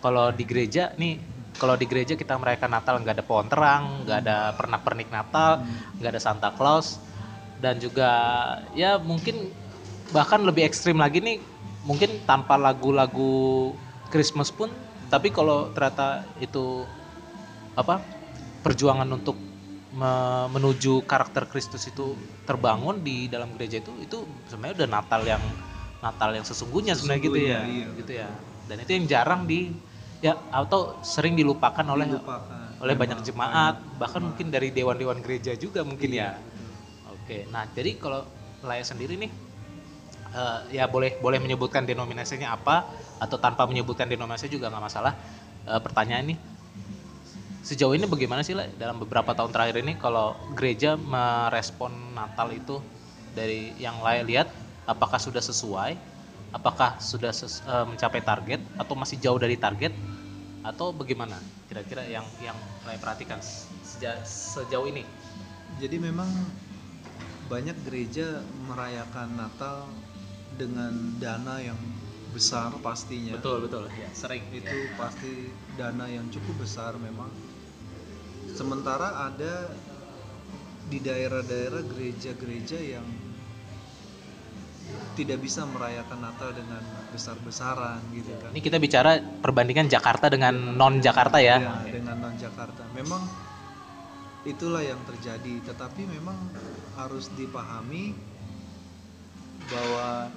kalau 0.00 0.32
di 0.32 0.44
gereja 0.48 0.92
nih 0.96 1.39
kalau 1.60 1.76
di 1.76 1.84
gereja 1.84 2.16
kita 2.16 2.40
merayakan 2.40 2.72
Natal 2.72 2.96
nggak 3.04 3.14
ada 3.20 3.26
pohon 3.26 3.46
terang, 3.52 4.08
nggak 4.08 4.18
ada 4.24 4.36
pernak-pernik 4.56 5.12
Natal, 5.12 5.60
nggak 6.00 6.10
ada 6.16 6.22
Santa 6.22 6.48
Claus. 6.56 6.96
Dan 7.60 7.76
juga 7.76 8.08
ya 8.72 8.96
mungkin 8.96 9.52
bahkan 10.10 10.40
lebih 10.40 10.64
ekstrim 10.64 10.96
lagi 10.96 11.20
nih 11.20 11.36
mungkin 11.84 12.24
tanpa 12.24 12.56
lagu-lagu 12.56 13.70
Christmas 14.08 14.48
pun 14.50 14.72
tapi 15.12 15.28
kalau 15.30 15.70
ternyata 15.70 16.24
itu 16.42 16.82
apa 17.76 18.02
perjuangan 18.64 19.06
untuk 19.06 19.36
me- 19.94 20.48
menuju 20.50 21.02
karakter 21.06 21.46
Kristus 21.46 21.86
itu 21.86 22.14
terbangun 22.46 23.02
di 23.02 23.26
dalam 23.30 23.54
gereja 23.54 23.78
itu 23.78 23.92
itu 24.02 24.18
sebenarnya 24.50 24.84
udah 24.84 24.90
Natal 24.90 25.22
yang 25.26 25.42
Natal 26.00 26.30
yang 26.32 26.46
sesungguhnya 26.46 26.96
sebenarnya 26.96 27.22
gitu 27.22 27.38
ya 27.38 27.60
Sesungguhnya, 27.60 27.76
iya, 27.76 27.86
gitu 28.00 28.12
ya. 28.16 28.28
Dan 28.66 28.76
itu 28.86 28.90
yang 28.96 29.06
jarang 29.10 29.42
di 29.44 29.60
ya 30.20 30.36
atau 30.52 31.00
sering 31.00 31.32
dilupakan 31.32 31.84
oleh 31.84 32.06
Dilupakan. 32.06 32.76
oleh 32.80 32.94
banyak 32.96 33.18
Memang 33.20 33.28
jemaat 33.28 33.74
bahkan 33.96 34.20
jemaat. 34.20 34.28
mungkin 34.32 34.46
dari 34.52 34.68
dewan-dewan 34.70 35.18
gereja 35.24 35.56
juga 35.56 35.80
mungkin 35.80 36.08
Iya, 36.12 36.36
ya 36.36 37.10
oke 37.10 37.48
nah 37.48 37.64
jadi 37.68 37.96
kalau 37.96 38.24
Laya 38.60 38.84
sendiri 38.84 39.16
nih 39.16 39.32
eh, 40.30 40.58
ya 40.76 40.84
boleh 40.84 41.16
boleh 41.18 41.40
menyebutkan 41.40 41.88
denominasinya 41.88 42.52
apa 42.52 42.84
atau 43.16 43.40
tanpa 43.40 43.64
menyebutkan 43.64 44.04
denominasi 44.06 44.48
juga 44.48 44.68
nggak 44.68 44.84
masalah 44.84 45.14
Eh, 45.60 45.76
pertanyaan 45.76 46.24
nih 46.32 46.38
sejauh 47.60 47.92
ini 47.92 48.08
bagaimana 48.08 48.40
sih 48.40 48.56
lah 48.56 48.64
dalam 48.80 48.96
beberapa 48.96 49.36
tahun 49.36 49.52
terakhir 49.52 49.76
ini 49.84 49.92
kalau 50.00 50.32
gereja 50.56 50.96
merespon 50.96 51.92
Natal 52.16 52.48
itu 52.50 52.80
dari 53.36 53.76
yang 53.76 54.00
lain 54.00 54.24
lihat 54.24 54.48
apakah 54.88 55.20
sudah 55.20 55.44
sesuai 55.44 56.00
apakah 56.50 56.98
sudah 56.98 57.30
ses- 57.30 57.62
eh, 57.64 57.86
mencapai 57.86 58.22
target 58.22 58.60
atau 58.76 58.94
masih 58.98 59.16
jauh 59.22 59.38
dari 59.38 59.56
target? 59.56 59.94
Atau 60.60 60.92
bagaimana? 60.92 61.40
Kira-kira 61.72 62.04
yang 62.04 62.26
yang 62.44 62.58
saya 62.84 62.98
perhatikan 63.00 63.40
seja- 63.80 64.20
sejauh 64.26 64.84
ini. 64.90 65.06
Jadi 65.80 65.96
memang 65.96 66.28
banyak 67.48 67.74
gereja 67.88 68.44
merayakan 68.68 69.34
Natal 69.40 69.88
dengan 70.54 70.92
dana 71.16 71.58
yang 71.62 71.78
besar 72.30 72.70
pastinya. 72.78 73.34
betul 73.40 73.66
betul. 73.66 73.84
Ya 73.96 74.06
sering. 74.14 74.44
Itu 74.54 74.86
pasti 74.94 75.50
dana 75.74 76.06
yang 76.06 76.28
cukup 76.30 76.62
besar 76.62 76.94
memang. 77.00 77.30
Sementara 78.52 79.30
ada 79.30 79.72
di 80.90 80.98
daerah-daerah 80.98 81.86
gereja-gereja 81.86 82.78
yang 82.98 83.06
tidak 85.18 85.38
bisa 85.42 85.66
merayakan 85.68 86.18
Natal 86.22 86.50
dengan 86.54 86.82
besar-besaran 87.10 88.00
gitu 88.14 88.30
kan. 88.38 88.50
ini 88.54 88.60
kita 88.62 88.78
bicara 88.78 89.18
perbandingan 89.18 89.90
Jakarta 89.90 90.30
dengan 90.30 90.54
non 90.78 91.02
Jakarta 91.02 91.42
ya 91.42 91.58
Ya, 91.58 91.74
dengan 91.90 92.16
non 92.22 92.34
Jakarta. 92.38 92.86
Memang 92.94 93.22
itulah 94.46 94.80
yang 94.80 95.00
terjadi, 95.04 95.60
tetapi 95.68 96.08
memang 96.08 96.38
harus 96.96 97.28
dipahami 97.36 98.16
bahwa 99.68 100.32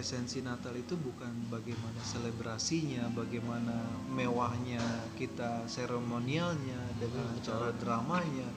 esensi 0.00 0.40
Natal 0.40 0.72
itu 0.72 0.96
bukan 0.96 1.28
bagaimana 1.52 2.00
selebrasinya, 2.00 3.04
bagaimana 3.12 3.84
mewahnya 4.08 4.80
kita 5.20 5.68
seremonialnya 5.68 6.80
dengan 6.96 7.28
acara 7.36 7.68
dramanya 7.76 8.48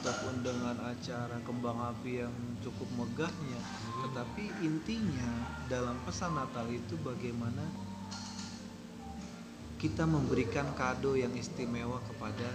ataupun 0.00 0.40
dengan 0.40 0.76
acara 0.88 1.36
kembang 1.44 1.76
api 1.92 2.24
yang 2.24 2.32
cukup 2.64 2.88
megahnya, 2.96 3.60
tetapi 4.08 4.48
intinya 4.64 5.28
dalam 5.68 6.00
pesan 6.08 6.32
Natal 6.32 6.64
itu 6.72 6.96
bagaimana 7.04 7.62
kita 9.76 10.08
memberikan 10.08 10.72
kado 10.72 11.12
yang 11.20 11.36
istimewa 11.36 12.00
kepada 12.08 12.48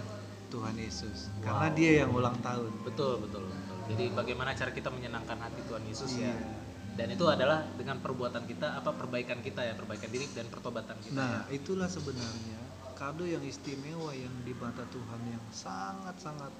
Tuhan 0.49 0.75
Yesus. 0.82 1.30
Karena 1.45 1.69
Wow. 1.69 1.77
dia 1.77 1.91
yang 2.04 2.12
ulang 2.12 2.36
tahun. 2.41 2.73
betul 2.82 3.21
betul 3.21 3.45
betul. 3.45 3.77
Jadi 3.93 4.06
bagaimana 4.17 4.51
cara 4.58 4.73
kita 4.73 4.89
menyenangkan 4.89 5.38
hati 5.38 5.62
Tuhan 5.69 5.84
Yesus 5.86 6.12
ya? 6.17 6.34
Iya. 6.34 6.61
Dan 6.95 7.08
itu 7.08 7.23
adalah 7.27 7.63
dengan 7.80 8.04
perbuatan 8.04 8.43
kita 8.45 8.75
apa 8.75 8.91
perbaikan 8.91 9.39
kita 9.39 9.63
ya 9.63 9.73
perbaikan 9.75 10.12
diri 10.12 10.27
dan 10.36 10.47
pertobatan 10.51 10.99
kita 10.99 11.15
Nah, 11.15 11.47
ya. 11.47 11.56
itulah 11.56 11.88
sebenarnya 11.88 12.60
kado 12.99 13.25
yang 13.25 13.41
istimewa 13.41 14.13
yang 14.13 14.32
di 14.45 14.54
mata 14.54 14.86
Tuhan 14.91 15.21
yang 15.25 15.45
sangat-sangat 15.49 16.54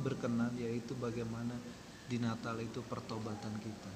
berkenan 0.00 0.54
yaitu 0.56 0.96
bagaimana 0.96 1.52
di 2.08 2.16
Natal 2.16 2.56
itu 2.62 2.80
pertobatan 2.88 3.52
kita. 3.60 3.92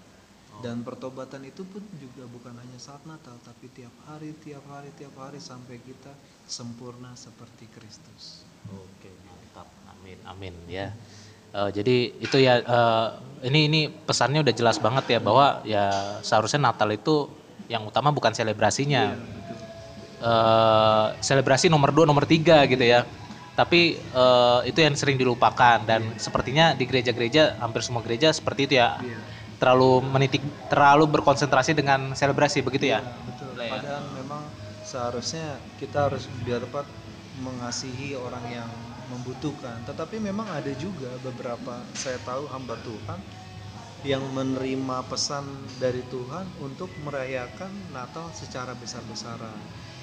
Dan 0.61 0.85
pertobatan 0.85 1.49
itu 1.49 1.65
pun 1.65 1.81
juga 1.97 2.29
bukan 2.29 2.53
hanya 2.53 2.77
saat 2.77 3.01
Natal 3.09 3.41
tapi 3.41 3.73
tiap 3.73 3.95
hari, 4.05 4.37
tiap 4.45 4.61
hari, 4.69 4.93
tiap 5.01 5.17
hari 5.17 5.41
sampai 5.41 5.81
kita 5.81 6.13
sempurna 6.45 7.17
seperti 7.17 7.73
Kristus. 7.73 8.45
Oke, 8.69 9.09
mantap. 9.25 9.65
Amin, 9.89 10.21
amin 10.29 10.53
ya. 10.69 10.93
Eh, 11.53 11.71
jadi 11.77 11.97
itu 12.17 12.37
ya 12.41 12.65
eh, 12.65 13.09
ini 13.45 13.69
ini 13.69 13.81
pesannya 13.93 14.41
udah 14.41 14.55
jelas 14.57 14.81
banget 14.81 15.19
ya 15.19 15.21
bahwa 15.21 15.61
ya 15.69 16.17
seharusnya 16.25 16.65
Natal 16.65 16.89
itu 16.89 17.29
yang 17.69 17.85
utama 17.85 18.09
bukan 18.09 18.33
selebrasinya. 18.33 19.13
Eh, 20.23 21.07
selebrasi 21.21 21.69
nomor 21.69 21.93
dua, 21.93 22.09
nomor 22.09 22.25
tiga 22.25 22.65
gitu 22.65 22.81
ya. 22.81 23.05
Tapi 23.53 24.01
eh, 24.01 24.61
itu 24.65 24.81
yang 24.81 24.97
sering 24.97 25.21
dilupakan 25.21 25.85
dan 25.85 26.17
sepertinya 26.17 26.73
di 26.73 26.89
gereja-gereja 26.89 27.61
hampir 27.61 27.85
semua 27.85 28.01
gereja 28.01 28.33
seperti 28.33 28.73
itu 28.73 28.75
ya. 28.81 28.97
Iya. 29.05 29.21
Terlalu 29.61 29.93
menitik, 30.09 30.43
terlalu 30.73 31.05
berkonsentrasi 31.21 31.77
dengan 31.77 32.17
selebrasi 32.17 32.65
begitu 32.65 32.97
ya. 32.97 33.05
Betul. 33.05 33.53
Lah 33.61 33.67
ya. 33.69 33.73
Padahal 33.77 34.05
memang 34.17 34.43
seharusnya 34.89 35.61
kita 35.77 36.09
harus 36.09 36.25
biar 36.49 36.65
dapat 36.65 36.89
mengasihi 37.45 38.17
orang 38.17 38.45
yang 38.49 38.71
membutuhkan. 39.13 39.77
Tetapi 39.85 40.17
memang 40.19 40.49
ada 40.49 40.73
juga 40.81 41.13
beberapa 41.21 41.85
saya 41.93 42.17
tahu 42.25 42.49
hamba 42.49 42.75
Tuhan 42.81 43.21
yang 44.03 44.25
menerima 44.35 45.07
pesan 45.07 45.47
dari 45.79 46.03
Tuhan 46.11 46.49
untuk 46.59 46.91
merayakan 47.07 47.71
Natal 47.95 48.33
secara 48.35 48.75
besar-besaran. 48.75 49.61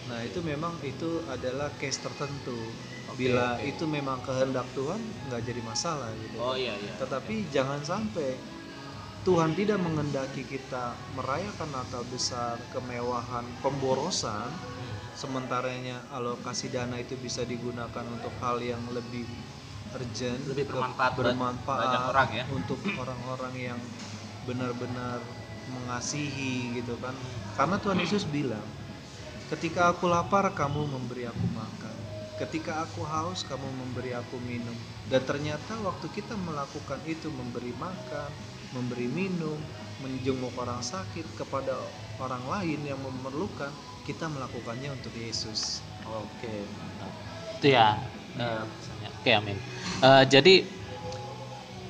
Nah 0.08 0.24
itu 0.24 0.39
memang 0.39 0.72
itu 0.88 1.19
adalah 1.28 1.67
case 1.78 2.00
tertentu. 2.00 2.56
Oke, 3.12 3.28
Bila 3.28 3.60
oke. 3.60 3.67
itu 3.67 3.84
memang 3.84 4.24
kehendak 4.24 4.65
Tuhan 4.72 5.02
nggak 5.28 5.41
jadi 5.43 5.62
masalah 5.67 6.10
gitu. 6.15 6.38
Oh 6.39 6.56
iya 6.56 6.74
iya. 6.80 6.93
Tetapi 6.95 7.52
jangan 7.52 7.84
sampai 7.84 8.39
Tuhan 9.28 9.52
tidak 9.52 9.84
mengendaki 9.84 10.48
kita 10.48 10.95
merayakan 11.19 11.69
Natal 11.76 12.08
besar, 12.08 12.56
kemewahan, 12.72 13.43
pemborosan, 13.60 14.48
sementaranya 15.19 15.99
alokasi 16.15 16.71
dana 16.71 16.95
itu 16.95 17.19
bisa 17.19 17.43
digunakan 17.43 18.05
untuk 18.08 18.32
hal 18.39 18.63
yang 18.63 18.79
lebih 18.95 19.27
urgent, 19.91 20.39
Lebih 20.47 20.71
bermanfaat 20.71 21.12
bermanfaat 21.19 21.79
banyak 21.84 22.03
orang 22.08 22.29
ya. 22.32 22.45
untuk 22.55 22.79
orang-orang 23.03 23.75
yang 23.75 23.79
benar-benar 24.47 25.19
mengasihi 25.67 26.79
gitu 26.79 26.95
kan. 27.03 27.12
Karena 27.60 27.75
Tuhan 27.84 27.99
Yesus 27.99 28.23
bilang, 28.23 28.63
ketika 29.51 29.91
aku 29.91 30.08
lapar 30.08 30.47
kamu 30.55 30.88
memberi 30.88 31.27
aku 31.27 31.45
makan. 31.51 31.95
Ketika 32.39 32.88
aku 32.88 33.03
haus 33.03 33.43
kamu 33.43 33.67
memberi 33.67 34.15
aku 34.15 34.39
minum. 34.47 34.73
Dan 35.12 35.19
ternyata 35.27 35.75
waktu 35.84 36.08
kita 36.15 36.39
melakukan 36.47 37.03
itu 37.03 37.27
memberi 37.36 37.75
makan, 37.75 38.32
memberi 38.71 39.12
minum, 39.12 39.60
menjenguk 39.99 40.55
orang 40.55 40.79
sakit 40.79 41.27
kepada 41.36 41.75
orang 42.23 42.39
lain 42.47 42.79
yang 42.88 42.95
memerlukan, 43.03 43.75
kita 44.10 44.26
melakukannya 44.26 44.89
untuk 44.89 45.13
Yesus. 45.13 45.86
Oke, 46.10 46.50
mantap. 46.50 47.13
Itu 47.62 47.67
ya. 47.69 47.93
eh, 48.41 48.65
pesannya. 48.65 49.10
Oke, 49.22 49.32
amin. 49.38 49.58
Eh, 50.02 50.24
jadi 50.26 50.56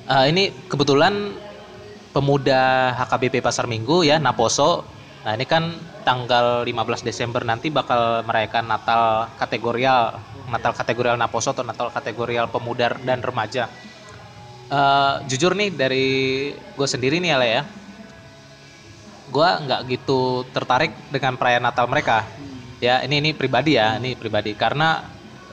eh, 0.04 0.24
ini 0.28 0.52
kebetulan 0.68 1.32
pemuda 2.12 2.92
HKBP 3.00 3.40
Pasar 3.40 3.64
Minggu 3.64 4.04
ya 4.04 4.20
Naposo. 4.20 4.84
Nah, 5.24 5.32
ini 5.32 5.48
kan 5.48 5.72
tanggal 6.04 6.64
15 6.68 7.04
Desember 7.04 7.40
nanti 7.40 7.72
bakal 7.72 8.20
merayakan 8.28 8.68
Natal 8.68 9.32
kategorial, 9.40 10.20
Natal 10.52 10.76
kategorial 10.76 11.16
Naposo 11.16 11.56
atau 11.56 11.64
Natal 11.64 11.88
kategorial 11.88 12.52
pemuda 12.52 13.00
dan 13.00 13.24
remaja. 13.24 13.72
Eh, 14.68 15.14
jujur 15.24 15.56
nih 15.56 15.72
dari 15.72 16.08
gue 16.52 16.88
sendiri 16.88 17.16
nih 17.16 17.32
Ale 17.32 17.48
ya, 17.48 17.62
gua 19.30 19.62
nggak 19.62 19.80
gitu 19.88 20.44
tertarik 20.50 20.92
dengan 21.08 21.38
perayaan 21.38 21.64
Natal 21.64 21.86
mereka. 21.86 22.26
Ya 22.82 23.00
ini 23.06 23.22
ini 23.22 23.30
pribadi 23.32 23.78
ya 23.78 23.96
ini 23.96 24.18
pribadi. 24.18 24.52
Karena 24.58 25.00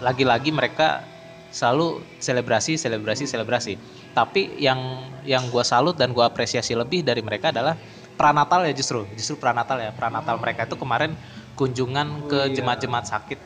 lagi-lagi 0.01 0.49
mereka 0.51 1.05
selalu 1.53 2.01
selebrasi 2.19 2.75
selebrasi 2.75 3.23
selebrasi. 3.29 3.73
Tapi 4.17 4.57
yang 4.57 4.79
yang 5.23 5.47
gua 5.53 5.61
salut 5.63 5.95
dan 5.95 6.11
gua 6.11 6.27
apresiasi 6.27 6.73
lebih 6.73 7.05
dari 7.05 7.21
mereka 7.21 7.53
adalah 7.53 7.77
pranatal 8.17 8.65
ya 8.65 8.73
justru. 8.73 9.05
Justru 9.13 9.37
pranatal 9.37 9.77
ya. 9.79 9.93
Pranatal 9.93 10.41
mereka 10.41 10.65
itu 10.65 10.75
kemarin 10.75 11.13
kunjungan 11.53 12.25
Oh, 12.25 12.29
ke 12.29 12.39
iya. 12.49 12.61
jemaat-jemaat 12.61 13.05
sakit. 13.05 13.39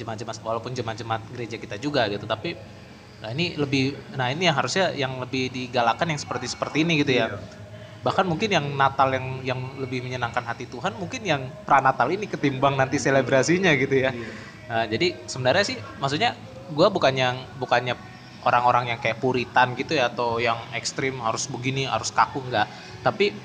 Jemaat-jemaat 0.00 0.40
walaupun 0.40 0.72
jemaat-jemaat 0.72 1.28
gereja 1.36 1.60
kita 1.60 1.76
juga 1.76 2.08
gitu 2.08 2.24
tapi 2.24 2.56
nah 3.20 3.28
ini 3.36 3.52
lebih 3.52 4.16
nah 4.16 4.32
ini 4.32 4.48
yang 4.48 4.56
harusnya 4.56 4.96
yang 4.96 5.20
lebih 5.20 5.52
digalakan 5.52 6.16
yang 6.16 6.20
seperti 6.20 6.48
seperti 6.48 6.88
ini 6.88 7.04
gitu 7.04 7.12
ya. 7.20 7.28
Iya. 7.28 7.59
Bahkan 8.00 8.24
mungkin 8.24 8.48
yang 8.48 8.66
Natal 8.72 9.12
yang 9.12 9.26
yang 9.44 9.60
lebih 9.76 10.00
menyenangkan 10.00 10.40
hati 10.40 10.64
Tuhan 10.64 10.96
mungkin 10.96 11.20
yang 11.20 11.52
pranatal 11.68 12.08
ini 12.08 12.24
ketimbang 12.24 12.76
nanti 12.80 12.96
selebrasinya 12.96 13.76
gitu 13.76 14.00
ya. 14.00 14.10
Iya. 14.16 14.30
Nah, 14.70 14.84
jadi 14.88 15.18
sebenarnya 15.28 15.64
sih 15.66 15.76
maksudnya 16.00 16.32
gue 16.70 16.88
bukan 16.88 17.12
yang 17.12 17.36
bukannya 17.60 17.98
orang-orang 18.46 18.96
yang 18.96 18.98
kayak 19.02 19.20
puritan 19.20 19.76
gitu 19.76 19.98
ya 19.98 20.08
atau 20.08 20.40
yang 20.40 20.56
ekstrim 20.72 21.20
harus 21.20 21.44
begini 21.44 21.84
harus 21.84 22.08
kaku 22.08 22.40
enggak. 22.48 22.70
Tapi 23.04 23.36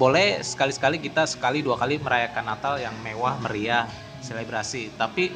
boleh 0.00 0.40
sekali-sekali 0.40 0.96
kita 0.96 1.28
sekali 1.28 1.60
dua 1.60 1.76
kali 1.76 2.00
merayakan 2.00 2.44
Natal 2.48 2.80
yang 2.80 2.96
mewah 3.04 3.36
meriah 3.44 3.84
selebrasi. 4.24 4.96
Tapi 4.96 5.28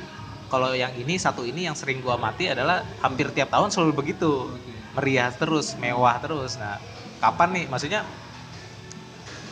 kalau 0.49 0.73
yang 0.73 0.97
ini 0.97 1.21
satu 1.21 1.45
ini 1.45 1.69
yang 1.69 1.77
sering 1.77 2.01
gua 2.01 2.17
mati 2.17 2.49
adalah 2.49 2.81
hampir 3.05 3.29
tiap 3.37 3.53
tahun 3.53 3.69
selalu 3.69 3.93
begitu. 3.93 4.57
Meriah 4.97 5.29
terus 5.37 5.77
mewah 5.77 6.17
terus. 6.17 6.57
Nah 6.57 6.81
kapan 7.21 7.61
nih? 7.61 7.65
Maksudnya 7.69 8.09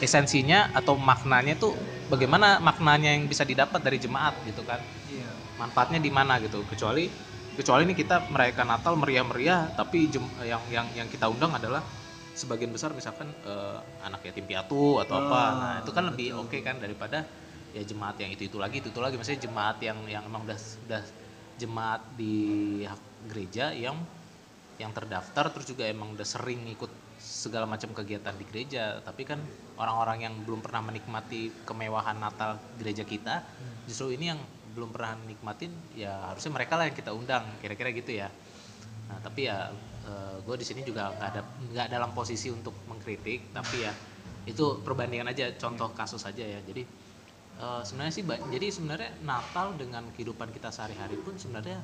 esensinya 0.02 0.74
atau 0.74 0.98
maknanya 0.98 1.54
tuh 1.54 1.78
bagaimana 2.10 2.58
maknanya 2.58 3.14
yang 3.14 3.30
bisa 3.30 3.46
didapat 3.46 3.78
dari 3.80 4.02
jemaat 4.02 4.34
gitu 4.44 4.66
kan? 4.66 4.82
Iya. 5.06 5.30
manfaatnya 5.60 6.02
di 6.02 6.10
mana 6.10 6.42
gitu? 6.42 6.66
Kecuali 6.66 7.06
kecuali 7.54 7.86
ini 7.86 7.94
kita 7.94 8.32
merayakan 8.32 8.66
Natal 8.74 8.98
meriah-meriah 8.98 9.76
tapi 9.78 10.10
jem- 10.10 10.34
yang 10.42 10.62
yang 10.72 10.86
yang 10.96 11.06
kita 11.06 11.30
undang 11.30 11.54
adalah 11.54 11.84
sebagian 12.34 12.72
besar 12.72 12.90
misalkan 12.96 13.28
eh, 13.46 13.78
anak 14.02 14.26
yatim 14.26 14.48
piatu 14.48 14.98
atau 14.98 15.14
apa. 15.22 15.38
Ah, 15.38 15.50
nah 15.54 15.74
itu 15.84 15.90
kan 15.94 16.04
lebih 16.10 16.34
oke 16.34 16.58
kan 16.64 16.80
daripada 16.82 17.22
ya 17.72 17.82
jemaat 17.84 18.18
yang 18.20 18.32
itu 18.34 18.48
itu 18.48 18.58
lagi 18.58 18.82
itu 18.82 18.88
itu 18.90 19.00
lagi. 19.00 19.14
Maksudnya 19.20 19.40
jemaat 19.46 19.78
yang 19.84 19.98
yang 20.08 20.24
emang 20.26 20.42
udah 20.48 20.58
udah 20.88 21.02
jemaat 21.60 22.02
di 22.18 22.34
gereja 23.28 23.70
yang 23.76 23.94
yang 24.80 24.90
terdaftar 24.90 25.52
terus 25.52 25.68
juga 25.68 25.86
emang 25.86 26.16
udah 26.16 26.26
sering 26.26 26.64
ikut 26.72 26.90
segala 27.42 27.66
macam 27.66 27.90
kegiatan 27.90 28.31
di 28.38 28.46
gereja 28.46 29.02
tapi 29.02 29.26
kan 29.26 29.42
orang-orang 29.74 30.31
yang 30.31 30.35
belum 30.46 30.62
pernah 30.62 30.87
menikmati 30.87 31.66
kemewahan 31.66 32.14
Natal 32.22 32.62
gereja 32.78 33.02
kita 33.02 33.42
justru 33.90 34.14
ini 34.14 34.31
yang 34.31 34.38
belum 34.72 34.94
pernah 34.94 35.18
nikmatin 35.28 35.72
ya 35.92 36.33
harusnya 36.33 36.52
mereka 36.55 36.81
lah 36.81 36.88
yang 36.88 36.96
kita 36.96 37.12
undang 37.12 37.44
kira-kira 37.61 37.92
gitu 37.92 38.12
ya. 38.16 38.28
Nah 39.09 39.18
tapi 39.20 39.48
ya 39.48 39.68
gue 40.42 40.57
di 40.59 40.66
sini 40.66 40.83
juga 40.83 41.14
nggak 41.14 41.28
ada 41.28 41.42
nggak 41.70 41.88
dalam 41.92 42.11
posisi 42.16 42.50
untuk 42.50 42.74
mengkritik 42.88 43.55
tapi 43.55 43.87
ya 43.87 43.92
itu 44.42 44.83
perbandingan 44.83 45.31
aja 45.31 45.52
contoh 45.61 45.92
kasus 45.92 46.24
aja 46.24 46.42
ya. 46.42 46.61
Jadi 46.64 46.83
eh, 47.61 47.83
sebenarnya 47.85 48.14
sih 48.14 48.24
jadi 48.26 48.66
sebenarnya 48.72 49.11
Natal 49.22 49.76
dengan 49.76 50.09
kehidupan 50.16 50.50
kita 50.50 50.72
sehari-hari 50.72 51.20
pun 51.20 51.37
sebenarnya 51.37 51.78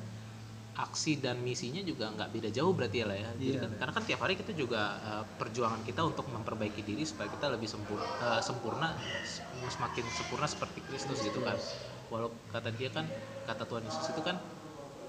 aksi 0.79 1.19
dan 1.19 1.43
misinya 1.43 1.83
juga 1.83 2.07
nggak 2.15 2.29
beda 2.31 2.49
jauh 2.55 2.71
berarti 2.71 3.03
ya 3.03 3.05
lah 3.11 3.17
ya. 3.19 3.29
Jadi 3.35 3.51
Iya, 3.51 3.59
kan- 3.67 3.75
karena 3.79 3.93
kan 3.99 4.03
tiap 4.07 4.19
hari 4.23 4.33
kita 4.39 4.51
juga 4.55 4.81
eh, 5.03 5.23
perjuangan 5.35 5.81
kita 5.83 6.01
untuk 6.07 6.25
memperbaiki 6.31 6.81
diri 6.87 7.03
supaya 7.03 7.27
kita 7.27 7.51
lebih 7.51 7.67
sempurna, 7.67 8.39
sempurna 8.39 8.87
s- 9.19 9.43
semakin 9.75 10.05
sempurna 10.07 10.47
seperti 10.47 10.79
Kristus 10.87 11.19
gitu 11.19 11.43
kan. 11.43 11.59
Walau 12.07 12.31
kata 12.47 12.71
dia 12.71 12.87
kan 12.89 13.05
kata 13.43 13.67
Tuhan 13.67 13.83
Yesus 13.83 14.07
itu 14.07 14.21
kan 14.23 14.39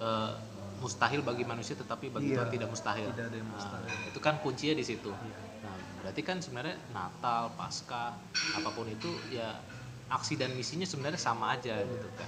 eh, 0.00 0.33
mustahil 0.80 1.20
bagi 1.20 1.44
manusia 1.44 1.76
tetapi 1.76 2.09
bagi 2.09 2.33
Iya, 2.33 2.37
Tuhan 2.40 2.48
tidak 2.50 2.68
mustahil. 2.72 3.09
tidak 3.12 3.26
ada 3.30 3.37
yang 3.37 3.48
Nah, 3.52 3.56
mustahil. 3.61 3.92
itu 4.11 4.18
kan 4.18 4.35
kuncinya 4.40 4.74
di 4.74 4.85
situ. 4.85 5.12
Iya. 5.12 5.38
Nah, 5.61 5.76
berarti 6.00 6.22
kan 6.24 6.37
sebenarnya 6.40 6.76
Natal, 6.90 7.52
Paskah, 7.54 8.16
apa 8.50 8.68
pun 8.72 8.88
itu 8.88 9.11
ya 9.28 9.61
aksi 10.11 10.35
dan 10.40 10.50
misinya 10.56 10.88
sebenarnya 10.88 11.20
sama 11.20 11.54
aja 11.54 11.78
gitu 11.85 12.09
kan. 12.16 12.26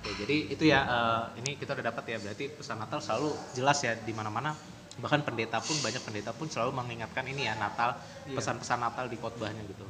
Oke, 0.00 0.10
jadi 0.24 0.36
itu 0.48 0.64
ya 0.64 0.80
eh, 0.88 1.24
ini 1.44 1.60
kita 1.60 1.76
udah 1.76 1.92
dapat 1.92 2.04
ya 2.08 2.16
berarti 2.16 2.48
pesan 2.48 2.80
Natal 2.80 3.04
selalu 3.04 3.36
jelas 3.52 3.84
ya 3.84 3.92
di 3.92 4.16
mana-mana 4.16 4.56
bahkan 5.00 5.20
pendeta 5.24 5.60
pun 5.60 5.76
banyak 5.80 6.00
pendeta 6.04 6.32
pun 6.32 6.48
selalu 6.48 6.72
mengingatkan 6.76 7.24
ini 7.28 7.48
ya 7.48 7.56
Natal 7.56 7.96
Iya. 8.28 8.36
pesan-pesan 8.36 8.80
Natal 8.80 9.08
di 9.08 9.16
khotbahnya 9.16 9.64
gitu. 9.68 9.84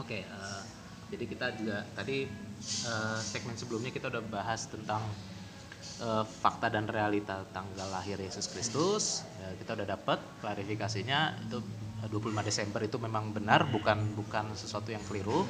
Oke, 0.00 0.24
eh, 0.24 0.62
jadi 1.12 1.24
kita 1.28 1.46
juga 1.56 1.84
tadi 1.96 2.28
eh, 2.82 3.20
segmen 3.24 3.56
sebelumnya 3.56 3.92
kita 3.92 4.12
udah 4.12 4.24
bahas 4.28 4.68
tentang 4.68 5.00
eh, 6.00 6.24
fakta 6.44 6.68
dan 6.68 6.88
realita 6.88 7.44
tanggal 7.56 7.88
lahir 7.88 8.20
Yesus 8.20 8.48
Kristus. 8.52 9.24
Ya, 9.40 9.52
kita 9.56 9.76
udah 9.80 9.86
dapat 9.96 10.18
klarifikasinya 10.44 11.40
itu 11.48 11.60
eh, 12.04 12.08
25 12.08 12.44
Desember 12.44 12.80
itu 12.84 12.96
memang 13.00 13.32
benar 13.32 13.64
bukan 13.68 14.12
bukan 14.16 14.52
sesuatu 14.56 14.92
yang 14.92 15.04
keliru. 15.08 15.44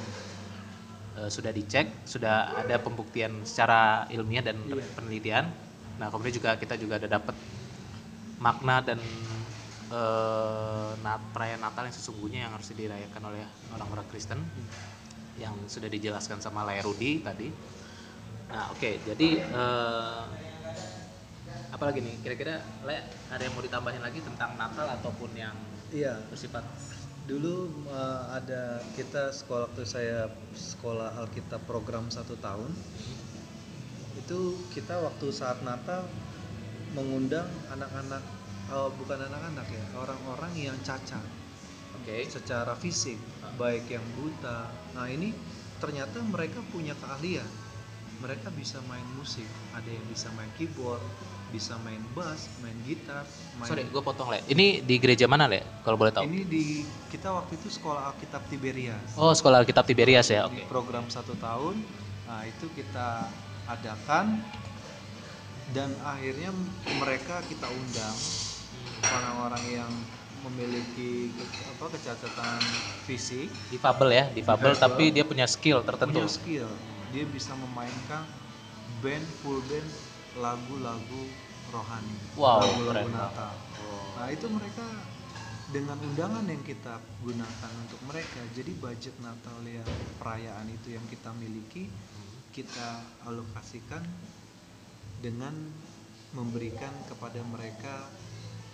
Eh, 1.13 1.29
sudah 1.29 1.53
dicek, 1.53 2.09
sudah 2.09 2.57
ada 2.57 2.81
pembuktian 2.81 3.45
secara 3.45 4.09
ilmiah 4.09 4.41
dan 4.41 4.57
Iya. 4.65 4.89
penelitian. 4.97 5.45
Nah, 6.01 6.09
kemudian 6.09 6.33
juga 6.33 6.57
kita 6.57 6.73
juga 6.73 6.97
ada 6.97 7.05
dapat 7.05 7.37
makna 8.41 8.81
dan 8.83 8.99
eh, 9.93 10.91
nat 11.05 11.21
perayaan 11.35 11.61
Natal 11.61 11.85
yang 11.85 11.93
sesungguhnya 11.95 12.39
yang 12.49 12.53
harus 12.57 12.73
dirayakan 12.73 13.23
oleh 13.29 13.45
orang-orang 13.69 14.05
Kristen 14.09 14.41
yang 15.37 15.65
sudah 15.65 15.89
dijelaskan 15.89 16.39
sama 16.41 16.61
Laya 16.65 16.85
Rudi 16.85 17.21
tadi. 17.25 17.49
Nah, 18.49 18.69
oke, 18.73 19.01
jadi 19.01 19.29
eh, 19.49 20.23
apa 21.73 21.83
lagi 21.89 21.99
nih? 22.05 22.21
Kira-kira 22.21 22.55
Le 22.85 22.97
ada 23.33 23.41
yang 23.41 23.53
mau 23.57 23.63
ditambahin 23.65 24.01
lagi 24.03 24.21
tentang 24.21 24.53
Natal 24.53 24.85
ataupun 24.93 25.33
yang 25.33 25.57
Iya. 25.89 26.21
bersifat 26.29 26.65
Dulu 27.23 27.55
eh, 27.87 28.21
ada 28.35 28.83
kita 28.99 29.31
sekolah 29.31 29.71
waktu 29.71 29.83
saya 29.87 30.27
sekolah 30.51 31.15
Alkitab 31.23 31.63
program 31.63 32.11
satu 32.11 32.35
tahun 32.39 32.71
itu 34.23 34.55
kita 34.71 35.03
waktu 35.03 35.35
saat 35.35 35.59
Natal 35.67 36.07
mengundang 36.95 37.49
anak-anak 37.73 38.23
oh, 38.71 38.87
bukan 38.95 39.19
anak-anak 39.19 39.67
ya 39.67 39.83
orang-orang 39.99 40.51
yang 40.55 40.77
cacat. 40.83 41.23
Oke? 41.99 42.27
secara 42.27 42.75
fisik 42.75 43.15
baik 43.55 43.87
yang 43.87 44.03
buta. 44.19 44.67
Nah 44.97 45.07
ini 45.07 45.31
ternyata 45.79 46.19
mereka 46.23 46.59
punya 46.71 46.91
keahlian. 46.99 47.47
Mereka 48.19 48.51
bisa 48.55 48.79
main 48.87 49.03
musik 49.19 49.47
ada 49.75 49.87
yang 49.87 50.03
bisa 50.07 50.31
main 50.35 50.51
keyboard 50.55 51.03
bisa 51.53 51.77
main 51.79 52.01
bass 52.11 52.49
main 52.59 52.73
gitar 52.83 53.21
main 53.55 53.69
Sorry, 53.69 53.85
gue 53.85 54.01
potong 54.01 54.27
Le. 54.27 54.41
Ini 54.43 54.81
di 54.81 54.97
gereja 54.97 55.29
mana 55.29 55.45
Le? 55.45 55.61
Kalau 55.79 55.93
boleh 55.93 56.09
tahu? 56.09 56.25
ini 56.25 56.41
di 56.43 56.81
kita 57.07 57.29
waktu 57.31 57.53
itu 57.55 57.69
sekolah 57.69 58.09
Alkitab 58.09 58.41
Tiberias 58.49 59.13
Oh, 59.13 59.29
sekolah 59.29 59.61
Alkitab 59.61 59.85
Tiberias 59.85 60.25
ya. 60.27 60.49
Oke. 60.49 60.65
program 60.65 61.05
satu 61.07 61.37
tahun 61.37 61.77
nah 62.23 62.41
itu 62.41 62.65
kita 62.71 63.29
adakan 63.65 64.41
dan 65.69 65.93
akhirnya 66.01 66.49
mereka 66.97 67.45
kita 67.45 67.69
undang 67.69 68.15
orang-orang 69.05 69.63
yang 69.71 69.91
memiliki 70.41 71.29
ke- 71.29 71.47
apa 71.69 71.85
kecacatan 71.89 72.59
fisik 73.03 73.47
Difabel 73.69 74.09
ya, 74.11 74.23
difabel 74.27 74.73
Difabel. 74.73 74.81
tapi 74.81 75.03
dia 75.11 75.23
punya 75.23 75.45
skill 75.45 75.79
tertentu. 75.81 76.17
punya 76.17 76.27
skill 76.27 76.67
dia 77.11 77.25
bisa 77.25 77.53
memainkan 77.55 78.25
band 78.99 79.23
full 79.39 79.61
band 79.63 79.87
lagu-lagu 80.37 81.23
rohani 81.73 82.17
Wow, 82.37 82.61
lagu-lagu 82.61 83.09
Natal. 83.09 83.53
Nah 84.17 84.27
itu 84.29 84.45
mereka 84.49 84.85
dengan 85.73 85.97
undangan 85.97 86.45
yang 86.45 86.61
kita 86.61 87.01
gunakan 87.25 87.73
untuk 87.81 87.97
mereka 88.05 88.39
jadi 88.53 88.71
budget 88.77 89.15
Natal 89.25 89.57
yang 89.65 89.89
perayaan 90.21 90.69
itu 90.69 90.93
yang 90.93 91.01
kita 91.09 91.33
miliki 91.33 91.89
kita 92.53 93.01
alokasikan 93.25 94.05
dengan 95.17 95.57
memberikan 96.37 96.93
kepada 97.09 97.41
mereka 97.49 98.05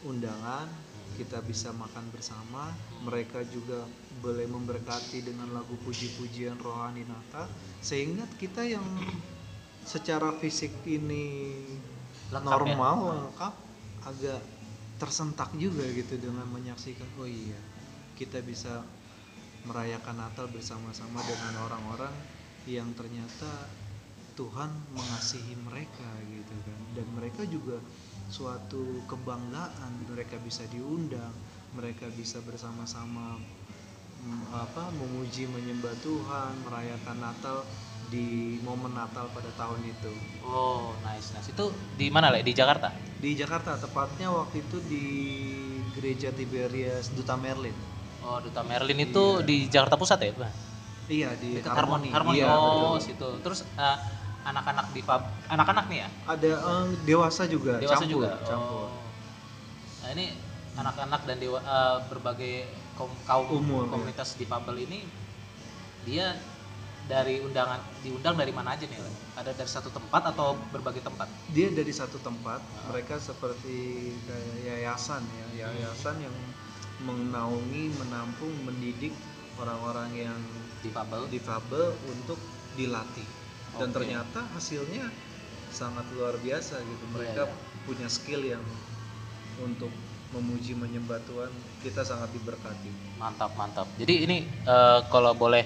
undangan 0.04 0.68
kita 1.16 1.40
bisa 1.48 1.72
makan 1.72 2.04
bersama 2.12 2.72
mereka 3.08 3.44
juga 3.48 3.88
boleh 4.20 4.48
memberkati 4.52 5.24
dengan 5.24 5.56
lagu 5.56 5.80
puji-pujian 5.88 6.60
rohani 6.60 7.08
Natal 7.08 7.48
sehingga 7.80 8.28
kita 8.36 8.68
yang 8.68 8.84
secara 9.90 10.30
fisik 10.38 10.86
ini 10.86 11.58
Lengkap 12.30 12.46
ya? 12.46 12.78
normal 12.78 12.98
lengkap 13.10 13.54
agak 14.06 14.42
tersentak 15.02 15.50
juga 15.58 15.82
gitu 15.90 16.22
dengan 16.22 16.46
menyaksikan 16.54 17.10
oh 17.18 17.26
iya 17.26 17.58
kita 18.14 18.46
bisa 18.46 18.86
merayakan 19.66 20.22
Natal 20.22 20.46
bersama-sama 20.54 21.26
dengan 21.26 21.66
orang-orang 21.66 22.14
yang 22.70 22.94
ternyata 22.94 23.50
Tuhan 24.38 24.70
mengasihi 24.94 25.58
mereka 25.66 26.08
gitu 26.30 26.56
kan 26.64 26.80
dan 26.94 27.08
mereka 27.18 27.42
juga 27.50 27.82
suatu 28.30 29.02
kebanggaan 29.10 30.06
mereka 30.06 30.38
bisa 30.46 30.64
diundang 30.70 31.34
mereka 31.74 32.06
bisa 32.14 32.38
bersama-sama 32.46 33.42
mm, 34.22 34.54
apa 34.54 34.94
memuji 34.96 35.50
menyembah 35.50 35.98
Tuhan 36.06 36.54
merayakan 36.62 37.18
Natal 37.20 37.66
di 38.10 38.58
momen 38.62 38.92
Natal 38.92 39.30
pada 39.30 39.50
tahun 39.54 39.86
itu 39.86 40.12
Oh, 40.42 40.98
nice, 41.06 41.30
nice. 41.32 41.54
Itu 41.54 41.70
di 41.94 42.10
mana, 42.10 42.30
Le? 42.30 42.42
Di 42.42 42.52
Jakarta? 42.52 42.90
di 43.20 43.36
Jakarta 43.36 43.76
tepatnya 43.76 44.32
waktu 44.32 44.64
itu 44.64 44.80
di 44.88 45.06
gereja 45.92 46.32
Tiberias 46.32 47.12
Duta 47.12 47.36
Merlin 47.36 47.76
Oh, 48.20 48.40
Duta 48.40 48.64
Merlin 48.64 49.00
itu 49.04 49.44
di 49.44 49.68
Jakarta 49.68 49.96
Pusat 49.96 50.20
ya, 50.22 50.32
Pak? 50.36 50.52
iya 51.10 51.30
di 51.36 51.58
Dekat 51.58 51.74
Harmoni, 51.74 52.10
Harmoni. 52.14 52.38
Iya, 52.38 52.48
oh, 52.54 52.94
betul. 52.94 53.02
situ. 53.02 53.30
Terus 53.42 53.60
eh, 53.76 53.98
anak-anak 54.42 54.94
di 54.94 55.02
pub, 55.02 55.22
anak-anak 55.48 55.86
nih 55.90 56.00
ya? 56.00 56.10
ada 56.28 56.52
eh, 56.54 56.86
dewasa 57.04 57.44
juga 57.46 57.78
Dewasa 57.78 58.06
campur 58.06 58.14
juga. 58.26 58.30
campur 58.46 58.88
Oh. 58.88 58.90
Nah, 60.00 60.10
ini 60.14 60.26
anak-anak 60.74 61.22
dan 61.26 61.38
dewa 61.38 61.60
eh, 61.60 61.98
berbagai 62.08 62.54
kaum, 62.96 63.12
kaum 63.26 63.46
Umur, 63.52 63.84
ya. 63.86 63.90
komunitas 63.92 64.34
difabel 64.36 64.86
ini 64.86 65.04
dia 66.06 66.38
dari 67.10 67.42
undangan 67.42 67.82
diundang 68.06 68.38
dari 68.38 68.54
mana 68.54 68.78
aja 68.78 68.86
nih? 68.86 69.02
Ada 69.36 69.58
dari 69.58 69.72
satu 69.72 69.90
tempat 69.90 70.30
atau 70.30 70.54
berbagai 70.70 71.02
tempat? 71.02 71.28
dia 71.50 71.68
dari 71.74 71.90
satu 71.90 72.22
tempat 72.22 72.62
mereka 72.94 73.18
seperti 73.18 74.14
yayasan 74.62 75.26
ya 75.26 75.66
yayasan 75.66 76.22
yang 76.22 76.36
menaungi 77.02 77.90
menampung 77.98 78.54
mendidik 78.68 79.14
orang-orang 79.58 80.30
yang 80.30 80.40
Difabel. 80.80 81.28
difabel 81.28 81.92
untuk 82.08 82.40
dilatih 82.78 83.26
dan 83.76 83.90
Oke. 83.92 83.96
ternyata 84.00 84.40
hasilnya 84.56 85.10
sangat 85.74 86.06
luar 86.16 86.38
biasa 86.40 86.80
gitu 86.80 87.06
mereka 87.12 87.50
iya. 87.50 87.56
punya 87.84 88.08
skill 88.08 88.42
yang 88.46 88.64
untuk 89.60 89.92
memuji 90.32 90.78
menyembah 90.78 91.20
Tuhan 91.26 91.52
kita 91.82 92.06
sangat 92.06 92.30
diberkati 92.32 93.18
Mantap, 93.20 93.52
mantap. 93.60 93.90
Jadi 94.00 94.24
ini 94.24 94.38
eh, 94.46 95.00
kalau 95.12 95.36
boleh 95.36 95.66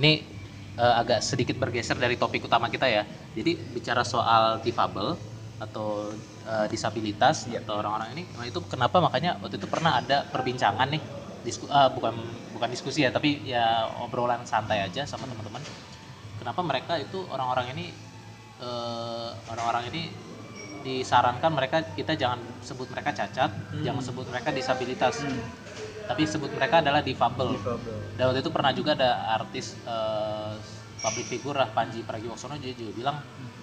ini 0.00 0.39
eh, 0.82 0.94
agak 1.02 1.20
sedikit 1.28 1.56
bergeser 1.62 1.96
dari 2.04 2.16
topik 2.22 2.42
utama 2.48 2.66
kita 2.74 2.86
ya. 2.96 3.02
Jadi 3.38 3.52
bicara 3.76 4.02
soal 4.14 4.42
difabel 4.66 5.08
atau 5.64 5.88
eh, 6.50 6.66
disabilitas 6.72 7.36
Iya. 7.50 7.58
atau 7.64 7.74
orang-orang 7.80 8.08
ini, 8.16 8.22
nah 8.36 8.46
itu 8.48 8.60
kenapa 8.72 8.96
makanya 9.06 9.30
waktu 9.44 9.56
itu 9.60 9.68
pernah 9.74 9.92
ada 10.00 10.24
perbincangan 10.32 10.88
nih, 10.94 11.02
disku, 11.46 11.64
eh, 11.68 11.90
bukan 11.96 12.14
bukan 12.54 12.68
diskusi 12.74 13.04
ya, 13.04 13.10
tapi 13.16 13.44
ya 13.44 13.64
obrolan 14.04 14.42
santai 14.48 14.78
aja 14.88 15.02
sama 15.04 15.24
teman-teman. 15.30 15.62
Kenapa 16.40 16.60
mereka 16.64 16.94
itu 17.04 17.18
orang-orang 17.34 17.66
ini 17.76 17.86
eh, 18.60 19.30
orang-orang 19.52 19.84
ini 19.92 20.02
disarankan 20.80 21.52
mereka 21.52 21.78
kita 21.92 22.16
jangan 22.16 22.40
sebut 22.64 22.88
mereka 22.88 23.12
cacat, 23.12 23.50
Hmm. 23.72 23.84
jangan 23.84 24.00
sebut 24.00 24.26
mereka 24.32 24.48
disabilitas 24.48 25.20
tapi 26.10 26.26
sebut 26.26 26.50
mereka 26.50 26.82
adalah 26.82 27.06
difabel. 27.06 27.54
difabel 27.54 27.94
Dan 28.18 28.22
waktu 28.26 28.42
itu 28.42 28.50
pernah 28.50 28.72
juga 28.74 28.98
ada 28.98 29.10
artis 29.38 29.78
eh, 29.86 30.54
public 30.98 31.26
figure 31.30 31.54
lah 31.54 31.70
Panji 31.70 32.02
Pragiwaksono 32.02 32.58
dia 32.58 32.74
juga 32.74 32.92
bilang 32.98 33.16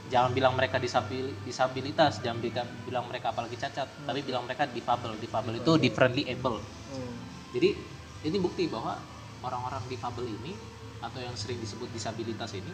jangan 0.08 0.32
bilang 0.32 0.56
mereka 0.56 0.80
disabil, 0.80 1.36
disabilitas, 1.44 2.24
jangan 2.24 2.40
bilang, 2.40 2.68
bilang 2.88 3.06
mereka 3.12 3.36
apalagi 3.36 3.60
cacat, 3.60 4.08
tapi 4.08 4.24
bilang 4.24 4.48
mereka 4.48 4.64
difabel. 4.72 5.20
Difabel 5.20 5.60
itu 5.60 5.72
differently 5.76 6.24
able. 6.32 6.64
Oh, 6.64 7.12
Jadi 7.52 7.76
ini 8.24 8.38
bukti 8.40 8.72
bahwa 8.72 8.96
orang-orang 9.44 9.84
difabel 9.92 10.32
ini 10.32 10.56
atau 11.04 11.20
yang 11.20 11.36
sering 11.36 11.60
disebut 11.60 11.92
disabilitas 11.92 12.56
ini 12.56 12.72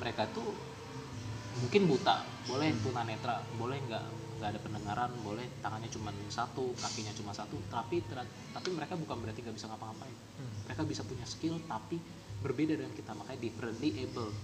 mereka 0.00 0.26
tuh 0.32 0.48
mungkin 1.60 1.86
buta, 1.86 2.24
boleh 2.48 2.72
tunanetra, 2.80 3.44
boleh 3.60 3.78
nggak 3.84 4.04
nggak 4.42 4.58
ada 4.58 4.60
pendengaran, 4.66 5.10
boleh 5.22 5.46
tangannya 5.62 5.86
cuma 5.86 6.10
satu, 6.26 6.74
kakinya 6.74 7.14
cuma 7.14 7.30
satu, 7.30 7.54
tapi 7.70 8.02
tapi 8.50 8.68
mereka 8.74 8.98
bukan 8.98 9.22
berarti 9.22 9.38
nggak 9.38 9.54
bisa 9.54 9.70
ngapa-ngapain. 9.70 10.10
hmm, 10.10 10.66
Mereka 10.66 10.82
bisa 10.82 11.06
punya 11.06 11.22
skill 11.22 11.62
tapi 11.70 12.02
berbeda 12.42 12.74
dengan 12.74 12.90
kita, 12.90 13.14
makanya 13.14 13.38
differently 13.38 14.02
able. 14.02 14.34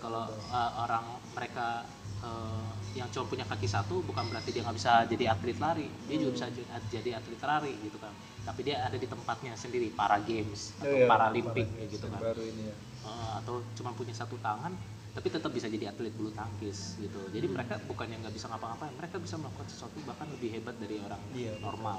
Kalau 0.00 0.24
uh, 0.48 0.70
orang 0.80 1.04
mereka 1.36 1.84
uh, 2.24 2.72
yang 2.96 3.12
cuma 3.12 3.28
punya 3.28 3.44
kaki 3.44 3.68
satu 3.68 4.00
bukan 4.08 4.24
berarti 4.32 4.56
dia 4.56 4.64
nggak 4.64 4.76
bisa 4.80 5.04
jadi 5.04 5.36
atlet 5.36 5.60
lari, 5.60 5.84
dia 6.08 6.16
juga 6.16 6.32
bisa 6.32 6.46
jadi 6.88 7.20
atlet 7.20 7.42
lari 7.44 7.76
gitu 7.84 8.00
kan. 8.00 8.16
Tapi 8.48 8.60
dia 8.64 8.80
ada 8.80 8.96
di 8.96 9.04
tempatnya 9.04 9.52
sendiri, 9.52 9.92
para 9.92 10.16
games 10.24 10.72
atau 10.80 10.96
Iya, 10.96 11.04
paralimpik 11.04 11.66
para 11.68 11.76
kayak 11.76 11.88
gitu 11.92 12.06
kan. 12.08 12.20
baru 12.24 12.40
ini 12.40 12.64
ya 12.72 12.76
Uh, 13.06 13.38
atau 13.38 13.62
cuma 13.78 13.94
punya 13.94 14.10
satu 14.10 14.34
tangan 14.42 14.74
tapi 15.16 15.32
tetap 15.32 15.48
bisa 15.48 15.64
jadi 15.72 15.88
atlet 15.88 16.12
bulu 16.12 16.28
tangkis 16.36 17.00
gitu. 17.00 17.16
Jadi 17.32 17.48
mereka 17.48 17.80
bukannya 17.88 18.20
nggak 18.20 18.34
bisa 18.36 18.52
ngapa-ngapain, 18.52 18.92
mereka 19.00 19.16
bisa 19.16 19.40
melakukan 19.40 19.64
sesuatu 19.72 19.96
bahkan 20.04 20.28
lebih 20.28 20.60
hebat 20.60 20.76
dari 20.76 21.00
orang 21.00 21.22
Iya, 21.32 21.56
betul. 21.56 21.64
normal. 21.64 21.98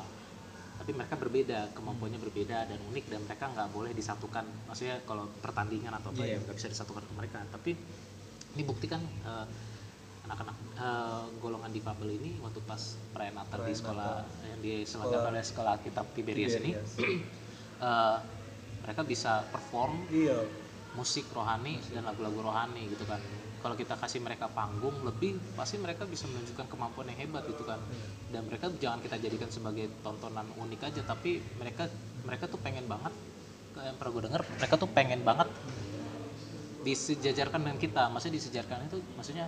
Tapi 0.78 0.91
mereka 0.93 1.15
berbeda, 1.18 1.59
kemampuannya 1.74 2.22
berbeda 2.22 2.70
dan 2.70 2.78
unik 2.93 3.05
dan 3.09 3.20
mereka 3.26 3.49
nggak 3.49 3.70
boleh 3.74 3.91
disatukan. 3.97 4.45
Maksudnya 4.70 5.01
kalau 5.09 5.26
pertandingan 5.41 5.97
atau 5.97 6.13
apa 6.13 6.22
Iya. 6.22 6.38
ya 6.38 6.45
nggak 6.45 6.55
bisa 6.61 6.70
disatukan 6.70 7.01
ke 7.09 7.13
mereka. 7.18 7.41
Tapi 7.49 7.72
ini 8.53 8.61
buktikan 8.61 9.01
uh, 9.26 9.49
anak-anak 10.30 10.57
uh, 10.78 11.26
golongan 11.41 11.74
difabel 11.74 12.13
ini 12.22 12.38
waktu 12.45 12.61
pas 12.70 13.01
perayaan 13.18 13.41
Natal 13.41 13.65
di 13.65 13.74
sekolah 13.74 14.11
yang 14.45 14.59
diselenggarakan 14.61 15.34
oleh 15.34 15.41
sekolah 15.41 15.74
kitab 15.82 16.05
Tiberias 16.13 16.53
ini, 16.61 16.78
Tiberias. 16.78 16.91
uh, 17.82 18.22
mereka 18.86 19.01
bisa 19.01 19.41
perform 19.49 20.05
iya 20.13 20.38
musik 20.95 21.27
rohani 21.35 21.81
dan 21.91 22.07
lagu-lagu 22.07 22.39
rohani 22.39 22.88
gitu 22.88 23.03
kan. 23.03 23.19
Kalau 23.57 23.73
kita 23.73 23.97
kasih 23.97 24.21
mereka 24.21 24.47
panggung 24.47 24.93
lebih 25.03 25.35
pasti 25.57 25.81
mereka 25.81 26.05
bisa 26.07 26.29
menunjukkan 26.29 26.69
kemampuan 26.69 27.09
yang 27.11 27.19
hebat 27.27 27.43
gitu 27.49 27.65
kan. 27.65 27.81
Dan 28.31 28.47
mereka 28.47 28.71
jangan 28.77 29.01
kita 29.01 29.17
jadikan 29.19 29.49
sebagai 29.51 29.91
tontonan 30.05 30.47
unik 30.55 30.81
aja 30.88 31.01
tapi 31.03 31.43
mereka 31.57 31.89
mereka 32.23 32.47
tuh 32.47 32.61
pengen 32.61 32.85
banget 32.85 33.11
yang 33.77 33.93
pernah 33.93 34.11
gue 34.17 34.23
denger 34.25 34.41
mereka 34.57 34.73
tuh 34.73 34.89
pengen 34.89 35.21
banget 35.21 35.49
disejajarkan 36.88 37.59
dengan 37.59 37.77
kita. 37.81 38.03
Maksudnya 38.07 38.35
disejajarkan 38.39 38.77
itu 38.88 38.97
maksudnya 39.19 39.45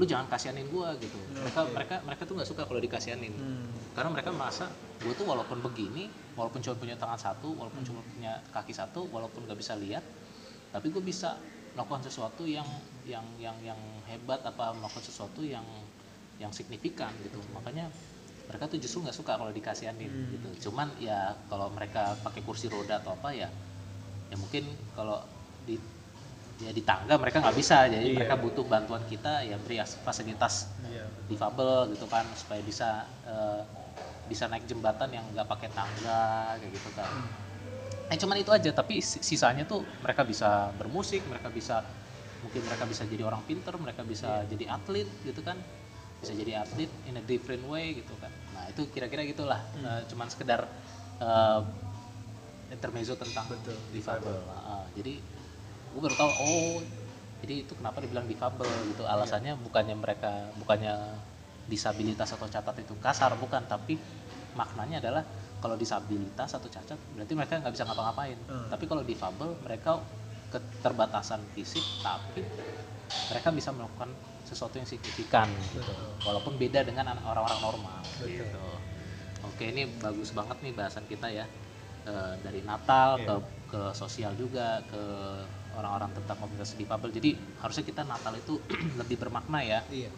lu 0.00 0.08
jangan 0.08 0.24
kasihanin 0.32 0.72
gua 0.72 0.96
gitu. 0.96 1.20
Mereka 1.36 1.60
Oke. 1.68 1.72
mereka 1.76 1.94
mereka 2.00 2.22
tuh 2.24 2.34
nggak 2.40 2.48
suka 2.48 2.62
kalau 2.64 2.80
dikasihanin. 2.80 3.34
Hmm. 3.36 3.68
karena 3.92 4.08
mereka 4.08 4.32
merasa 4.32 4.72
gue 5.04 5.12
tuh 5.12 5.28
walaupun 5.28 5.60
begini 5.60 6.08
walaupun 6.32 6.64
cuma 6.64 6.80
punya 6.80 6.96
tangan 6.96 7.20
satu 7.20 7.52
walaupun 7.52 7.84
cuma 7.84 8.00
punya 8.00 8.40
kaki 8.48 8.72
satu 8.72 9.04
walaupun 9.12 9.44
gak 9.44 9.60
bisa 9.60 9.76
lihat 9.76 10.00
tapi 10.72 10.88
gue 10.88 11.02
bisa 11.02 11.36
melakukan 11.72 12.02
sesuatu 12.02 12.44
yang 12.44 12.66
yang 13.04 13.24
yang 13.38 13.56
yang 13.62 13.80
hebat 14.04 14.40
apa 14.42 14.72
melakukan 14.72 15.04
sesuatu 15.04 15.40
yang 15.40 15.64
yang 16.36 16.50
signifikan 16.50 17.12
gitu 17.22 17.40
makanya 17.52 17.88
mereka 18.48 18.66
tuh 18.66 18.76
justru 18.76 19.00
nggak 19.00 19.16
suka 19.16 19.38
kalau 19.38 19.52
dikasihanin 19.52 20.10
Hmm. 20.10 20.28
gitu 20.32 20.68
cuman 20.68 20.92
ya 20.98 21.32
kalau 21.46 21.70
mereka 21.70 22.16
pakai 22.20 22.42
kursi 22.42 22.66
roda 22.68 22.98
atau 22.98 23.14
apa 23.14 23.32
ya 23.32 23.48
ya 24.28 24.36
mungkin 24.36 24.64
kalau 24.92 25.22
di 25.62 25.76
ya 26.58 26.70
di 26.70 26.82
tangga 26.82 27.16
mereka 27.16 27.40
nggak 27.40 27.56
bisa 27.56 27.88
jadi 27.88 28.04
Iya. 28.04 28.16
mereka 28.16 28.34
butuh 28.36 28.64
bantuan 28.64 29.02
kita 29.06 29.42
ya 29.42 29.56
beri 29.56 29.80
fasilitas 30.02 30.68
Iya. 30.84 31.04
difabel 31.26 31.92
gitu 31.92 32.04
kan 32.06 32.26
supaya 32.34 32.60
bisa 32.60 33.08
eh, 33.24 33.60
bisa 34.28 34.46
naik 34.46 34.64
jembatan 34.64 35.10
yang 35.10 35.24
nggak 35.32 35.48
pakai 35.48 35.68
tangga 35.72 36.22
kayak 36.56 36.70
gitu 36.70 36.90
kan 36.94 37.10
eh 38.12 38.18
cuman 38.20 38.36
itu 38.44 38.50
aja 38.52 38.70
tapi 38.76 39.00
si- 39.00 39.24
sisanya 39.24 39.64
tuh 39.64 39.80
mereka 40.04 40.22
bisa 40.28 40.68
bermusik 40.76 41.24
mereka 41.24 41.48
bisa 41.48 41.80
mungkin 42.44 42.60
mereka 42.68 42.84
bisa 42.84 43.02
jadi 43.08 43.22
orang 43.24 43.42
pinter 43.48 43.72
mereka 43.78 44.02
bisa 44.04 44.42
jadi 44.50 44.64
atlet 44.76 45.08
gitu 45.24 45.40
kan. 45.46 45.56
Bisa 46.22 46.34
jadi 46.38 46.62
atlet 46.62 46.90
in 47.08 47.18
a 47.18 47.24
different 47.24 47.62
way 47.66 47.98
gitu 47.98 48.14
kan. 48.22 48.30
Nah 48.54 48.64
itu 48.70 48.82
kira-kira 48.94 49.22
gitulah. 49.26 49.58
Eh, 49.78 50.02
cuman 50.10 50.26
sekedar 50.30 50.66
eh, 51.22 51.60
intermezzo 52.72 53.14
tentang 53.18 53.46
Betul, 53.52 53.76
difabel. 53.92 54.36
Ah, 54.48 54.86
jadi 54.96 55.20
gue 55.92 56.00
baru 56.00 56.16
tahu 56.16 56.30
oh 56.40 56.76
jadi 57.44 57.66
itu 57.66 57.72
kenapa 57.76 58.00
dibilang 58.00 58.24
difabel 58.24 58.68
gitu. 58.94 59.04
Alasannya 59.04 59.58
bukannya 59.60 59.96
mereka 59.98 60.32
bukannya 60.56 60.94
disabilitas 61.68 62.32
atau 62.32 62.48
cacat 62.48 62.74
itu 62.80 62.94
kasar 63.02 63.34
bukan. 63.36 63.62
Tapi 63.68 63.98
maknanya 64.56 65.02
adalah 65.04 65.24
kalau 65.62 65.78
disabilitas 65.78 66.50
atau 66.52 66.66
cacat 66.66 66.98
berarti 67.14 67.32
mereka 67.32 67.62
nggak 67.62 67.72
bisa 67.72 67.86
ngapa-ngapain 67.86 68.36
Hmm. 68.50 68.66
tapi 68.68 68.84
kalau 68.84 69.02
difabel 69.02 69.54
mereka 69.62 70.02
keterbatasan 70.50 71.40
fisik 71.54 71.80
tapi 72.02 72.42
mereka 73.30 73.48
bisa 73.48 73.70
melakukan 73.70 74.10
sesuatu 74.42 74.76
yang 74.76 74.84
signifikan 74.84 75.48
gitu 75.70 75.80
Betul. 75.80 75.96
walaupun 76.26 76.58
beda 76.58 76.82
dengan 76.82 77.14
orang-orang 77.16 77.60
normal 77.62 78.02
Betul. 78.18 78.42
gitu 78.42 78.64
oke 79.40 79.62
ini 79.64 79.86
bagus 79.96 80.34
banget 80.34 80.58
nih 80.60 80.72
bahasan 80.74 81.06
kita 81.06 81.30
ya 81.30 81.46
Eh, 82.02 82.34
dari 82.42 82.66
Natal 82.66 83.14
Iya. 83.14 83.30
ke 83.30 83.34
ke 83.70 83.80
sosial 83.94 84.34
juga 84.34 84.82
ke 84.90 84.98
orang-orang 85.72 86.10
tentang 86.10 86.34
komunitas 86.34 86.74
difabel 86.74 87.14
jadi 87.14 87.30
harusnya 87.62 87.86
kita 87.86 88.02
Natal 88.02 88.34
itu 88.34 88.58
lebih 89.00 89.22
bermakna 89.22 89.62
ya 89.62 89.86
Iya. 89.86 90.10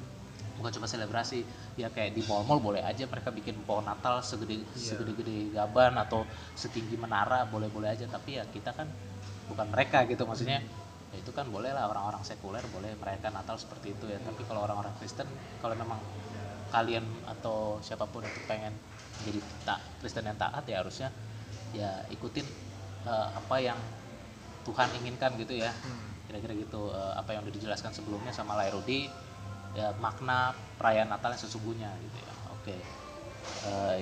bukan 0.56 0.72
cuma 0.72 0.88
selebrasi 0.88 1.44
ya 1.74 1.90
kayak 1.90 2.14
di 2.14 2.22
mall-mall 2.30 2.62
boleh 2.62 2.82
aja 2.86 3.02
mereka 3.10 3.34
bikin 3.34 3.58
pohon 3.66 3.82
Natal 3.82 4.22
segede 4.22 4.62
Iya. 4.62 4.94
segede-gede 4.94 5.50
gaban 5.50 5.98
atau 5.98 6.22
setinggi 6.54 6.94
menara 6.94 7.42
boleh-boleh 7.50 7.90
aja. 7.90 8.06
Tapi 8.06 8.38
ya 8.38 8.44
kita 8.46 8.70
kan 8.72 8.86
bukan 9.50 9.66
mereka 9.74 10.06
gitu 10.06 10.22
maksudnya. 10.24 10.62
Ya 11.10 11.16
itu 11.18 11.30
kan 11.34 11.46
boleh 11.50 11.70
lah 11.74 11.90
orang-orang 11.90 12.22
sekuler 12.22 12.62
boleh 12.70 12.94
merayakan 12.98 13.38
Natal 13.42 13.58
seperti 13.58 13.94
itu 13.94 14.06
ya. 14.06 14.18
Tapi 14.22 14.46
kalau 14.46 14.62
orang-orang 14.62 14.94
Kristen 14.98 15.26
kalau 15.58 15.74
memang 15.74 15.98
kalian 16.70 17.06
atau 17.26 17.78
siapa 17.82 18.02
pun 18.06 18.22
itu 18.26 18.40
pengen 18.50 18.74
jadi 19.22 19.38
tak 19.62 19.78
Kristen 20.02 20.26
yang 20.26 20.34
taat 20.34 20.66
ya 20.66 20.82
harusnya 20.82 21.10
ya 21.70 22.02
ikutin 22.10 22.46
eh, 23.06 23.28
apa 23.34 23.56
yang 23.58 23.78
Tuhan 24.64 24.88
inginkan 25.02 25.34
gitu 25.38 25.54
ya. 25.58 25.70
Hmm. 25.70 26.02
kira-kira 26.24 26.56
gitu 26.56 26.88
eh, 26.88 27.14
apa 27.14 27.36
yang 27.36 27.44
udah 27.44 27.52
dijelaskan 27.52 27.92
sebelumnya 27.92 28.32
sama 28.32 28.56
Lairudi 28.56 29.06
ya 29.74 29.90
makna 29.98 30.54
perayaan 30.78 31.10
Natal 31.10 31.34
yang 31.34 31.42
sesungguhnya 31.42 31.90
gitu 31.98 32.16
ya. 32.22 32.32
Oke. 32.54 32.74
Eh, 33.64 33.96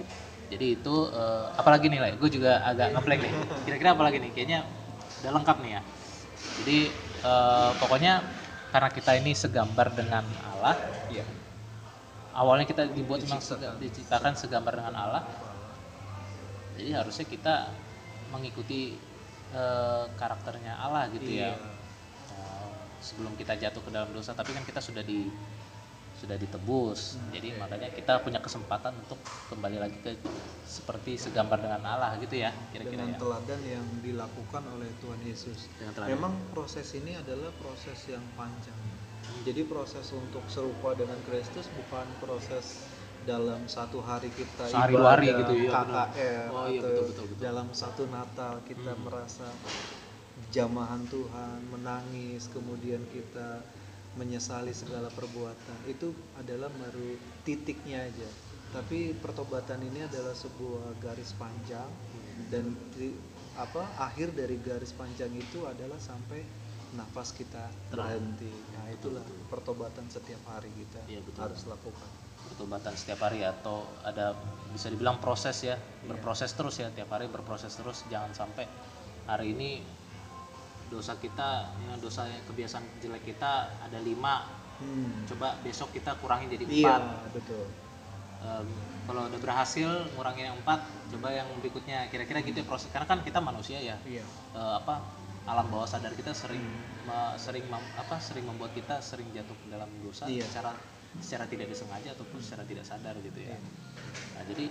jadi 0.52 0.66
itu 0.76 0.94
eh, 1.10 1.44
apalagi 1.56 1.88
nih 1.88 2.00
Lai? 2.00 2.12
Gue 2.20 2.28
juga 2.28 2.60
agak 2.62 2.92
ngeblank 2.92 3.20
nih. 3.24 3.32
Kira-kira 3.64 3.90
apalagi 3.96 4.16
nih? 4.20 4.30
Kayaknya 4.36 4.60
udah 5.24 5.30
lengkap 5.40 5.56
nih 5.64 5.70
ya. 5.76 5.82
Jadi 6.60 6.78
eh, 7.24 7.70
pokoknya 7.80 8.12
karena 8.72 8.88
kita 8.88 9.12
ini 9.20 9.32
segambar 9.36 9.92
dengan 9.92 10.24
Allah 10.48 10.76
Iya. 11.12 11.24
awalnya 12.32 12.64
kita 12.64 12.88
dibuat 12.88 13.20
memang 13.20 13.36
Diciptakan. 13.36 13.60
sega- 13.60 13.76
diciptakan 13.76 14.32
segambar 14.32 14.72
dengan 14.80 14.94
Allah. 14.96 15.22
Jadi 16.76 16.90
harusnya 16.96 17.26
kita 17.28 17.54
mengikuti 18.32 18.96
eh, 19.52 20.04
karakternya 20.16 20.72
Allah 20.80 21.08
gitu 21.12 21.28
ya. 21.28 21.52
Iya. 21.52 21.60
Eh, 22.32 22.72
sebelum 23.04 23.36
kita 23.36 23.56
jatuh 23.60 23.82
ke 23.84 23.90
dalam 23.92 24.08
dosa 24.12 24.32
tapi 24.32 24.56
kan 24.56 24.64
kita 24.64 24.80
sudah 24.80 25.04
di 25.04 25.28
sudah 26.22 26.36
ditebus 26.38 27.18
Hmm, 27.18 27.34
jadi 27.34 27.48
iya. 27.50 27.58
makanya 27.58 27.88
kita 27.90 28.12
punya 28.22 28.38
kesempatan 28.38 28.92
untuk 29.02 29.18
kembali 29.50 29.78
lagi 29.82 29.98
ke 30.06 30.10
seperti 30.64 31.18
segambar 31.18 31.58
dengan 31.60 31.82
Allah 31.84 32.14
gitu 32.22 32.38
ya 32.38 32.50
kira-kira 32.72 33.02
dengan 33.02 33.12
ya 33.12 33.18
teladan 33.18 33.60
yang 33.66 33.86
dilakukan 34.00 34.62
oleh 34.74 34.88
Tuhan 35.02 35.20
Yesus. 35.26 35.60
Memang 36.06 36.32
proses 36.54 36.86
ini 36.96 37.12
adalah 37.18 37.50
proses 37.60 37.98
yang 38.08 38.22
panjang. 38.38 38.78
Jadi 39.42 39.66
proses 39.66 40.06
untuk 40.14 40.46
serupa 40.46 40.94
dengan 40.94 41.18
Kristus 41.26 41.66
bukan 41.74 42.06
proses 42.22 42.86
dalam 43.26 43.66
satu 43.70 43.98
hari 44.02 44.30
kita 44.34 44.66
Sehari 44.70 44.94
dua 44.94 45.18
hari 45.18 45.26
ibadah, 45.30 45.38
gitu, 45.42 45.54
iya, 45.62 45.70
benar. 45.74 46.06
KKR 46.10 46.48
Oh, 46.52 46.66
iya, 46.70 46.80
betul, 46.82 47.04
betul, 47.10 47.24
betul. 47.26 47.42
dalam 47.42 47.68
satu 47.74 48.02
Natal 48.06 48.52
kita 48.66 48.92
Hmm. 48.94 49.02
merasa 49.06 49.48
jamahan 50.54 51.02
Tuhan, 51.10 51.58
menangis, 51.70 52.46
kemudian 52.50 53.02
kita 53.10 53.62
menyesali 54.14 54.72
segala 54.72 55.08
perbuatan. 55.08 55.78
Itu 55.88 56.12
adalah 56.36 56.68
baru 56.68 57.16
titiknya 57.42 58.04
aja. 58.04 58.28
Tapi 58.72 59.12
pertobatan 59.16 59.84
ini 59.84 60.04
adalah 60.04 60.32
sebuah 60.32 60.96
garis 60.98 61.36
panjang 61.36 61.88
dan 62.48 62.72
di- 62.96 63.16
apa 63.52 63.84
akhir 64.00 64.32
dari 64.32 64.56
garis 64.56 64.96
panjang 64.96 65.28
itu 65.30 65.68
adalah 65.68 66.00
sampai 66.00 66.40
nafas 66.92 67.36
kita 67.36 67.68
terhenti. 67.88 68.48
Nah, 68.48 68.88
itulah 68.88 69.20
pertobatan 69.48 70.08
setiap 70.08 70.40
hari 70.48 70.72
kita 70.72 71.00
Iya, 71.04 71.20
betul. 71.20 71.40
harus 71.40 71.62
lakukan. 71.68 72.10
pertobatan 72.42 72.92
setiap 72.92 73.22
hari 73.22 73.46
atau 73.46 73.86
ada 74.04 74.34
bisa 74.74 74.90
dibilang 74.90 75.16
proses 75.22 75.56
ya 75.62 75.72
Iya. 75.72 76.04
berproses 76.04 76.50
terus 76.52 76.74
ya 76.76 76.90
tiap 76.90 77.08
hari 77.08 77.30
berproses 77.30 77.70
terus 77.72 78.02
jangan 78.10 78.34
sampai 78.34 78.66
hari 79.24 79.54
ini 79.56 79.80
dosa 80.92 81.16
kita 81.16 81.48
ya, 81.80 81.96
dosa 81.96 82.22
kebiasaan 82.44 82.84
jelek 83.00 83.24
kita 83.26 83.52
ada 83.80 83.96
lima 83.98 84.60
Hmm. 84.76 85.22
coba 85.24 85.54
besok 85.62 85.94
kita 85.94 86.18
kurangi 86.18 86.50
jadi 86.50 86.64
Iya, 86.66 86.98
empat 86.98 87.30
betul. 87.32 87.70
Em, 88.42 88.66
kalau 89.02 89.30
udah 89.30 89.38
berhasil 89.38 89.86
ngurangin 90.10 90.50
yang 90.50 90.58
empat 90.58 90.82
coba 91.08 91.30
yang 91.30 91.46
berikutnya 91.56 92.10
kira-kira 92.10 92.42
gitu 92.42 92.58
ya 92.58 92.66
proses 92.66 92.90
karena 92.90 93.06
kan 93.06 93.22
kita 93.22 93.38
manusia 93.38 93.78
ya 93.78 93.94
Iya. 94.02 94.26
Eh, 94.52 94.74
apa 94.74 94.98
alam 95.42 95.70
bawah 95.70 95.86
sadar 95.86 96.10
kita 96.12 96.34
sering 96.34 96.58
me- 97.00 97.34
sering 97.36 97.62
mem- 97.64 97.92
apa 97.94 98.18
sering 98.18 98.42
membuat 98.42 98.70
kita 98.72 98.98
sering 99.00 99.30
jatuh 99.30 99.54
ke 99.54 99.66
dalam 99.70 99.86
dosa 100.02 100.26
Iya. 100.26 100.42
secara 100.44 100.74
secara 101.14 101.44
tidak 101.46 101.70
disengaja 101.70 102.08
ataupun 102.10 102.42
secara 102.42 102.66
tidak 102.66 102.82
sadar 102.82 103.14
gitu 103.16 103.38
ya. 103.38 103.54
Iya. 103.54 103.58
Nah 104.34 104.42
jadi 104.44 104.66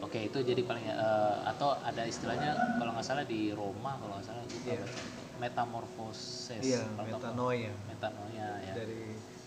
oke 0.00 0.18
itu 0.22 0.38
jadi 0.40 0.62
paling 0.62 0.86
eh, 0.86 1.36
atau 1.46 1.76
ada 1.78 2.00
istilahnya 2.02 2.50
kalau 2.78 2.96
nggak 2.96 3.04
salah 3.04 3.24
di 3.24 3.52
Roma 3.52 4.00
kalau 4.00 4.16
nggak 4.16 4.24
salah 4.24 4.40
gue 4.40 4.56
Iya. 4.64 4.80
baca 4.80 5.00
itu, 5.02 5.23
metamorfosis. 5.38 6.62
Iya, 6.62 6.82
metanoia. 6.98 7.72
Metanoia 7.88 8.48
ya. 8.62 8.72
Dari 8.74 9.02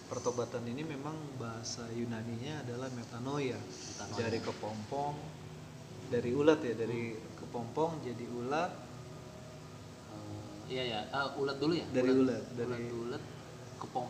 pertobatan 0.08 0.64
ini 0.68 0.84
memang 0.88 1.16
bahasa 1.36 1.84
Yunaninya 1.92 2.64
adalah 2.64 2.88
metanoia. 2.92 3.60
Metanoia. 3.60 4.20
Dari 4.20 4.40
kepompong 4.40 5.16
dari 6.08 6.32
ulat 6.32 6.60
ya, 6.64 6.74
dari 6.76 7.02
kepompong 7.36 8.00
jadi 8.04 8.26
ulat, 8.32 8.72
Eh, 10.68 10.74
iya 10.74 10.84
ya, 10.84 11.00
Ah, 11.12 11.32
ulat 11.36 11.60
dulu 11.60 11.76
ya. 11.76 11.88
Dari 11.92 12.12
ulat, 12.12 12.44
dari- 12.56 12.88
ulat 12.92 13.20
ulat 13.20 13.24
kepom. 13.80 14.08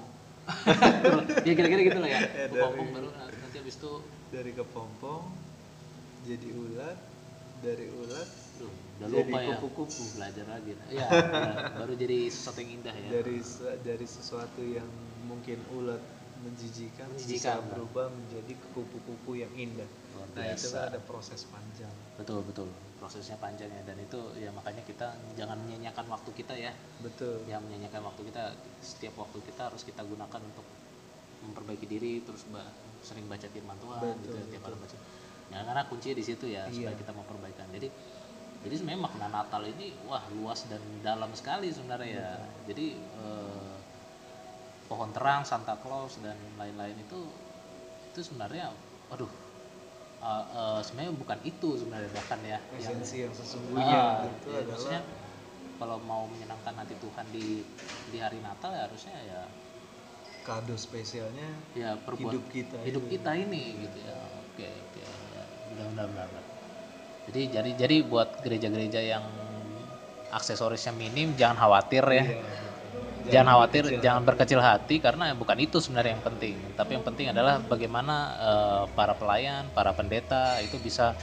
ya 1.48 1.54
kira-kira 1.54 1.82
gitu 1.86 2.00
lah 2.02 2.10
ya. 2.10 2.20
Ya, 2.22 2.28
dari- 2.30 2.54
Kepompong 2.54 2.88
baru 2.94 3.08
nanti 3.14 3.56
habis 3.58 3.76
itu 3.78 3.92
dari 4.30 4.52
kepompong 4.54 5.24
jadi 6.26 6.50
ulat, 6.54 6.98
dari 7.62 7.88
ulat 7.90 8.30
udah 8.98 9.08
Jadi 9.08 9.18
lupa 9.24 9.38
ya. 9.38 9.48
kupu-kupu. 9.54 10.04
Belajar 10.16 10.46
lagi. 10.48 10.72
Iya, 10.94 11.08
ya, 11.08 11.54
baru 11.76 11.94
jadi 11.94 12.18
sesuatu 12.28 12.60
yang 12.60 12.72
indah 12.76 12.96
ya. 12.96 13.10
dari 13.14 13.38
dari 13.82 14.06
sesuatu 14.06 14.62
yang 14.62 14.88
mungkin 15.24 15.58
ulat 15.72 16.02
menjijikan, 16.38 17.10
Menjijikan, 17.10 17.60
bisa 17.60 17.66
berubah 17.68 18.08
menjadi 18.08 18.54
kupu-kupu 18.72 19.32
yang 19.36 19.50
indah. 19.54 19.90
Luar 20.14 20.28
Nah 20.34 20.46
itu 20.48 20.70
biasa. 20.70 20.78
kan 20.78 20.84
ada 20.88 21.00
proses 21.02 21.42
panjang. 21.46 21.94
Betul 22.16 22.42
betul. 22.42 22.70
Prosesnya 22.98 23.38
panjang 23.38 23.70
ya 23.70 23.82
dan 23.84 23.98
itu 23.98 24.18
ya 24.36 24.50
makanya 24.50 24.82
kita 24.82 25.08
jangan 25.34 25.58
menyanyiakan 25.60 26.06
waktu 26.08 26.30
kita 26.34 26.54
ya. 26.54 26.74
Betul. 27.00 27.42
Yang 27.46 27.62
menyanyiakan 27.64 28.02
waktu 28.04 28.22
kita 28.26 28.44
setiap 28.80 29.14
waktu 29.18 29.38
kita 29.44 29.62
harus 29.68 29.82
kita 29.82 30.02
gunakan 30.02 30.42
untuk 30.44 30.66
memperbaiki 31.40 31.86
diri 31.86 32.22
terus 32.22 32.46
ba- 32.48 32.66
sering 33.00 33.26
baca 33.26 33.46
firman 33.46 33.78
Tuhan 33.78 34.02
Betul, 34.02 34.22
gitu 34.24 34.36
ya, 34.36 34.46
tiap 34.48 34.62
betul. 34.62 34.74
hari 34.74 34.78
baca. 34.80 34.98
Ya 35.48 35.58
karena 35.64 35.84
kuncinya 35.86 36.16
di 36.16 36.26
situ 36.26 36.46
ya 36.46 36.62
supaya 36.68 36.92
Iya. 36.92 37.00
kita 37.00 37.12
memperbaikan. 37.14 37.68
Jadi 37.72 37.88
jadi 38.68 38.76
sebenarnya 38.84 39.02
makna 39.08 39.28
Natal 39.32 39.64
ini 39.64 39.96
wah 40.04 40.20
luas 40.36 40.68
dan 40.68 40.84
dalam 41.00 41.32
sekali 41.32 41.72
sebenarnya 41.72 42.10
ya. 42.20 42.32
Jadi 42.68 43.00
eh, 43.00 43.76
pohon 44.92 45.10
terang, 45.16 45.48
Santa 45.48 45.80
Claus 45.80 46.20
dan 46.20 46.36
lain-lain 46.60 46.96
itu 47.00 47.20
itu 48.12 48.20
sebenarnya 48.20 48.68
waduh 49.08 49.32
eh, 50.20 50.46
eh, 50.60 50.80
sebenarnya 50.84 51.14
bukan 51.16 51.40
itu 51.48 51.70
sebenarnya 51.80 52.10
bahkan 52.12 52.40
ya 52.44 52.60
yang 52.76 53.00
Esensi 53.00 53.16
yang 53.24 53.34
sesungguhnya 53.34 54.00
Ah, 54.00 54.28
itu 54.28 54.48
ya, 54.52 54.60
adalah 54.60 54.72
maksudnya 54.76 55.02
kalau 55.80 55.98
mau 56.04 56.24
menyenangkan 56.28 56.74
hati 56.76 56.96
Tuhan 57.00 57.26
di 57.32 57.64
di 58.12 58.18
hari 58.20 58.40
Natal 58.44 58.72
ya 58.76 58.84
harusnya 58.88 59.16
ya 59.24 59.42
kado 60.44 60.76
spesialnya 60.80 61.48
ya 61.76 61.96
perbuat 62.04 62.32
hidup 62.36 62.44
kita 62.52 62.78
hidup 62.88 63.04
ini. 63.04 63.12
kita 63.16 63.32
ini 63.36 63.64
gitu 63.84 63.98
ya 64.00 64.16
oke 64.48 64.68
oke 64.68 65.00
ya, 65.04 65.44
benar 65.76 66.08
benar 66.12 66.28
benar 66.32 66.57
jadi 67.28 67.42
jadi 67.60 67.72
jadi 67.82 67.96
buat 68.08 68.30
gereja-gereja 68.44 69.02
yang 69.14 69.24
aksesorisnya 70.32 70.92
minim 70.92 71.32
jangan 71.40 71.58
khawatir 71.64 72.04
ya 72.12 72.26
Iya, 72.28 72.40
betul. 72.44 72.72
jangan 73.32 73.48
khawatir 73.56 73.84
berkecil 73.84 74.04
jangan 74.06 74.24
berkecil 74.28 74.60
hati 74.64 74.96
karena 75.04 75.26
bukan 75.36 75.58
itu 75.60 75.78
sebenarnya 75.84 76.14
yang 76.20 76.26
penting 76.26 76.56
tapi 76.80 76.92
yang 76.96 77.06
penting 77.08 77.28
adalah 77.34 77.56
bagaimana 77.64 78.16
eh, 78.40 78.84
para 78.96 79.14
pelayan 79.20 79.64
para 79.76 79.92
pendeta 79.96 80.60
itu 80.64 80.78
bisa 80.80 81.16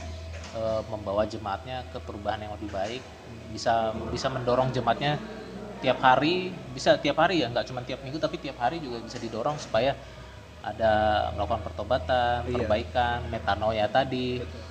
eh, 0.53 0.81
membawa 0.89 1.23
jemaatnya 1.25 1.85
ke 1.93 1.97
perubahan 2.01 2.41
yang 2.45 2.53
lebih 2.57 2.69
baik 2.73 3.01
bisa 3.53 3.93
bisa 4.13 4.27
mendorong 4.29 4.69
jemaatnya 4.73 5.21
tiap 5.81 5.99
hari 6.01 6.53
bisa 6.73 6.97
tiap 7.01 7.17
hari 7.21 7.41
ya 7.45 7.47
nggak 7.53 7.65
cuma 7.69 7.81
tiap 7.85 8.01
minggu 8.05 8.17
tapi 8.21 8.37
tiap 8.41 8.57
hari 8.61 8.81
juga 8.81 9.01
bisa 9.01 9.17
didorong 9.21 9.57
supaya 9.61 9.93
ada 10.65 10.93
melakukan 11.37 11.61
pertobatan 11.61 12.49
Iya. 12.49 12.53
perbaikan 12.53 13.17
metanoia 13.29 13.85
tadi 13.89 14.41
Betul. 14.41 14.64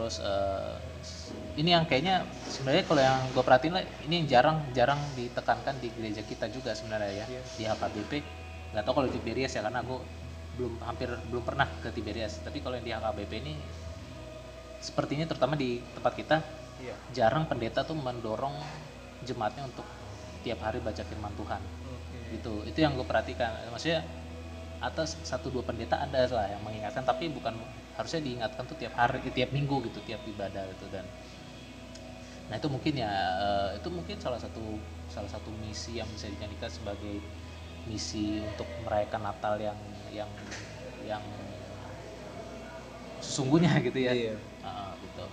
Terus 0.00 0.16
eh, 0.24 0.74
ini 1.60 1.76
yang 1.76 1.84
kayaknya 1.84 2.24
sebenarnya 2.48 2.88
kalau 2.88 3.02
yang 3.04 3.20
gue 3.36 3.44
perhatiin 3.44 3.72
lah 3.76 3.84
ini 4.08 4.24
yang 4.24 4.26
jarang 4.32 4.56
jarang 4.72 4.96
ditekankan 5.12 5.76
di 5.76 5.92
gereja 5.92 6.24
kita 6.24 6.48
juga 6.48 6.72
sebenarnya 6.72 7.12
ya 7.12 7.26
Iya. 7.28 7.42
di 7.60 7.62
HKBP 7.68 8.12
nggak 8.72 8.82
tahu 8.88 8.92
kalau 8.96 9.06
di 9.12 9.14
Tiberias 9.20 9.52
ya 9.52 9.60
karena 9.60 9.84
gue 9.84 10.00
belum 10.56 10.72
hampir 10.88 11.12
belum 11.28 11.44
pernah 11.44 11.68
ke 11.84 11.92
Tiberias 11.92 12.40
tapi 12.40 12.64
kalau 12.64 12.80
yang 12.80 12.86
di 12.88 12.96
HKBP 12.96 13.32
ini 13.44 13.54
sepertinya 14.80 15.28
terutama 15.28 15.52
di 15.52 15.84
tempat 15.92 16.16
kita 16.16 16.36
Iya. 16.80 16.96
jarang 17.12 17.44
pendeta 17.44 17.84
tuh 17.84 17.92
mendorong 17.92 18.56
jemaatnya 19.28 19.68
untuk 19.68 19.84
tiap 20.40 20.64
hari 20.64 20.80
baca 20.80 21.04
firman 21.04 21.28
Tuhan 21.36 21.60
Oke. 21.60 22.40
gitu 22.40 22.52
itu 22.64 22.78
yang 22.80 22.96
gue 22.96 23.04
perhatikan 23.04 23.52
maksudnya 23.68 24.00
atas 24.80 25.20
satu 25.20 25.52
dua 25.52 25.60
pendeta 25.60 26.00
ada 26.00 26.24
lah 26.32 26.48
yang 26.48 26.64
mengingatkan 26.64 27.04
tapi 27.04 27.28
bukan 27.28 27.52
harusnya 28.00 28.20
diingatkan 28.24 28.64
tuh 28.64 28.76
tiap 28.80 28.96
hari 28.96 29.20
tiap 29.30 29.52
minggu 29.52 29.76
gitu 29.92 30.00
tiap 30.08 30.24
ibadah 30.24 30.64
gitu 30.72 30.88
dan 30.88 31.04
nah 32.50 32.58
itu 32.58 32.66
mungkin 32.66 32.94
ya 32.98 33.12
eh, 33.38 33.68
itu 33.78 33.88
mungkin 33.92 34.16
salah 34.18 34.40
satu 34.40 34.80
salah 35.12 35.30
satu 35.30 35.52
misi 35.62 36.00
yang 36.00 36.08
bisa 36.10 36.26
dijadikan 36.26 36.66
sebagai 36.72 37.22
misi 37.86 38.42
untuk 38.42 38.66
merayakan 38.82 39.22
Natal 39.30 39.54
yang 39.60 39.78
yang 40.10 40.30
yang 41.06 41.22
sesungguhnya 43.20 43.70
gitu 43.84 43.98
ya 44.00 44.12
Iya. 44.16 44.34
Ah, 44.64 44.96
gitu 44.98 45.24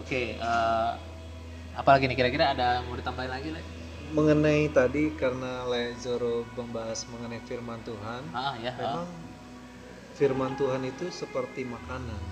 oke 0.00 0.20
eh, 0.40 0.92
apalagi 1.74 2.06
nih 2.08 2.16
kira-kira 2.16 2.54
ada 2.54 2.80
mau 2.86 2.94
ditambahin 2.96 3.30
lagi 3.30 3.50
Le? 3.52 3.62
Mengenai 4.14 4.70
tadi 4.70 5.10
karena 5.18 5.66
Lezoro 5.66 6.46
membahas 6.54 7.02
mengenai 7.10 7.42
firman 7.50 7.82
Tuhan, 7.82 8.22
ah 8.30 8.54
ya 8.62 8.70
ah. 8.70 8.78
memang 8.78 9.06
firman 10.14 10.54
Tuhan 10.54 10.86
itu 10.86 11.10
seperti 11.10 11.66
makanan. 11.66 12.22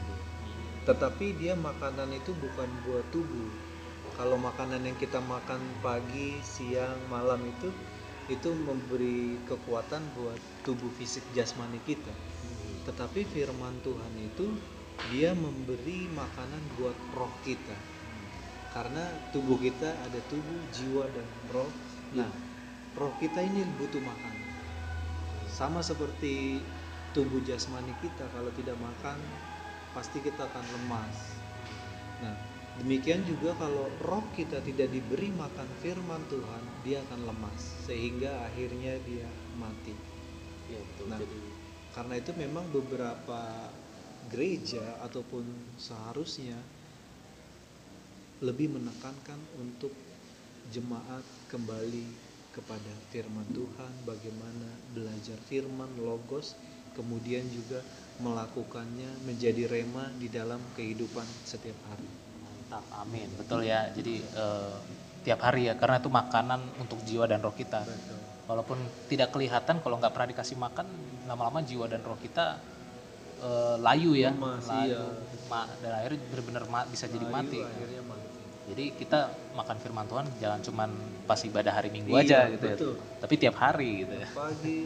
Tetapi 0.83 1.39
dia 1.39 1.55
makanan 1.55 2.11
itu 2.15 2.35
bukan 2.35 2.71
buat 2.87 3.07
tubuh, 3.15 3.51
kalau 4.19 4.37
makanan 4.37 4.85
yang 4.85 4.97
kita 5.01 5.19
makan 5.25 5.59
pagi, 5.81 6.37
siang, 6.45 6.99
malam 7.09 7.41
itu 7.49 7.71
itu 8.31 8.55
memberi 8.55 9.35
kekuatan 9.51 9.99
buat 10.15 10.39
tubuh 10.63 10.91
fisik 10.95 11.27
jasmani 11.35 11.81
kita. 11.83 12.13
Tetapi 12.87 13.27
firman 13.27 13.75
Tuhan 13.83 14.15
itu 14.21 14.47
dia 15.11 15.35
memberi 15.35 16.07
makanan 16.13 16.63
buat 16.79 16.95
roh 17.19 17.33
kita. 17.43 17.75
Karena 18.71 19.05
tubuh 19.35 19.59
kita 19.59 19.91
ada 20.07 20.21
tubuh, 20.31 20.61
jiwa 20.71 21.05
dan 21.11 21.29
roh. 21.51 21.69
Nah, 22.15 22.31
roh 22.97 23.13
kita 23.19 23.43
ini 23.43 23.67
butuh 23.77 24.01
makan. 24.01 24.35
Sama 25.51 25.85
seperti 25.85 26.63
tubuh 27.13 27.41
jasmani 27.45 27.93
kita 28.01 28.25
kalau 28.33 28.49
tidak 28.57 28.77
makan 28.81 29.21
pasti 29.93 30.25
kita 30.25 30.49
akan 30.49 30.65
lemas. 30.81 31.17
Nah, 32.25 32.37
demikian 32.81 33.21
juga 33.29 33.53
kalau 33.61 33.89
roh 34.01 34.25
kita 34.33 34.65
tidak 34.65 34.89
diberi 34.89 35.29
makan 35.37 35.69
firman 35.85 36.25
Tuhan, 36.33 36.63
dia 36.85 37.05
akan 37.09 37.29
lemas 37.29 37.61
sehingga 37.85 38.49
akhirnya 38.49 38.97
dia 39.05 39.29
mati. 39.61 39.93
Iya 40.73 40.81
betul. 40.81 41.07
Nah, 41.13 41.21
Jadi 41.21 41.39
Karena 41.93 42.15
itu 42.17 42.33
memang 42.33 42.65
beberapa 42.73 43.69
gereja 44.33 44.97
ataupun 45.05 45.45
seharusnya 45.77 46.57
lebih 48.41 48.73
menekankan 48.73 49.37
untuk 49.61 49.93
jemaat 50.73 51.21
kembali 51.53 52.33
kepada 52.57 52.93
firman 53.13 53.45
Tuhan, 53.53 53.93
bagaimana 54.09 54.69
belajar 54.97 55.37
firman 55.49 55.89
logos, 56.01 56.57
kemudian 56.97 57.49
juga 57.49 57.81
melakukannya 58.23 59.25
menjadi 59.25 59.67
rema 59.67 60.07
di 60.21 60.29
dalam 60.31 60.61
kehidupan 60.77 61.25
setiap 61.43 61.77
hari. 61.89 62.09
mantap. 62.43 62.85
Amin. 62.95 63.29
Betul 63.35 63.67
ya. 63.67 63.91
Jadi 63.91 64.23
eh, 64.23 64.75
tiap 65.23 65.41
hari 65.43 65.69
ya 65.71 65.75
karena 65.75 65.99
itu 65.99 66.11
makanan 66.13 66.61
untuk 66.79 66.99
jiwa 67.03 67.25
dan 67.27 67.41
roh 67.43 67.55
kita. 67.55 67.83
Walaupun 68.47 68.79
tidak 69.09 69.33
kelihatan 69.33 69.81
kalau 69.81 69.97
nggak 69.99 70.13
pernah 70.13 70.29
dikasih 70.35 70.57
makan 70.59 70.87
lama-lama 71.27 71.63
jiwa 71.63 71.87
dan 71.89 72.03
roh 72.05 72.19
kita 72.19 72.61
eh, 73.43 73.77
layu 73.81 74.13
ya. 74.15 74.31
Lemas, 74.31 74.65
layu. 74.69 74.93
iya. 74.93 75.03
Ma- 75.51 75.69
dan 75.83 75.93
akhirnya 75.99 76.21
benar-benar 76.31 76.65
ma- 76.71 76.89
bisa 76.89 77.05
jadi 77.11 77.27
Layu 77.27 77.35
mati. 77.35 77.59
akhirnya 77.61 78.03
mati. 78.07 78.41
Jadi 78.63 78.85
kita 78.95 79.21
makan 79.59 79.77
firman 79.83 80.07
Tuhan 80.07 80.27
jangan 80.39 80.61
cuman 80.63 80.91
pas 81.27 81.41
ibadah 81.43 81.75
hari 81.75 81.91
Minggu 81.91 82.15
Iya, 82.15 82.23
aja 82.23 82.39
gitu 82.55 82.67
betul. 82.71 82.95
ya. 82.95 83.19
Tapi 83.19 83.35
tiap 83.37 83.57
hari 83.59 84.07
gitu 84.07 84.15
ya. 84.15 84.29
Pagi 84.31 84.79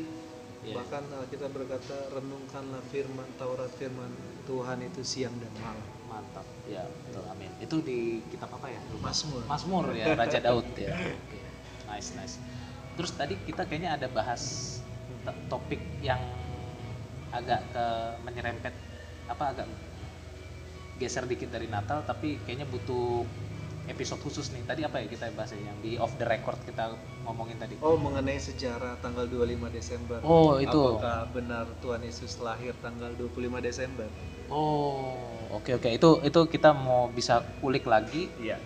Iya. 0.67 0.83
bahkan 0.83 1.07
kita 1.31 1.47
berkata 1.47 2.11
renungkanlah 2.11 2.83
firman 2.91 3.29
Taurat 3.39 3.71
firman 3.79 4.11
Tuhan 4.51 4.83
itu 4.83 5.07
siang 5.07 5.35
dan 5.39 5.55
malam. 5.63 5.87
Mantap. 6.11 6.47
Ya, 6.67 6.83
betul. 7.07 7.23
Amin. 7.31 7.51
Itu 7.63 7.77
di 7.87 8.19
kitab 8.35 8.51
apa 8.51 8.67
ya? 8.67 8.83
Lupa. 8.91 9.15
Mazmur. 9.15 9.43
Mazmur 9.47 9.85
ya, 9.95 10.07
Raja 10.21 10.39
Daud 10.43 10.67
ya. 10.75 10.91
Oke. 10.95 11.39
Nice, 11.87 12.19
nice. 12.19 12.43
Terus 12.99 13.15
tadi 13.15 13.39
kita 13.47 13.63
kayaknya 13.63 13.95
ada 13.95 14.11
bahas 14.11 14.75
topik 15.47 15.79
yang 16.03 16.19
agak 17.31 17.63
ke 17.71 17.87
menyerempet 18.23 18.75
apa 19.27 19.45
agak 19.55 19.69
geser 20.97 21.27
dikit 21.27 21.51
dari 21.51 21.67
Natal 21.67 22.07
tapi 22.07 22.39
kayaknya 22.47 22.65
butuh 22.71 23.27
episode 23.87 24.21
khusus 24.21 24.51
nih. 24.51 24.63
Tadi 24.67 24.81
apa 24.83 25.03
ya 25.03 25.07
kita 25.07 25.31
bahas 25.33 25.51
ya? 25.51 25.61
yang 25.63 25.79
di 25.83 25.97
off 25.97 26.13
the 26.19 26.27
record 26.27 26.59
kita 26.63 26.95
ngomongin 27.25 27.57
tadi? 27.57 27.75
Oh, 27.81 27.99
mengenai 27.99 28.39
sejarah 28.39 28.99
tanggal 29.01 29.27
25 29.27 29.71
Desember. 29.71 30.19
Oh, 30.23 30.59
itu. 30.59 30.83
Apakah 30.99 31.31
benar 31.31 31.65
Tuhan 31.81 32.03
Yesus 32.03 32.39
lahir 32.39 32.75
tanggal 32.83 33.11
25 33.15 33.59
Desember? 33.59 34.07
Oh, 34.47 35.15
oke 35.51 35.75
oke. 35.75 35.89
Itu 35.91 36.23
itu 36.23 36.41
kita 36.47 36.71
mau 36.71 37.11
bisa 37.11 37.43
kulik 37.59 37.83
lagi 37.85 38.31
Iya. 38.39 38.59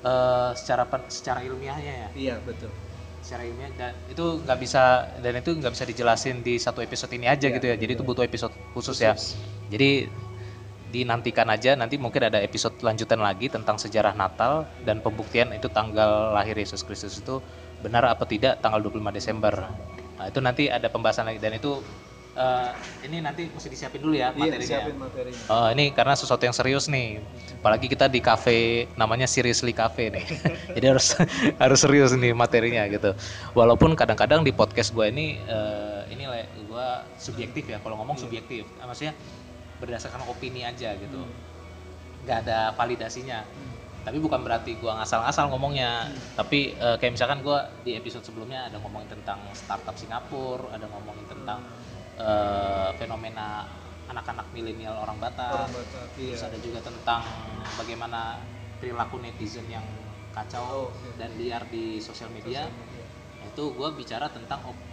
eh, 0.00 0.50
secara 0.56 0.88
secara 1.06 1.40
ilmiahnya 1.44 1.92
ya. 1.92 2.08
Iya, 2.16 2.36
betul. 2.42 2.70
secara 3.20 3.44
ilmiah 3.44 3.68
dan 3.76 3.92
itu 4.08 4.40
nggak 4.40 4.58
bisa 4.58 5.04
dan 5.20 5.36
itu 5.36 5.52
nggak 5.52 5.72
bisa 5.76 5.84
dijelasin 5.84 6.40
di 6.40 6.56
satu 6.56 6.80
episode 6.80 7.12
ini 7.12 7.28
aja 7.28 7.52
Iya, 7.52 7.60
gitu 7.60 7.66
ya 7.68 7.76
jadi 7.76 7.92
itu 7.92 8.00
betul. 8.00 8.16
butuh 8.16 8.24
episode 8.24 8.54
khusus, 8.72 8.96
ya 8.96 9.12
jadi 9.68 10.08
dinantikan 10.90 11.46
aja 11.48 11.78
nanti 11.78 11.96
mungkin 11.96 12.26
ada 12.26 12.42
episode 12.42 12.74
lanjutan 12.82 13.22
lagi 13.22 13.46
tentang 13.46 13.78
sejarah 13.78 14.12
Natal 14.18 14.66
dan 14.82 14.98
pembuktian 14.98 15.54
itu 15.54 15.70
tanggal 15.70 16.34
lahir 16.34 16.58
Yesus 16.58 16.82
Kristus 16.82 17.16
itu 17.16 17.38
benar 17.80 18.04
apa 18.10 18.26
tidak 18.26 18.58
tanggal 18.60 18.82
25 18.82 19.14
Desember 19.14 19.54
nah 20.20 20.26
itu 20.28 20.38
nanti 20.42 20.68
ada 20.68 20.90
pembahasan 20.92 21.30
lagi 21.30 21.40
dan 21.40 21.56
itu 21.56 21.80
eh, 22.36 22.70
ini 23.08 23.24
nanti 23.24 23.48
mesti 23.48 23.68
disiapin 23.72 24.00
dulu 24.04 24.14
ya 24.14 24.30
Iya, 24.36 24.52
materinya 24.52 24.68
siapin 24.68 24.96
materinya. 25.00 25.42
Oh, 25.48 25.68
ini 25.72 25.90
karena 25.96 26.14
sesuatu 26.14 26.42
yang 26.44 26.54
serius 26.54 26.86
nih. 26.86 27.18
Apalagi 27.60 27.86
kita 27.88 28.06
di 28.08 28.20
cafe 28.20 28.88
namanya 28.96 29.26
Seriously 29.28 29.72
Cafe 29.72 30.12
nih. 30.12 30.24
Jadi 30.76 30.86
harus 30.86 31.16
harus 31.62 31.78
serius 31.80 32.12
nih 32.14 32.32
materinya 32.36 32.84
gitu. 32.88 33.16
Walaupun 33.56 33.96
kadang-kadang 33.96 34.44
di 34.44 34.52
podcast 34.52 34.92
gue 34.92 35.06
ini 35.08 35.40
eh, 35.40 36.00
ini 36.12 36.24
gue 36.68 36.86
subjektif 37.18 37.64
ya. 37.68 37.80
Kalau 37.80 37.96
ngomong 38.00 38.16
subjektif, 38.16 38.64
Ah, 38.78 38.86
maksudnya 38.88 39.12
berdasarkan 39.80 40.28
opini 40.28 40.62
aja 40.62 40.92
gitu. 40.94 41.24
Nggak 42.24 42.38
ada 42.46 42.58
validasinya. 42.76 43.42
Tapi 44.00 44.16
bukan 44.16 44.40
berarti 44.40 44.80
gue 44.80 44.92
ngasal-ngasal 44.92 45.52
ngomongnya. 45.52 46.08
Tapi 46.36 46.72
eh, 46.76 46.96
kayak 46.96 47.12
misalkan 47.16 47.40
gue 47.40 47.58
di 47.84 47.96
episode 47.96 48.24
sebelumnya 48.24 48.68
ada 48.68 48.80
ngomongin 48.80 49.12
tentang 49.12 49.40
startup 49.52 49.96
Singapura, 49.96 50.72
ada 50.72 50.88
ngomongin 50.88 51.24
tentang 51.28 51.60
eh, 52.16 52.90
fenomena 52.96 53.64
anak-anak 54.08 54.50
milenial 54.52 54.96
orang 55.00 55.20
Batak. 55.20 55.52
Orang 55.68 55.74
Batak, 55.76 56.06
iya. 56.18 56.32
Terus 56.34 56.44
ada 56.48 56.58
juga 56.58 56.80
tentang 56.82 57.22
bagaimana 57.76 58.40
perilaku 58.80 59.20
netizen 59.20 59.68
yang 59.68 59.84
kacau 60.32 60.88
Oh, 60.88 60.94
iya. 60.94 61.12
dan 61.26 61.30
liar 61.36 61.62
di 61.68 62.00
sosial 62.00 62.32
media. 62.32 62.64
Nah, 62.66 63.46
itu 63.46 63.64
gue 63.70 63.88
bicara 63.94 64.26
tentang 64.32 64.64
op- 64.64 64.88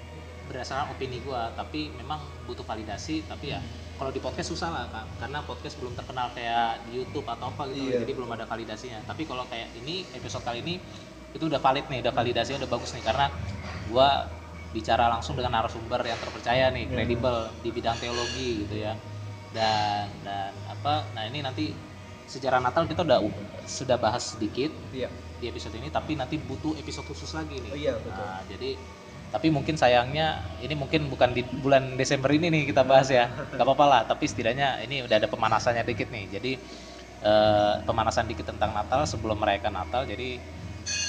berdasarkan 0.47 0.91
opini 0.91 1.19
gue, 1.23 1.41
tapi 1.55 1.91
memang 1.95 2.19
butuh 2.45 2.63
validasi. 2.63 3.23
Tapi 3.25 3.55
ya 3.55 3.59
kalau 3.97 4.13
di 4.13 4.21
podcast 4.21 4.53
susah 4.53 4.69
lah 4.69 4.85
kan, 4.93 5.05
karena 5.17 5.41
podcast 5.41 5.75
belum 5.81 5.93
terkenal 5.93 6.29
kayak 6.31 6.85
di 6.85 7.01
YouTube 7.01 7.25
atau 7.25 7.49
apa 7.49 7.65
gitu, 7.69 7.89
Iya. 7.89 8.05
jadi 8.05 8.13
belum 8.13 8.29
ada 8.31 8.45
validasinya. 8.45 9.01
Tapi 9.03 9.25
kalau 9.25 9.43
kayak 9.49 9.73
ini 9.75 10.05
episode 10.13 10.45
kali 10.45 10.61
ini 10.61 10.77
itu 11.33 11.43
udah 11.43 11.57
valid 11.57 11.85
nih, 11.89 11.99
udah 12.05 12.13
validasinya 12.13 12.61
udah 12.63 12.71
bagus 12.71 12.93
nih 12.93 13.03
karena 13.03 13.27
gue 13.89 14.09
bicara 14.71 15.09
langsung 15.09 15.33
dengan 15.33 15.57
narasumber 15.57 16.05
yang 16.05 16.19
terpercaya 16.21 16.69
nih, 16.69 16.85
Iya. 16.87 16.93
kredibel 16.93 17.35
di 17.59 17.69
bidang 17.73 17.97
teologi 17.97 18.65
gitu 18.65 18.75
ya. 18.85 18.93
Dan 19.51 20.05
dan 20.21 20.53
apa? 20.69 21.07
Nah 21.17 21.25
ini 21.25 21.41
nanti 21.41 21.73
sejarah 22.27 22.59
Natal 22.59 22.85
kita 22.85 23.01
udah 23.01 23.23
sudah 23.65 23.97
bahas 23.97 24.35
sedikit 24.35 24.69
Iya. 24.93 25.09
di 25.39 25.45
episode 25.47 25.73
ini, 25.77 25.89
tapi 25.89 26.13
nanti 26.13 26.37
butuh 26.37 26.75
episode 26.77 27.07
khusus 27.07 27.31
lagi 27.33 27.57
nih. 27.61 27.71
Oh, 27.71 27.77
iya, 27.77 27.93
betul. 27.97 28.25
Nah, 28.25 28.41
jadi 28.45 28.73
tapi 29.33 29.47
mungkin 29.51 29.75
sayangnya 29.75 30.27
ini 30.63 30.73
mungkin 30.73 31.11
bukan 31.11 31.35
di 31.35 31.43
bulan 31.43 31.99
Desember 31.99 32.31
ini 32.31 32.47
nih 32.47 32.63
kita 32.71 32.83
bahas 32.87 33.11
ya, 33.11 33.27
nggak 33.53 33.65
apa-apa 33.67 33.85
lah. 33.85 34.01
Tapi 34.07 34.23
setidaknya 34.29 34.79
ini 34.87 35.03
udah 35.03 35.15
ada 35.19 35.27
pemanasannya 35.27 35.83
dikit 35.83 36.07
nih. 36.09 36.25
Jadi 36.31 36.51
eh, 37.21 37.73
pemanasan 37.83 38.25
dikit 38.29 38.47
tentang 38.47 38.71
Natal 38.71 39.03
sebelum 39.03 39.37
merayakan 39.41 39.73
Natal. 39.83 40.07
Jadi 40.07 40.39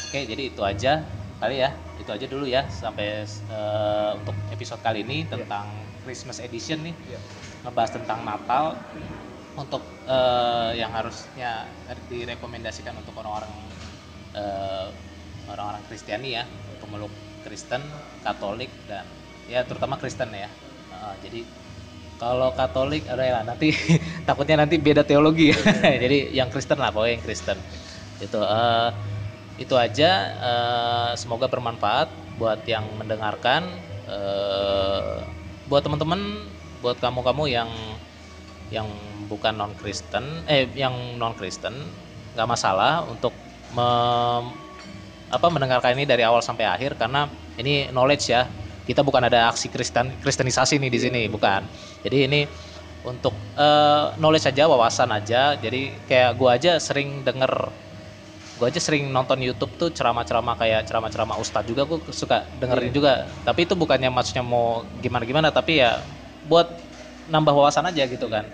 oke, 0.09 0.21
jadi 0.27 0.43
itu 0.51 0.63
aja 0.67 0.93
kali 1.39 1.63
ya. 1.63 1.71
Itu 1.99 2.11
aja 2.11 2.27
dulu 2.27 2.45
ya 2.49 2.67
sampai 2.71 3.23
eh, 3.27 4.11
untuk 4.19 4.37
episode 4.51 4.83
kali 4.83 5.07
ini 5.07 5.25
tentang 5.29 5.67
Christmas 6.03 6.39
edition 6.43 6.81
nih 6.83 6.95
Iya. 7.15 7.21
ngebahas 7.67 7.91
tentang 8.01 8.21
Natal 8.27 8.65
untuk 9.55 9.83
eh, 10.07 10.71
yang 10.79 10.91
harusnya 10.95 11.67
direkomendasikan 12.11 12.95
untuk 12.99 13.15
orang-orang 13.19 13.53
eh, 14.35 14.87
orang-orang 15.49 15.83
Kristiani 15.89 16.31
ya 16.39 16.45
pemeluk 16.81 17.11
Kristen 17.49 17.81
Katolik 18.21 18.69
dan 18.85 19.09
ya 19.49 19.65
terutama 19.65 19.97
Kristen 19.97 20.29
ya. 20.37 20.53
Eh, 20.93 21.15
jadi 21.25 21.41
kalau 22.21 22.53
Katolik 22.53 23.09
ada 23.09 23.25
ya 23.25 23.41
nanti 23.41 23.73
takutnya 24.29 24.61
nanti 24.61 24.77
beda 24.77 25.01
teologi 25.07 25.55
ya. 25.55 25.59
Jadi 26.05 26.35
yang 26.37 26.51
Kristen 26.53 26.77
lah 26.77 26.91
pokoknya 26.93 27.15
yang 27.17 27.25
Kristen. 27.25 27.59
Itu 28.21 28.39
eh, 28.43 28.91
itu 29.57 29.75
aja 29.79 30.11
eh, 30.51 31.11
semoga 31.17 31.49
bermanfaat 31.49 32.37
buat 32.37 32.61
yang 32.69 32.85
mendengarkan 33.01 33.63
eh, 34.07 35.19
buat 35.65 35.83
teman-teman 35.87 36.21
buat 36.85 36.99
kamu-kamu 37.01 37.45
yang 37.51 37.71
yang 38.69 38.89
bukan 39.33 39.57
non 39.57 39.73
Kristen 39.81 40.45
eh 40.45 40.69
yang 40.77 41.17
non 41.17 41.33
Kristen 41.33 41.73
nggak 42.37 42.49
masalah 42.49 43.09
untuk 43.09 43.33
mem- 43.73 44.68
apa 45.29 45.47
mendengarkan 45.53 45.93
ini 45.97 46.05
dari 46.09 46.25
awal 46.25 46.41
sampai 46.41 46.65
akhir 46.69 46.97
karena 47.01 47.29
ini 47.61 47.89
knowledge 47.93 48.33
ya. 48.33 48.49
Kita 48.89 49.05
bukan 49.05 49.21
ada 49.29 49.53
aksi 49.53 49.69
Kristen 49.69 50.17
kristenisasi 50.17 50.81
nih 50.81 50.89
di 50.89 51.01
sini 51.01 51.21
bukan. 51.29 51.69
Jadi 52.01 52.17
ini 52.25 52.41
untuk 53.05 53.53
eh, 53.53 54.05
knowledge 54.17 54.49
aja 54.49 54.65
wawasan 54.65 55.13
aja. 55.13 55.55
Jadi 55.61 56.01
kayak 56.09 56.33
gua 56.41 56.57
aja 56.57 56.81
sering 56.81 57.21
denger 57.21 57.53
gua 58.59 58.67
aja 58.73 58.81
sering 58.83 59.07
nonton 59.13 59.39
YouTube 59.39 59.79
tuh 59.79 59.93
ceramah-ceramah 59.95 60.57
kayak 60.59 60.83
ceramah-ceramah 60.89 61.37
ustadz 61.39 61.69
juga 61.69 61.85
gua 61.87 62.01
suka 62.11 62.49
dengerin 62.59 62.91
Iya. 62.91 62.97
juga. 62.97 63.13
Tapi 63.45 63.61
itu 63.69 63.75
bukannya 63.79 64.11
maksudnya 64.11 64.43
mau 64.43 64.83
gimana-gimana 64.99 65.53
tapi 65.53 65.79
ya 65.85 66.03
buat 66.43 66.67
nambah 67.29 67.55
wawasan 67.55 67.87
aja 67.93 68.09
gitu 68.09 68.27
kan. 68.33 68.49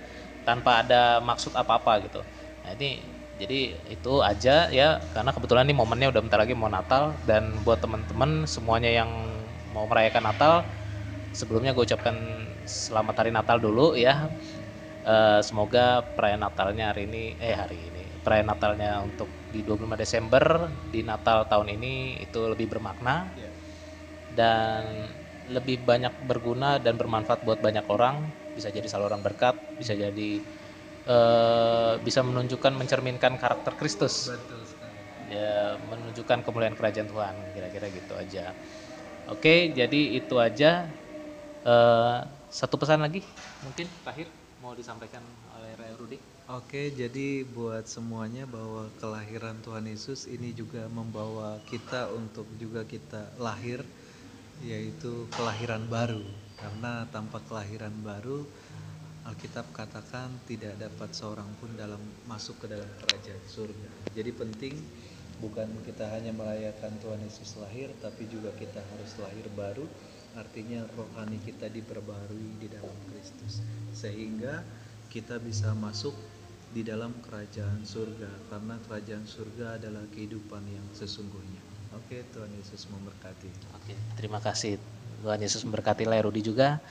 Tanpa 0.44 0.82
ada 0.84 1.22
maksud 1.24 1.54
apa-apa 1.56 2.04
gitu. 2.04 2.20
Nah 2.66 2.70
ini 2.76 3.13
jadi 3.34 3.60
itu 3.90 4.22
aja 4.22 4.70
ya 4.70 4.88
karena 5.14 5.30
kebetulan 5.34 5.66
nih 5.66 5.76
momennya 5.80 6.08
udah 6.14 6.22
bentar 6.22 6.38
lagi 6.38 6.54
mau 6.54 6.70
Natal 6.70 7.18
dan 7.26 7.42
buat 7.66 7.82
teman-teman 7.82 8.46
semuanya 8.46 8.90
yang 8.94 9.10
mau 9.74 9.84
merayakan 9.90 10.24
Natal 10.30 10.54
sebelumnya 11.34 11.74
gue 11.74 11.84
ucapkan 11.88 12.16
selamat 12.66 13.14
hari 13.24 13.30
Natal 13.34 13.58
dulu 13.58 13.98
ya. 13.98 14.30
Eh, 15.04 15.40
semoga 15.44 16.00
perayaan 16.16 16.40
Natalnya 16.48 16.84
hari 16.94 17.04
ini 17.10 17.36
eh 17.36 17.52
hari 17.52 17.92
ini 17.92 18.04
perayaan 18.24 18.48
Natalnya 18.54 18.90
untuk 19.04 19.28
di 19.52 19.60
25 19.60 20.00
Desember 20.00 20.44
di 20.88 21.04
Natal 21.04 21.44
tahun 21.52 21.68
ini 21.76 22.22
itu 22.24 22.40
lebih 22.52 22.66
bermakna. 22.72 23.36
Iya. 23.36 23.52
dan 24.32 24.82
lebih 25.44 25.84
banyak 25.84 26.14
berguna 26.24 26.80
dan 26.80 26.96
bermanfaat 26.96 27.44
buat 27.44 27.60
banyak 27.60 27.84
orang. 27.92 28.32
Bisa 28.56 28.70
jadi 28.72 28.86
saluran 28.88 29.20
berkat 29.20 29.58
bisa 29.76 29.92
jadi 29.98 30.30
eh, 31.08 31.94
bisa 32.02 32.20
menunjukkan 32.24 32.72
mencerminkan 32.76 33.36
karakter 33.40 33.72
Kristus. 33.76 34.28
Betul 34.28 34.62
sekali. 34.66 34.98
Ya 35.30 35.80
menunjukkan 35.80 36.44
kemuliaan 36.44 36.76
kerajaan 36.76 37.08
Tuhan 37.08 37.34
kira-kira 37.56 37.86
gitu 37.88 38.12
aja. 38.16 38.52
Oke 39.28 39.72
jadi 39.72 40.00
itu 40.20 40.36
aja. 40.36 40.92
Eh, 41.64 42.18
satu 42.52 42.76
pesan 42.76 43.00
lagi 43.00 43.24
mungkin 43.64 43.88
terakhir 44.04 44.28
mau 44.60 44.76
disampaikan 44.76 45.24
oleh 45.56 45.72
Ray 45.80 45.92
Rudi 45.96 46.18
Oke, 46.44 46.92
jadi 46.92 47.40
buat 47.40 47.88
semuanya 47.88 48.44
bahwa 48.44 48.92
kelahiran 49.00 49.56
Tuhan 49.64 49.88
Yesus 49.88 50.28
ini 50.28 50.52
juga 50.52 50.84
membawa 50.92 51.56
kita 51.64 52.12
untuk 52.12 52.44
juga 52.60 52.84
kita 52.84 53.32
lahir, 53.40 53.80
yaitu 54.60 55.24
kelahiran 55.32 55.88
baru. 55.88 56.20
Karena 56.60 57.08
tanpa 57.08 57.40
kelahiran 57.48 57.96
baru, 58.04 58.44
Alkitab 59.24 59.72
katakan 59.72 60.28
tidak 60.44 60.76
dapat 60.76 61.16
seorang 61.16 61.48
pun 61.56 61.72
dalam 61.80 62.00
masuk 62.28 62.60
ke 62.60 62.66
dalam 62.68 62.88
kerajaan 63.00 63.40
surga. 63.48 63.88
Jadi 64.12 64.30
penting 64.36 64.74
bukan 65.40 65.64
kita 65.80 66.04
hanya 66.12 66.28
merayakan 66.36 66.92
Tuhan 67.00 67.24
Yesus 67.24 67.56
lahir, 67.56 67.88
tapi 68.04 68.28
juga 68.28 68.52
kita 68.52 68.84
harus 68.84 69.16
lahir 69.16 69.48
baru. 69.56 69.88
Artinya 70.36 70.84
rohani 70.92 71.40
kita 71.40 71.72
diperbarui 71.72 72.60
di 72.60 72.68
dalam 72.68 72.92
Kristus, 73.08 73.64
sehingga 73.96 74.60
kita 75.08 75.40
bisa 75.40 75.72
masuk 75.72 76.12
di 76.74 76.82
dalam 76.82 77.14
kerajaan 77.22 77.86
surga 77.86 78.50
karena 78.50 78.74
kerajaan 78.82 79.24
surga 79.24 79.78
adalah 79.78 80.04
kehidupan 80.10 80.68
yang 80.68 80.84
sesungguhnya. 80.90 81.62
Oke, 81.94 82.26
Tuhan 82.34 82.50
Yesus 82.58 82.90
memberkati. 82.90 83.48
Oke, 83.78 83.94
terima 84.18 84.42
kasih. 84.42 84.76
Tuhan 85.22 85.40
Yesus 85.40 85.62
memberkati 85.62 86.04
Lai 86.04 86.20
Rudi 86.20 86.42
juga. 86.42 86.82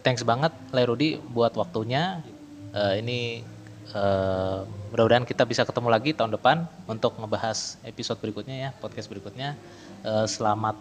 Thanks 0.00 0.24
banget 0.24 0.52
Lai 0.72 0.88
Rudi 0.88 1.20
buat 1.20 1.52
waktunya. 1.60 2.24
Eh, 2.72 3.04
ini 3.04 3.44
eh, 3.92 4.58
mudah-mudahan 4.90 5.28
kita 5.28 5.44
bisa 5.44 5.62
ketemu 5.68 5.88
lagi 5.92 6.16
tahun 6.16 6.32
depan 6.40 6.64
untuk 6.88 7.20
ngebahas 7.20 7.76
episode 7.84 8.16
berikutnya 8.22 8.56
ya, 8.56 8.70
podcast 8.80 9.12
berikutnya. 9.12 9.60
Eh, 10.00 10.26
selamat 10.26 10.76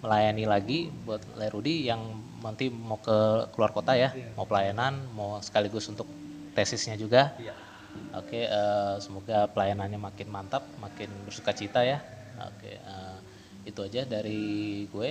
melayani 0.00 0.44
lagi 0.48 0.78
buat 1.04 1.20
Lai 1.36 1.52
Rudi 1.52 1.88
yang 1.88 2.00
nanti 2.40 2.68
mau 2.68 3.00
ke 3.00 3.48
keluar 3.56 3.72
kota 3.72 3.96
ya, 3.96 4.12
Iya. 4.12 4.36
mau 4.36 4.44
pelayanan, 4.44 5.00
mau 5.16 5.40
sekaligus 5.40 5.88
untuk 5.88 6.08
tesisnya 6.56 6.96
juga. 6.96 7.36
Oke, 8.16 8.48
eh, 8.48 8.96
semoga 8.98 9.44
pelayanannya 9.52 10.00
makin 10.00 10.28
mantap, 10.32 10.64
makin 10.80 11.12
bersuka 11.28 11.52
cita 11.52 11.84
ya. 11.84 12.00
Oke, 12.48 12.80
eh, 12.80 13.16
itu 13.64 13.80
aja 13.80 14.04
dari 14.04 14.84
gue 14.88 15.10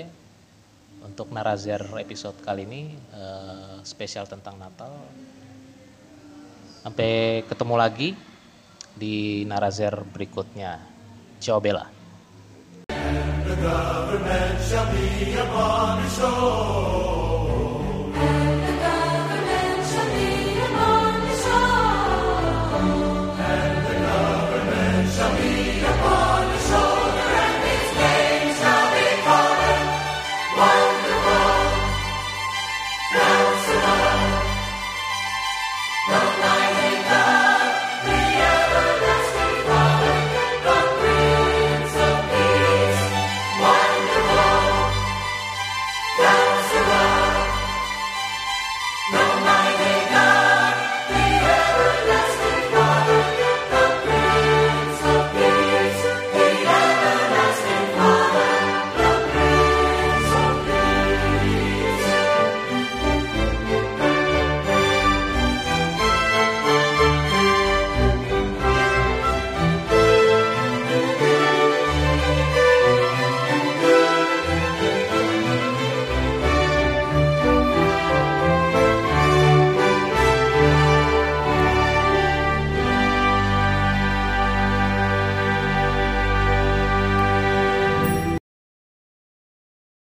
untuk 1.01 1.33
Narazer 1.33 1.81
episode 1.97 2.37
kali 2.45 2.69
ini 2.69 2.81
eh, 2.93 3.77
spesial 3.81 4.29
tentang 4.29 4.61
Natal. 4.61 4.93
Sampai 6.85 7.41
ketemu 7.49 7.75
lagi 7.79 8.09
di 8.93 9.47
Narazer 9.49 10.05
berikutnya. 10.05 10.77
Ciao 11.41 11.57
Bella. 11.57 12.03
government 13.63 14.59
shall 14.61 14.91
be 14.91 15.33
upon 15.33 16.03
his 16.03 16.17
shore. 16.17 16.92